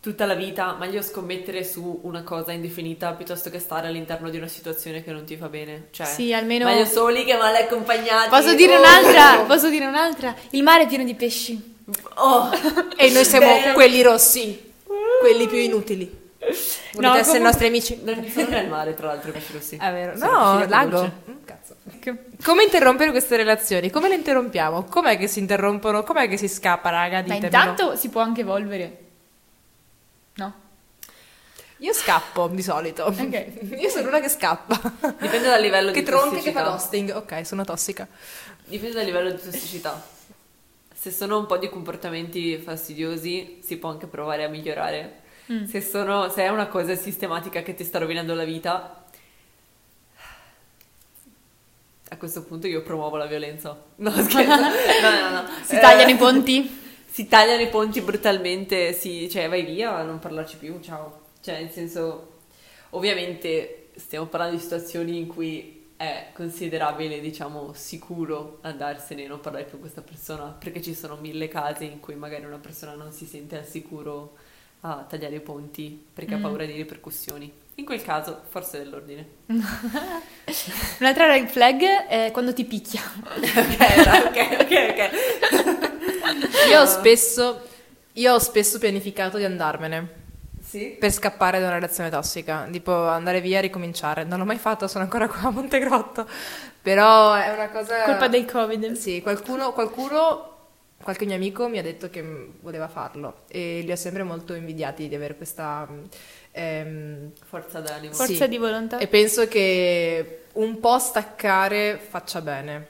tutta 0.00 0.26
la 0.26 0.34
vita 0.34 0.74
meglio 0.78 1.02
scommettere 1.02 1.64
su 1.64 2.00
una 2.02 2.22
cosa 2.22 2.52
indefinita 2.52 3.12
piuttosto 3.12 3.50
che 3.50 3.58
stare 3.58 3.88
all'interno 3.88 4.28
di 4.30 4.36
una 4.36 4.46
situazione 4.48 5.02
che 5.02 5.10
non 5.12 5.24
ti 5.24 5.36
fa 5.36 5.48
bene. 5.48 5.88
Cioè, 5.90 6.06
Sì, 6.06 6.32
almeno... 6.32 6.66
meglio 6.66 6.84
soli 6.84 7.24
che 7.24 7.36
male 7.36 7.64
accompagnati. 7.64 8.28
Posso 8.28 8.54
dire 8.54 8.76
Oh. 8.76 8.80
un'altra? 8.80 9.42
Posso 9.46 9.68
dire 9.68 9.86
un'altra? 9.86 10.34
Il 10.50 10.62
mare 10.62 10.84
è 10.84 10.86
pieno 10.86 11.04
di 11.04 11.14
pesci. 11.14 11.72
Oh. 12.14 12.50
E 12.96 13.10
noi 13.10 13.24
siamo 13.24 13.46
Vero. 13.46 13.72
quelli 13.74 14.00
rossi, 14.02 14.72
quelli 15.20 15.46
più 15.46 15.58
inutili. 15.58 16.22
Volete 16.44 17.00
No, 17.00 17.14
essere 17.14 17.38
comunque- 17.38 17.38
i 17.38 17.42
nostri 17.42 17.66
amici? 17.66 18.00
Non 18.02 18.54
è 18.54 18.60
il 18.62 18.68
mare, 18.68 18.94
tra 18.94 19.06
l'altro, 19.08 19.30
i 19.30 19.32
pesci 19.32 19.52
rossi. 19.52 19.76
È 19.76 19.90
vero. 19.92 20.16
Sono 20.16 20.58
No, 20.58 20.66
lago. 20.66 21.12
Mm, 21.30 21.34
cazzo. 21.44 21.76
Come 22.42 22.62
interrompere 22.64 23.10
queste 23.10 23.36
relazioni? 23.36 23.90
Come 23.90 24.08
le 24.08 24.14
interrompiamo? 24.16 24.84
Com'è 24.84 25.16
che 25.18 25.26
si 25.26 25.38
interrompono? 25.38 26.02
Com'è 26.04 26.28
che 26.28 26.36
si 26.36 26.48
scappa, 26.48 26.90
raga? 26.90 27.16
Ma 27.16 27.22
Ditemelo. 27.22 27.44
intanto 27.46 27.96
si 27.96 28.08
può 28.10 28.20
anche 28.20 28.42
evolvere. 28.42 28.98
No? 30.34 30.52
Io 31.78 31.92
scappo 31.92 32.48
di 32.48 32.62
solito. 32.62 33.04
Ok. 33.04 33.46
Io 33.78 33.88
sono 33.88 34.08
una 34.08 34.20
che 34.20 34.28
scappa. 34.28 34.78
Dipende 35.18 35.48
dal 35.48 35.60
livello 35.60 35.90
che 35.92 36.00
di 36.00 36.06
tronche 36.06 36.36
che 36.40 36.52
tossicità. 36.52 36.62
fa 36.64 36.70
ghosting. 36.70 37.10
Ok, 37.14 37.46
sono 37.46 37.64
tossica. 37.64 38.06
Dipende 38.64 38.94
dal 38.96 39.04
livello 39.04 39.30
di 39.30 39.40
tossicità. 39.42 40.12
Se 41.04 41.10
sono 41.10 41.36
un 41.36 41.44
po' 41.44 41.58
di 41.58 41.68
comportamenti 41.68 42.56
fastidiosi, 42.56 43.58
si 43.62 43.76
può 43.76 43.90
anche 43.90 44.06
provare 44.06 44.42
a 44.42 44.48
migliorare. 44.48 45.20
Mm. 45.52 45.64
Se, 45.64 45.82
sono, 45.82 46.30
se 46.30 46.44
è 46.44 46.48
una 46.48 46.66
cosa 46.66 46.94
sistematica 46.94 47.60
che 47.60 47.74
ti 47.74 47.84
sta 47.84 47.98
rovinando 47.98 48.34
la 48.34 48.44
vita, 48.44 49.04
a 52.08 52.16
questo 52.16 52.42
punto 52.44 52.68
io 52.68 52.80
promuovo 52.80 53.18
la 53.18 53.26
violenza. 53.26 53.78
No, 53.96 54.10
scherzo. 54.16 54.62
No, 55.02 55.10
no, 55.10 55.42
no. 55.42 55.48
Si 55.62 55.78
tagliano 55.78 56.08
Eh, 56.08 56.14
i 56.14 56.16
ponti? 56.16 56.80
Si 57.04 57.28
tagliano 57.28 57.60
i 57.60 57.68
ponti 57.68 58.00
brutalmente, 58.00 58.94
si, 58.94 59.28
cioè 59.28 59.46
vai 59.46 59.62
via, 59.62 60.02
non 60.04 60.18
parlarci 60.18 60.56
più, 60.56 60.80
ciao. 60.80 61.26
Cioè, 61.42 61.60
nel 61.60 61.70
senso, 61.70 62.38
ovviamente 62.90 63.90
stiamo 63.96 64.24
parlando 64.24 64.56
di 64.56 64.62
situazioni 64.62 65.18
in 65.18 65.26
cui 65.26 65.83
è 66.04 66.26
considerabile, 66.34 67.20
diciamo, 67.20 67.72
sicuro 67.74 68.58
andarsene 68.62 69.24
e 69.24 69.26
non 69.28 69.40
parlare 69.40 69.64
più 69.64 69.72
con 69.72 69.80
questa 69.80 70.02
persona, 70.02 70.44
perché 70.58 70.80
ci 70.82 70.94
sono 70.94 71.16
mille 71.16 71.48
casi 71.48 71.84
in 71.86 72.00
cui 72.00 72.14
magari 72.14 72.44
una 72.44 72.58
persona 72.58 72.94
non 72.94 73.10
si 73.12 73.24
sente 73.26 73.56
al 73.58 73.64
sicuro 73.66 74.36
a 74.80 75.04
tagliare 75.08 75.36
i 75.36 75.40
ponti 75.40 75.98
perché 76.12 76.34
ha 76.34 76.38
Mm. 76.38 76.42
paura 76.42 76.64
di 76.66 76.72
ripercussioni. 76.72 77.50
In 77.76 77.84
quel 77.84 78.02
caso, 78.02 78.42
forse 78.48 78.78
dell'ordine. 78.78 79.26
Un'altra 81.00 81.26
red 81.26 81.48
flag 81.48 81.82
è 82.06 82.30
quando 82.32 82.52
ti 82.52 82.64
picchia. 82.64 83.00
ok, 83.24 84.26
ok, 84.26 84.56
ok, 84.60 84.72
ok. 84.90 85.10
Io 86.70 86.80
ho 86.80 86.86
spesso, 86.86 87.60
io 88.12 88.34
ho 88.34 88.38
spesso 88.38 88.78
pianificato 88.78 89.38
di 89.38 89.44
andarmene 89.44 90.22
Sì? 90.74 90.96
per 90.98 91.12
scappare 91.12 91.60
da 91.60 91.66
una 91.66 91.74
relazione 91.76 92.10
tossica, 92.10 92.66
tipo 92.68 92.92
andare 93.06 93.40
via 93.40 93.58
e 93.58 93.60
ricominciare. 93.60 94.24
Non 94.24 94.40
l'ho 94.40 94.44
mai 94.44 94.58
fatto, 94.58 94.88
sono 94.88 95.04
ancora 95.04 95.28
qua 95.28 95.42
a 95.42 95.50
Montegrotto. 95.50 96.26
Però 96.82 97.32
è 97.34 97.52
una 97.52 97.68
cosa. 97.68 98.02
Colpa 98.02 98.26
del 98.26 98.44
covid. 98.44 98.92
Sì, 98.94 99.22
qualcuno, 99.22 99.72
qualcuno, 99.72 100.56
qualche 101.00 101.26
mio 101.26 101.36
amico 101.36 101.68
mi 101.68 101.78
ha 101.78 101.82
detto 101.82 102.10
che 102.10 102.24
voleva 102.60 102.88
farlo 102.88 103.42
e 103.46 103.82
li 103.84 103.92
ho 103.92 103.96
sempre 103.96 104.24
molto 104.24 104.54
invidiati 104.54 105.06
di 105.06 105.14
avere 105.14 105.36
questa. 105.36 105.86
ehm, 106.50 107.30
Forza 107.46 107.78
d'animo. 107.78 108.12
Sì. 108.12 108.26
Forza 108.26 108.46
di 108.48 108.58
volontà. 108.58 108.98
e 108.98 109.06
penso 109.06 109.46
che 109.46 110.46
un 110.54 110.80
po' 110.80 110.98
staccare 110.98 112.00
faccia 112.04 112.40
bene. 112.40 112.86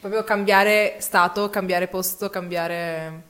Proprio 0.00 0.24
cambiare 0.24 0.96
stato, 1.00 1.50
cambiare 1.50 1.86
posto, 1.86 2.30
cambiare. 2.30 3.27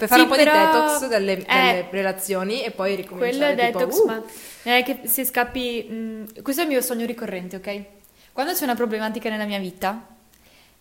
Per 0.00 0.08
fare 0.08 0.20
Sì, 0.22 0.26
un 0.26 0.32
po' 0.32 0.36
però- 0.42 0.52
di 0.52 0.58
detox 0.66 1.08
delle, 1.08 1.44
eh, 1.46 1.86
relazioni 1.90 2.62
e 2.64 2.70
poi 2.70 2.94
Quello 2.94 2.94
è 2.94 3.02
ricominciare 3.02 3.54
detox, 3.54 3.96
uh, 3.98 4.06
ma 4.06 4.22
è 4.62 4.82
che 4.82 5.00
se 5.04 5.26
scappi... 5.26 5.82
mh, 5.82 6.42
questo 6.42 6.62
è 6.62 6.64
il 6.64 6.70
mio 6.70 6.80
sogno 6.80 7.04
ricorrente, 7.04 7.56
ok? 7.56 7.82
Quando 8.32 8.54
c'è 8.54 8.64
una 8.64 8.74
problematica 8.74 9.28
nella 9.28 9.44
mia 9.44 9.58
vita, 9.58 10.06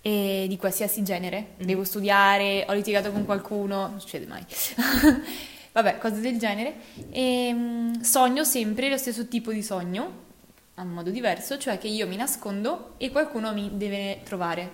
e 0.01 0.45
di 0.47 0.55
qualsiasi 0.55 1.03
genere, 1.03 1.47
Mm. 1.61 1.65
devo 1.65 1.83
studiare, 1.83 2.63
ho 2.69 2.71
litigato 2.73 3.11
con 3.11 3.25
qualcuno, 3.25 3.87
non 3.87 3.99
succede 3.99 4.25
mai. 4.25 4.45
Vabbè, 5.73 5.97
cose 5.97 6.21
del 6.21 6.37
genere. 6.37 6.75
E 7.11 7.51
mh, 7.51 7.99
sogno 8.01 8.45
sempre 8.45 8.89
lo 8.89 8.95
stesso 8.97 9.27
tipo 9.27 9.51
di 9.51 9.61
sogno, 9.61 10.27
a 10.75 10.81
un 10.83 10.89
modo 10.91 11.09
diverso, 11.09 11.57
cioè 11.57 11.77
che 11.77 11.87
io 11.89 12.07
mi 12.07 12.15
nascondo 12.15 12.93
e 12.97 13.11
qualcuno 13.11 13.51
mi 13.53 13.71
deve 13.73 14.21
trovare. 14.23 14.71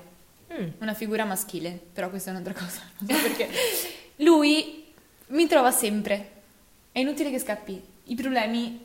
mm. 0.53 0.67
Una 0.81 0.93
figura 0.93 1.25
maschile, 1.25 1.79
però 1.91 2.09
questa 2.11 2.29
è 2.29 2.33
un'altra 2.33 2.53
cosa, 2.53 2.81
non 2.99 3.17
so 3.17 3.23
perché. 3.23 3.49
Lui 4.17 4.85
mi 5.27 5.47
trova 5.47 5.71
sempre. 5.71 6.31
È 6.91 6.99
inutile 6.99 7.31
che 7.31 7.39
scappi. 7.39 7.81
I 8.05 8.15
problemi 8.15 8.83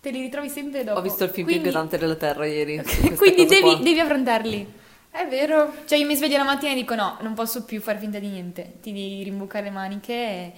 te 0.00 0.10
li 0.10 0.20
ritrovi 0.20 0.48
sempre 0.48 0.84
dopo. 0.84 0.98
Ho 0.98 1.02
visto 1.02 1.24
il 1.24 1.30
film 1.30 1.46
Quindi- 1.46 1.62
più 1.62 1.70
inquietante 1.70 1.98
della 1.98 2.16
Terra 2.16 2.46
ieri. 2.46 2.82
Quindi 3.16 3.46
devi, 3.46 3.82
devi 3.82 4.00
affrontarli. 4.00 4.72
È 5.10 5.26
vero. 5.28 5.72
Cioè 5.86 5.98
io 5.98 6.06
mi 6.06 6.16
sveglio 6.16 6.36
la 6.38 6.44
mattina 6.44 6.72
e 6.72 6.74
dico 6.74 6.94
no, 6.94 7.18
non 7.20 7.34
posso 7.34 7.64
più 7.64 7.80
fare 7.80 7.98
finta 7.98 8.18
di 8.18 8.28
niente. 8.28 8.74
Ti 8.80 8.92
devi 8.92 9.22
rimboccare 9.22 9.64
le 9.64 9.70
maniche 9.70 10.12
e 10.12 10.52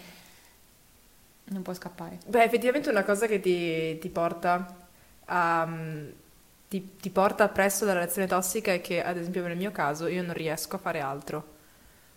non 1.49 1.63
puoi 1.63 1.77
scappare. 1.77 2.19
Beh, 2.27 2.43
effettivamente 2.43 2.89
una 2.89 3.05
cosa 3.05 3.27
che 3.27 3.39
ti, 3.41 3.99
ti 3.99 4.09
porta 4.09 4.75
a, 5.27 5.69
ti, 6.69 6.89
ti 7.01 7.11
porta 7.11 7.49
presso 7.49 7.85
dalla 7.85 8.01
relazione 8.01 8.27
tossica 8.27 8.73
è 8.73 8.81
che, 8.81 9.03
ad 9.03 9.17
esempio 9.17 9.47
nel 9.47 9.57
mio 9.57 9.71
caso, 9.71 10.07
io 10.09 10.23
non 10.23 10.35
riesco 10.35 10.77
a 10.77 10.79
fare 10.79 11.01
altro. 11.01 11.55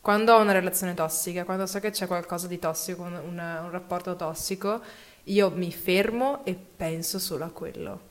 Quando 0.02 0.34
ho 0.34 0.42
una 0.42 0.54
relazione 0.54 0.94
tossica, 0.94 1.44
quando 1.44 1.66
so 1.66 1.80
che 1.80 1.92
c'è 1.92 2.08
qualcosa 2.08 2.48
di 2.48 2.58
tossico, 2.60 3.02
un, 3.04 3.14
un- 3.14 3.60
un 3.64 3.70
rapporto 3.72 4.16
tossico, 4.16 4.82
io 5.26 5.52
mi 5.52 5.72
fermo 5.72 6.44
e 6.46 6.56
penso 6.56 7.20
solo 7.20 7.44
a 7.46 7.50
quello. 7.50 8.08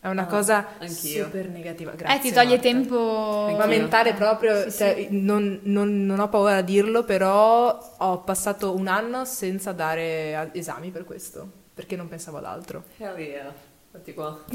È 0.00 0.08
una 0.08 0.22
Ah, 0.22 0.26
cosa 0.26 0.66
anch'io. 0.78 1.24
super 1.24 1.48
negativa. 1.48 1.92
Grazie, 1.92 2.16
eh, 2.16 2.20
ti 2.20 2.32
toglie 2.32 2.56
Marta. 2.56 2.62
tempo... 2.62 3.54
Ma 3.56 3.66
mentale 3.66 4.14
proprio, 4.14 4.68
Sì, 4.68 4.76
cioè, 4.78 4.94
sì. 4.96 5.08
Non, 5.20 5.60
non- 5.62 6.04
non 6.04 6.18
ho 6.18 6.28
paura 6.28 6.56
a 6.56 6.62
dirlo, 6.62 7.04
però 7.04 7.94
ho 7.98 8.18
passato 8.20 8.74
un 8.76 8.88
anno 8.88 9.24
senza 9.24 9.72
dare 9.72 10.50
esami 10.54 10.90
per 10.90 11.04
questo, 11.04 11.48
perché 11.72 11.94
non 11.96 12.08
pensavo 12.08 12.38
ad 12.38 12.44
altro. 12.46 12.82
Hell 12.98 13.16
yeah. 13.18 13.52
Guardi 13.90 14.12
qua. 14.14 14.38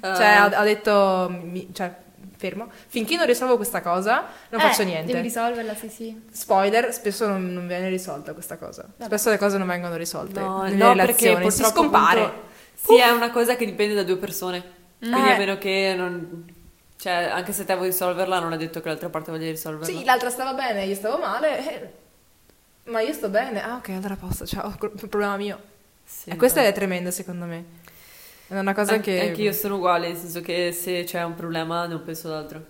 Cioè, 0.00 0.24
ha, 0.26 0.44
ha 0.44 0.62
detto, 0.64 1.28
mi- 1.42 1.68
cioè, 1.72 1.92
fermo, 2.38 2.70
finché 2.86 3.16
non 3.16 3.26
risolvo 3.26 3.56
questa 3.56 3.82
cosa, 3.82 4.24
non 4.48 4.60
Eh, 4.60 4.64
faccio 4.64 4.84
Devi 4.84 4.92
niente. 4.92 5.20
risolverla, 5.20 5.74
sì, 5.74 5.88
sì. 5.88 6.20
Spoiler, 6.30 6.92
spesso 6.94 7.26
non, 7.26 7.52
non 7.52 7.66
viene 7.66 7.88
risolta 7.88 8.32
questa 8.32 8.56
cosa. 8.56 8.86
Spesso 8.98 9.28
le 9.30 9.36
cose 9.38 9.58
non 9.58 9.66
vengono 9.66 9.96
risolte 9.96 10.40
No, 10.40 10.62
nelle 10.62 10.76
no, 10.76 10.94
perché 10.94 11.34
relazioni, 11.34 11.50
si 11.50 11.64
scompare. 11.64 12.20
appunto, 12.22 12.46
sì, 12.74 12.96
è 12.96 13.10
una 13.10 13.30
cosa 13.30 13.56
che 13.56 13.64
dipende 13.66 13.94
da 13.94 14.04
due 14.04 14.16
persone. 14.16 14.62
Quindi 14.98 15.28
Eh. 15.28 15.32
a 15.32 15.36
meno 15.36 15.58
che 15.58 15.94
non... 15.96 16.56
Cioè, 16.96 17.12
anche 17.12 17.52
se 17.52 17.64
te 17.64 17.74
vuoi 17.76 17.88
risolverla, 17.88 18.40
non 18.40 18.52
è 18.52 18.56
detto 18.56 18.80
che 18.80 18.88
l'altra 18.88 19.08
parte 19.08 19.30
voglia 19.30 19.48
risolverla. 19.50 19.86
Sì, 19.98 20.04
l'altra 20.04 20.30
stava 20.30 20.52
bene, 20.54 20.84
io 20.84 20.94
stavo 20.96 21.18
male, 21.18 21.58
eh, 21.58 21.90
ma 22.90 23.00
io 23.00 23.12
sto 23.12 23.28
bene. 23.28 23.62
Ah, 23.62 23.76
ok, 23.76 23.90
allora 23.90 24.14
a 24.14 24.16
posto, 24.16 24.46
ciao, 24.46 24.74
problema 25.08 25.36
mio. 25.36 25.60
Sì, 26.04 26.30
e 26.30 26.36
questa 26.36 26.60
beh. 26.62 26.68
è 26.68 26.72
tremenda, 26.72 27.10
secondo 27.12 27.44
me. 27.44 27.64
È 28.48 28.58
una 28.58 28.72
cosa 28.72 28.94
An- 28.94 29.00
che... 29.02 29.20
Anche 29.20 29.42
io 29.42 29.52
sono 29.52 29.76
uguale, 29.76 30.08
nel 30.08 30.16
senso 30.16 30.40
che 30.40 30.72
se 30.72 31.04
c'è 31.04 31.22
un 31.22 31.34
problema 31.34 31.86
non 31.86 32.02
penso 32.02 32.28
ad 32.28 32.34
altro. 32.34 32.64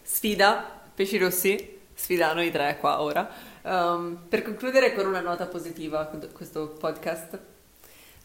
Sfida, 0.00 0.80
pesci 0.94 1.18
rossi, 1.18 1.80
sfida 1.92 2.32
noi 2.32 2.50
tre 2.50 2.78
qua 2.80 3.02
ora. 3.02 3.28
Um, 3.60 4.18
per 4.26 4.42
concludere 4.42 4.94
con 4.94 5.06
una 5.06 5.20
nota 5.20 5.46
positiva 5.46 6.06
questo 6.32 6.68
podcast, 6.78 7.38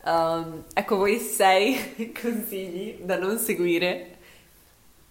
um, 0.05 0.63
ecco 0.73 0.95
voi 0.95 1.19
sei 1.19 2.11
consigli 2.19 2.99
da 3.01 3.17
non 3.17 3.37
seguire 3.37 4.15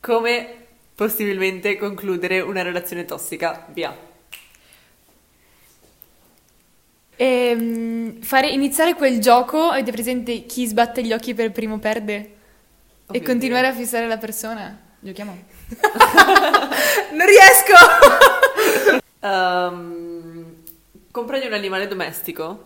come 0.00 0.66
possibilmente 0.94 1.76
concludere 1.76 2.40
una 2.40 2.62
relazione 2.62 3.04
tossica. 3.04 3.66
Via. 3.68 4.15
Ehm, 7.16 8.20
fare, 8.20 8.48
iniziare 8.48 8.94
quel 8.94 9.20
gioco, 9.20 9.68
avete 9.70 9.90
presente 9.90 10.44
chi 10.44 10.66
sbatte 10.66 11.02
gli 11.02 11.12
occhi 11.12 11.34
per 11.34 11.50
primo 11.50 11.78
perde? 11.78 12.34
Oh 13.06 13.14
e 13.14 13.22
continuare 13.22 13.68
a 13.68 13.72
fissare 13.72 14.06
la 14.06 14.18
persona. 14.18 14.78
Giochiamo. 15.00 15.36
Non 17.12 17.26
riesco! 17.26 19.02
Um, 19.18 20.62
compragli 21.10 21.46
un 21.46 21.52
animale 21.52 21.88
domestico, 21.88 22.62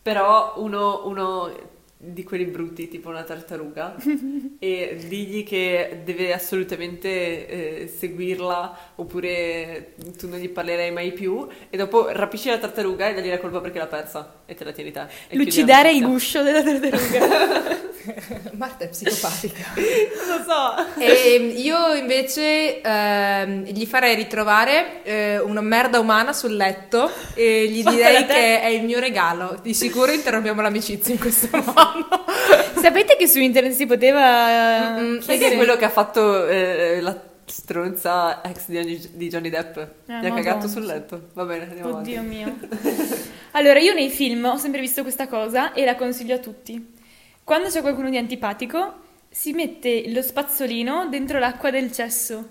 però 0.00 0.52
uno, 0.58 1.08
uno 1.08 1.52
di 1.98 2.24
quelli 2.24 2.44
brutti, 2.44 2.88
tipo 2.88 3.08
una 3.08 3.22
tartaruga, 3.22 3.96
e 4.58 4.98
digli 5.08 5.44
che 5.44 6.02
deve 6.04 6.32
assolutamente 6.32 7.48
eh, 7.48 7.86
seguirla 7.86 8.92
oppure 8.96 9.94
tu 10.16 10.28
non 10.28 10.38
gli 10.38 10.48
parlerai 10.48 10.92
mai 10.92 11.12
più 11.12 11.46
e 11.70 11.76
dopo 11.76 12.08
rapisci 12.08 12.48
la 12.48 12.58
tartaruga 12.58 13.08
e 13.08 13.14
dagli 13.14 13.28
la 13.28 13.38
colpa 13.38 13.60
perché 13.60 13.78
l'ha 13.78 13.86
persa 13.86 14.42
e 14.44 14.54
te 14.54 14.64
la 14.64 14.72
tieni 14.72 14.92
te. 14.92 15.06
Lucidare 15.30 15.92
il 15.92 16.04
guscio 16.04 16.42
della 16.42 16.62
tartaruga. 16.62 17.94
Marta 18.56 18.84
è 18.84 18.88
psicopatica. 18.88 19.64
Lo 19.76 20.44
so. 20.46 21.00
e 21.00 21.36
io 21.56 21.94
invece 21.94 22.80
ehm, 22.80 23.64
gli 23.64 23.86
farei 23.86 24.14
ritrovare 24.14 25.02
eh, 25.04 25.38
una 25.38 25.60
merda 25.60 25.98
umana 26.00 26.32
sul 26.32 26.54
letto 26.56 27.10
e 27.34 27.66
gli 27.68 27.82
Fatta 27.82 27.94
direi 27.96 28.26
che 28.26 28.60
è 28.60 28.68
il 28.68 28.84
mio 28.84 28.98
regalo. 29.00 29.58
Di 29.62 29.74
sicuro 29.74 30.12
interrompiamo 30.12 30.60
l'amicizia 30.62 31.12
in 31.14 31.20
questo 31.20 31.48
modo. 31.52 32.24
Sapete 32.80 33.16
che 33.16 33.26
su 33.26 33.38
internet 33.40 33.72
si 33.72 33.86
poteva 33.86 34.90
Mm-mm. 34.98 35.20
Sai 35.20 35.38
che 35.38 35.52
è 35.52 35.56
quello 35.56 35.76
che 35.76 35.84
ha 35.84 35.90
fatto 35.90 36.46
eh, 36.46 37.00
la 37.00 37.18
stronza 37.44 38.42
ex 38.42 38.66
di, 38.68 39.28
Johnny 39.28 39.50
Depp? 39.50 39.76
Gli 39.76 40.12
ha 40.12 40.14
Madonna. 40.14 40.34
cagato 40.34 40.68
sul 40.68 40.84
letto. 40.84 41.28
Va 41.34 41.44
bene, 41.44 41.64
andiamo 41.68 41.96
Oddio 41.98 42.18
avanti. 42.20 42.36
mio. 42.36 42.56
Allora, 43.52 43.78
io 43.78 43.94
nei 43.94 44.10
film 44.10 44.44
ho 44.44 44.56
sempre 44.56 44.80
visto 44.80 45.02
questa 45.02 45.26
cosa 45.28 45.72
e 45.72 45.84
la 45.84 45.94
consiglio 45.96 46.34
a 46.34 46.38
tutti. 46.38 46.94
Quando 47.46 47.68
c'è 47.68 47.80
qualcuno 47.80 48.10
di 48.10 48.16
antipatico, 48.18 48.94
si 49.30 49.52
mette 49.52 50.10
lo 50.10 50.20
spazzolino 50.20 51.06
dentro 51.08 51.38
l'acqua 51.38 51.70
del 51.70 51.92
cesso. 51.92 52.44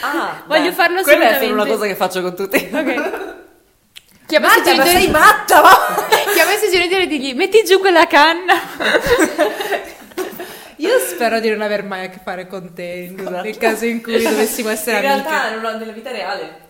Ah, 0.00 0.44
Voglio 0.48 0.70
beh, 0.70 0.72
farlo 0.72 1.02
Quella 1.02 1.36
è 1.36 1.38
solo 1.42 1.52
una 1.52 1.66
cosa 1.66 1.84
che 1.86 1.94
faccio 1.94 2.22
con 2.22 2.34
tutti. 2.34 2.56
Ok. 2.72 3.40
Chiama 4.24 4.46
Marta, 4.46 4.70
i 4.70 4.76
ma 4.78 4.84
genitori- 4.84 5.02
sei 5.04 5.10
matta, 5.12 5.60
va? 5.60 6.06
Chiama 6.32 6.52
i 6.52 6.70
genitori 6.70 7.02
e 7.02 7.06
digli 7.08 7.34
metti 7.34 7.62
giù 7.64 7.78
quella 7.78 8.06
canna. 8.06 8.54
Io 10.76 10.98
spero 11.00 11.38
di 11.38 11.50
non 11.50 11.60
aver 11.60 11.84
mai 11.84 12.06
a 12.06 12.08
che 12.08 12.18
fare 12.24 12.46
con 12.46 12.72
te 12.72 12.82
in- 13.10 13.18
Scusa. 13.18 13.42
nel 13.42 13.58
caso 13.58 13.84
in 13.84 14.02
cui 14.02 14.22
dovessimo 14.22 14.70
essere 14.70 15.00
In 15.00 15.10
amiche. 15.10 15.28
realtà, 15.28 15.54
non 15.54 15.64
ho- 15.74 15.76
nella 15.78 15.92
vita 15.92 16.10
reale, 16.10 16.61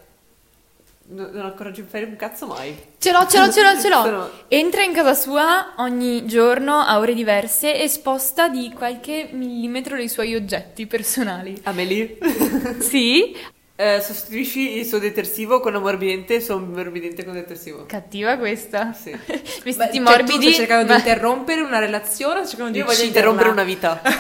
non, 1.15 1.45
ho 1.47 1.55
coraggio 1.55 1.81
di 1.83 1.87
fare 1.89 2.05
un 2.05 2.17
cazzo 2.17 2.47
mai. 2.47 2.75
Ce 2.99 3.13
l'ho, 3.13 3.27
ce 3.27 3.39
l'ho, 3.39 3.51
ce 3.53 3.63
l'ho, 3.63 3.81
ce 3.81 3.89
l'ho. 3.89 4.03
Sono- 4.03 4.31
Entra 4.49 4.83
in 4.83 4.93
casa 4.93 5.15
sua 5.15 5.73
ogni 5.77 6.27
giorno 6.27 6.79
a 6.79 6.99
ore 6.99 7.15
diverse 7.15 7.79
e 7.81 7.89
sposta 7.89 8.49
di 8.49 8.73
qualche 8.77 9.29
millimetro 9.33 9.97
dei 9.97 10.09
suoi 10.09 10.35
oggetti 10.35 10.87
personali. 10.87 11.61
Amelie, 11.65 12.19
Sì, 12.81 13.37
eh, 13.77 14.01
sostituisci 14.01 14.77
il 14.79 14.85
suo 14.87 14.99
detersivo 14.99 15.61
con 15.61 15.75
ammorbidente 15.75 16.35
e 16.35 16.37
il 16.37 16.43
suo 16.43 16.55
ammorbidente 16.57 17.25
con 17.25 17.35
detersivo. 17.35 17.85
cattiva 17.87 18.37
questa. 18.37 18.93
Sì. 18.93 19.11
Vestiti 19.65 19.73
Beh, 19.75 19.91
cioè, 19.93 20.01
morbidi. 20.01 20.33
tu 20.35 20.41
stai 20.43 20.53
cercando 20.55 20.87
ma- 20.87 20.93
di 20.95 20.99
interrompere 21.01 21.61
una 21.63 21.79
relazione 21.79 22.35
o 22.41 22.45
stai 22.45 22.49
cercando 22.51 22.73
di 22.73 22.79
Io 22.79 22.85
voglio 22.85 23.03
interrompere 23.03 23.49
una 23.49 23.65
vita. 23.65 24.01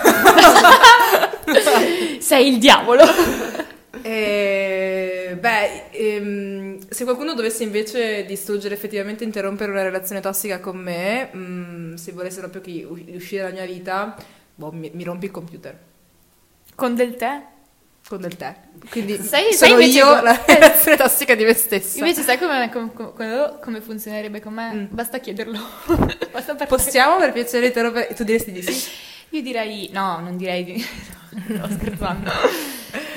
Sei 2.19 2.49
il 2.49 2.59
diavolo. 2.59 3.05
Eh, 5.33 5.37
beh, 5.37 5.91
ehm, 5.91 6.79
se 6.89 7.05
qualcuno 7.05 7.35
dovesse 7.35 7.63
invece 7.63 8.25
distruggere 8.27 8.75
effettivamente 8.75 9.25
interrompere 9.25 9.71
una 9.71 9.83
relazione 9.83 10.21
tossica 10.21 10.61
con 10.61 10.77
me, 10.77 11.31
mm, 11.35 11.95
se 11.95 12.13
volesse 12.13 12.41
proprio 12.47 12.89
u- 12.91 13.05
uscire 13.15 13.43
dalla 13.43 13.55
mia 13.55 13.65
vita, 13.67 14.15
boh, 14.55 14.71
mi, 14.73 14.91
mi 14.93 15.05
rompi 15.05 15.25
il 15.27 15.31
computer 15.31 15.79
Con 16.75 16.95
del 16.95 17.17
tè. 17.17 17.43
con 18.09 18.21
del 18.21 18.37
tè. 18.37 18.55
Quindi 18.91 19.17
Sai- 19.17 19.53
sono 19.55 19.77
sai 19.77 19.91
io 19.91 20.21
la 20.23 20.39
relazione 20.47 20.97
tossica 20.97 21.35
di 21.35 21.45
me 21.45 21.55
stessa. 21.55 21.99
Invece 21.99 22.23
sai 22.23 22.37
come, 22.39 22.69
com- 22.71 22.93
com- 22.93 23.15
come- 23.15 23.59
come 23.63 23.81
funzionerebbe 23.81 24.41
con 24.41 24.53
me? 24.53 24.73
Mm. 24.75 24.85
Basta 24.91 25.19
chiederlo. 25.19 25.59
Basta. 26.33 26.55
Possiamo 26.67 27.17
per 27.19 27.33
piacere 27.33 27.67
interrompere? 27.67 28.13
Tu 28.15 28.25
diresti 28.25 28.53
di 28.53 28.63
sì? 28.63 28.91
Io 29.31 29.41
direi... 29.43 29.89
No, 29.93 30.19
non 30.21 30.37
direi 30.37 30.65
di... 30.65 30.79
Sto 30.85 31.69
scherzando. 31.71 32.31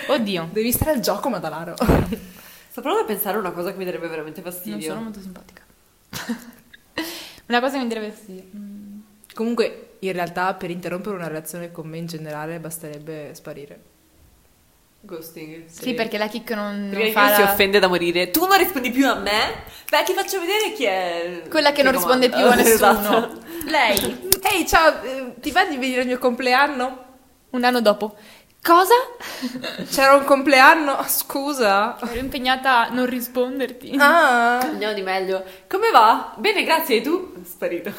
Oddio. 0.07 0.49
Devi 0.51 0.71
stare 0.71 0.91
al 0.91 0.99
gioco, 0.99 1.29
Madalaro. 1.29 1.75
Sto 2.69 2.81
provando 2.81 3.03
a 3.03 3.07
pensare 3.07 3.37
a 3.37 3.39
una 3.39 3.51
cosa 3.51 3.71
che 3.71 3.77
mi 3.77 3.85
darebbe 3.85 4.07
veramente 4.07 4.41
Non 4.41 4.51
fastidio. 4.51 4.89
sono 4.89 5.01
molto 5.01 5.19
simpatica. 5.21 5.61
Una 7.47 7.59
cosa 7.59 7.77
che 7.77 7.83
mi 7.83 7.87
darebbe 7.89 8.11
fastidio. 8.11 8.43
Mm. 8.55 8.99
Comunque, 9.33 9.95
in 9.99 10.11
realtà, 10.13 10.53
per 10.55 10.71
interrompere 10.71 11.15
una 11.15 11.27
relazione 11.27 11.71
con 11.71 11.87
me 11.87 11.97
in 11.97 12.05
generale, 12.07 12.59
basterebbe 12.59 13.31
sparire. 13.35 13.79
Ghosting. 15.01 15.65
Sì, 15.67 15.93
perché 15.93 16.17
la 16.17 16.27
kick 16.27 16.49
non, 16.51 16.87
Perché 16.89 17.03
non 17.03 17.13
fa 17.13 17.29
io 17.29 17.35
si 17.35 17.41
la- 17.43 17.51
offende 17.51 17.77
da 17.79 17.87
morire. 17.87 18.31
Tu 18.31 18.43
non 18.47 18.57
rispondi 18.57 18.89
più 18.89 19.07
a 19.07 19.13
me? 19.19 19.63
Beh, 19.89 20.03
ti 20.03 20.13
faccio 20.13 20.39
vedere 20.39 20.73
chi 20.73 20.85
è. 20.85 21.43
Quella 21.47 21.71
che 21.71 21.83
non 21.83 21.91
risponde 21.91 22.29
più 22.29 22.43
a 22.43 22.55
nessuno. 22.55 22.73
Esatto. 22.99 23.39
Lei, 23.67 24.29
Ehi, 24.51 24.67
ciao, 24.67 25.01
eh, 25.03 25.33
ti 25.39 25.51
va 25.51 25.65
di 25.65 25.77
venire 25.77 26.01
al 26.01 26.07
mio 26.07 26.17
compleanno? 26.17 27.03
un 27.51 27.63
anno 27.63 27.79
dopo. 27.81 28.15
Cosa? 28.66 28.95
C'era 29.91 30.16
un 30.16 30.24
compleanno? 30.24 30.97
Scusa. 31.07 31.97
Ero 32.01 32.18
impegnata 32.20 32.88
a 32.88 32.89
non 32.89 33.05
risponderti. 33.05 33.95
Ah. 33.99 34.57
Andiamo 34.57 34.95
di 34.95 35.03
meglio. 35.03 35.43
Come 35.70 35.91
va? 35.91 36.34
Bene, 36.38 36.63
grazie. 36.63 36.95
E 36.97 37.01
tu? 37.01 37.32
Sparito. 37.45 37.93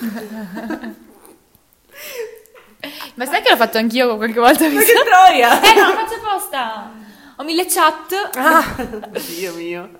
Ma 3.14 3.26
sai 3.26 3.42
che 3.42 3.50
l'ho 3.50 3.56
fatto 3.56 3.78
anch'io 3.78 4.16
qualche 4.16 4.40
volta? 4.40 4.68
Ma 4.68 4.80
che 4.80 4.92
troia! 5.04 5.60
Eh 5.62 5.74
no, 5.80 5.92
faccio 5.92 6.14
apposta. 6.14 6.90
Ho 7.36 7.44
mille 7.44 7.66
chat. 7.66 8.30
Ah. 8.34 8.64
Dio 9.36 9.54
mio. 9.54 9.90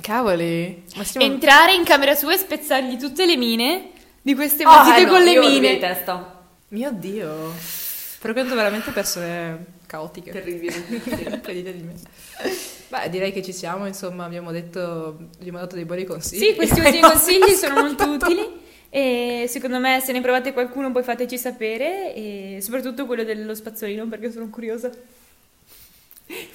Cavoli. 0.00 0.86
Stiamo... 1.02 1.24
Entrare 1.24 1.74
in 1.74 1.84
camera 1.84 2.16
sua 2.16 2.34
e 2.34 2.36
spezzargli 2.36 2.96
tutte 2.98 3.26
le 3.26 3.36
mine 3.36 3.92
di 4.22 4.34
queste 4.34 4.64
Ah, 4.64 4.82
matite 4.82 5.02
eh 5.02 5.04
no, 5.04 5.10
con 5.12 5.22
le 5.22 5.38
mine. 5.38 5.78
Mio 6.70 6.90
Dio. 6.90 7.78
Frequento 8.20 8.54
veramente 8.54 8.90
persone 8.90 9.64
caotiche. 9.86 10.30
Terribile. 10.30 10.74
Di 11.40 11.82
me. 11.82 11.94
Beh, 12.88 13.08
direi 13.08 13.32
che 13.32 13.42
ci 13.42 13.54
siamo, 13.54 13.86
insomma, 13.86 14.26
abbiamo 14.26 14.52
detto, 14.52 15.30
abbiamo 15.38 15.56
dato 15.56 15.74
dei 15.74 15.86
buoni 15.86 16.04
consigli. 16.04 16.48
Sì, 16.48 16.54
questi 16.54 16.80
ultimi 16.84 17.00
consigli 17.00 17.52
sono 17.54 17.80
molto 17.80 18.04
utili 18.10 18.46
e 18.90 19.46
secondo 19.48 19.78
me 19.78 20.02
se 20.04 20.12
ne 20.12 20.20
provate 20.20 20.52
qualcuno 20.52 20.92
poi 20.92 21.02
fateci 21.02 21.38
sapere 21.38 22.14
e 22.14 22.58
soprattutto 22.60 23.06
quello 23.06 23.24
dello 23.24 23.54
spazzolino 23.54 24.06
perché 24.06 24.30
sono 24.30 24.50
curiosa. 24.50 24.90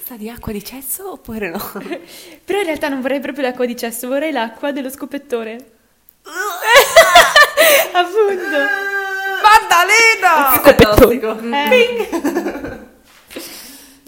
Sta 0.04 0.16
di 0.16 0.30
acqua 0.30 0.52
di 0.52 0.62
cesso 0.62 1.10
oppure 1.10 1.50
no? 1.50 1.58
Però 2.46 2.60
in 2.60 2.64
realtà 2.64 2.88
non 2.88 3.00
vorrei 3.00 3.18
proprio 3.18 3.42
l'acqua 3.42 3.66
di 3.66 3.74
cesso, 3.74 4.06
vorrei 4.06 4.30
l'acqua 4.30 4.70
dello 4.70 4.88
scopettore. 4.88 5.72
Appunto. 7.92 8.95
Maddalena! 9.66 10.60
Fantastico. 10.62 11.38
Eh. 11.54 12.08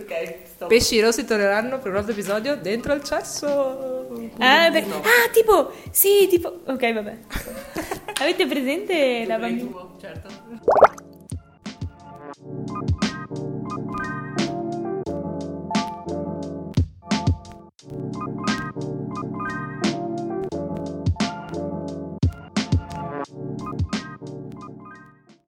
Ok, 0.01 0.37
stop. 0.47 0.69
Pesci 0.69 1.01
rossi 1.01 1.25
torneranno 1.25 1.79
per 1.79 1.91
un 1.91 1.97
altro 1.99 2.13
episodio 2.13 2.57
dentro 2.57 2.93
al 2.93 3.03
cesso. 3.03 4.07
Ah, 4.39 4.71
per- 4.71 4.85
ah, 4.85 5.29
tipo, 5.33 5.73
sì, 5.91 6.27
tipo... 6.29 6.61
Ok, 6.67 6.93
vabbè. 6.93 7.17
Avete 8.21 8.47
presente 8.47 9.25
la 9.27 9.37
tuo, 9.39 9.97
certo. 10.01 10.29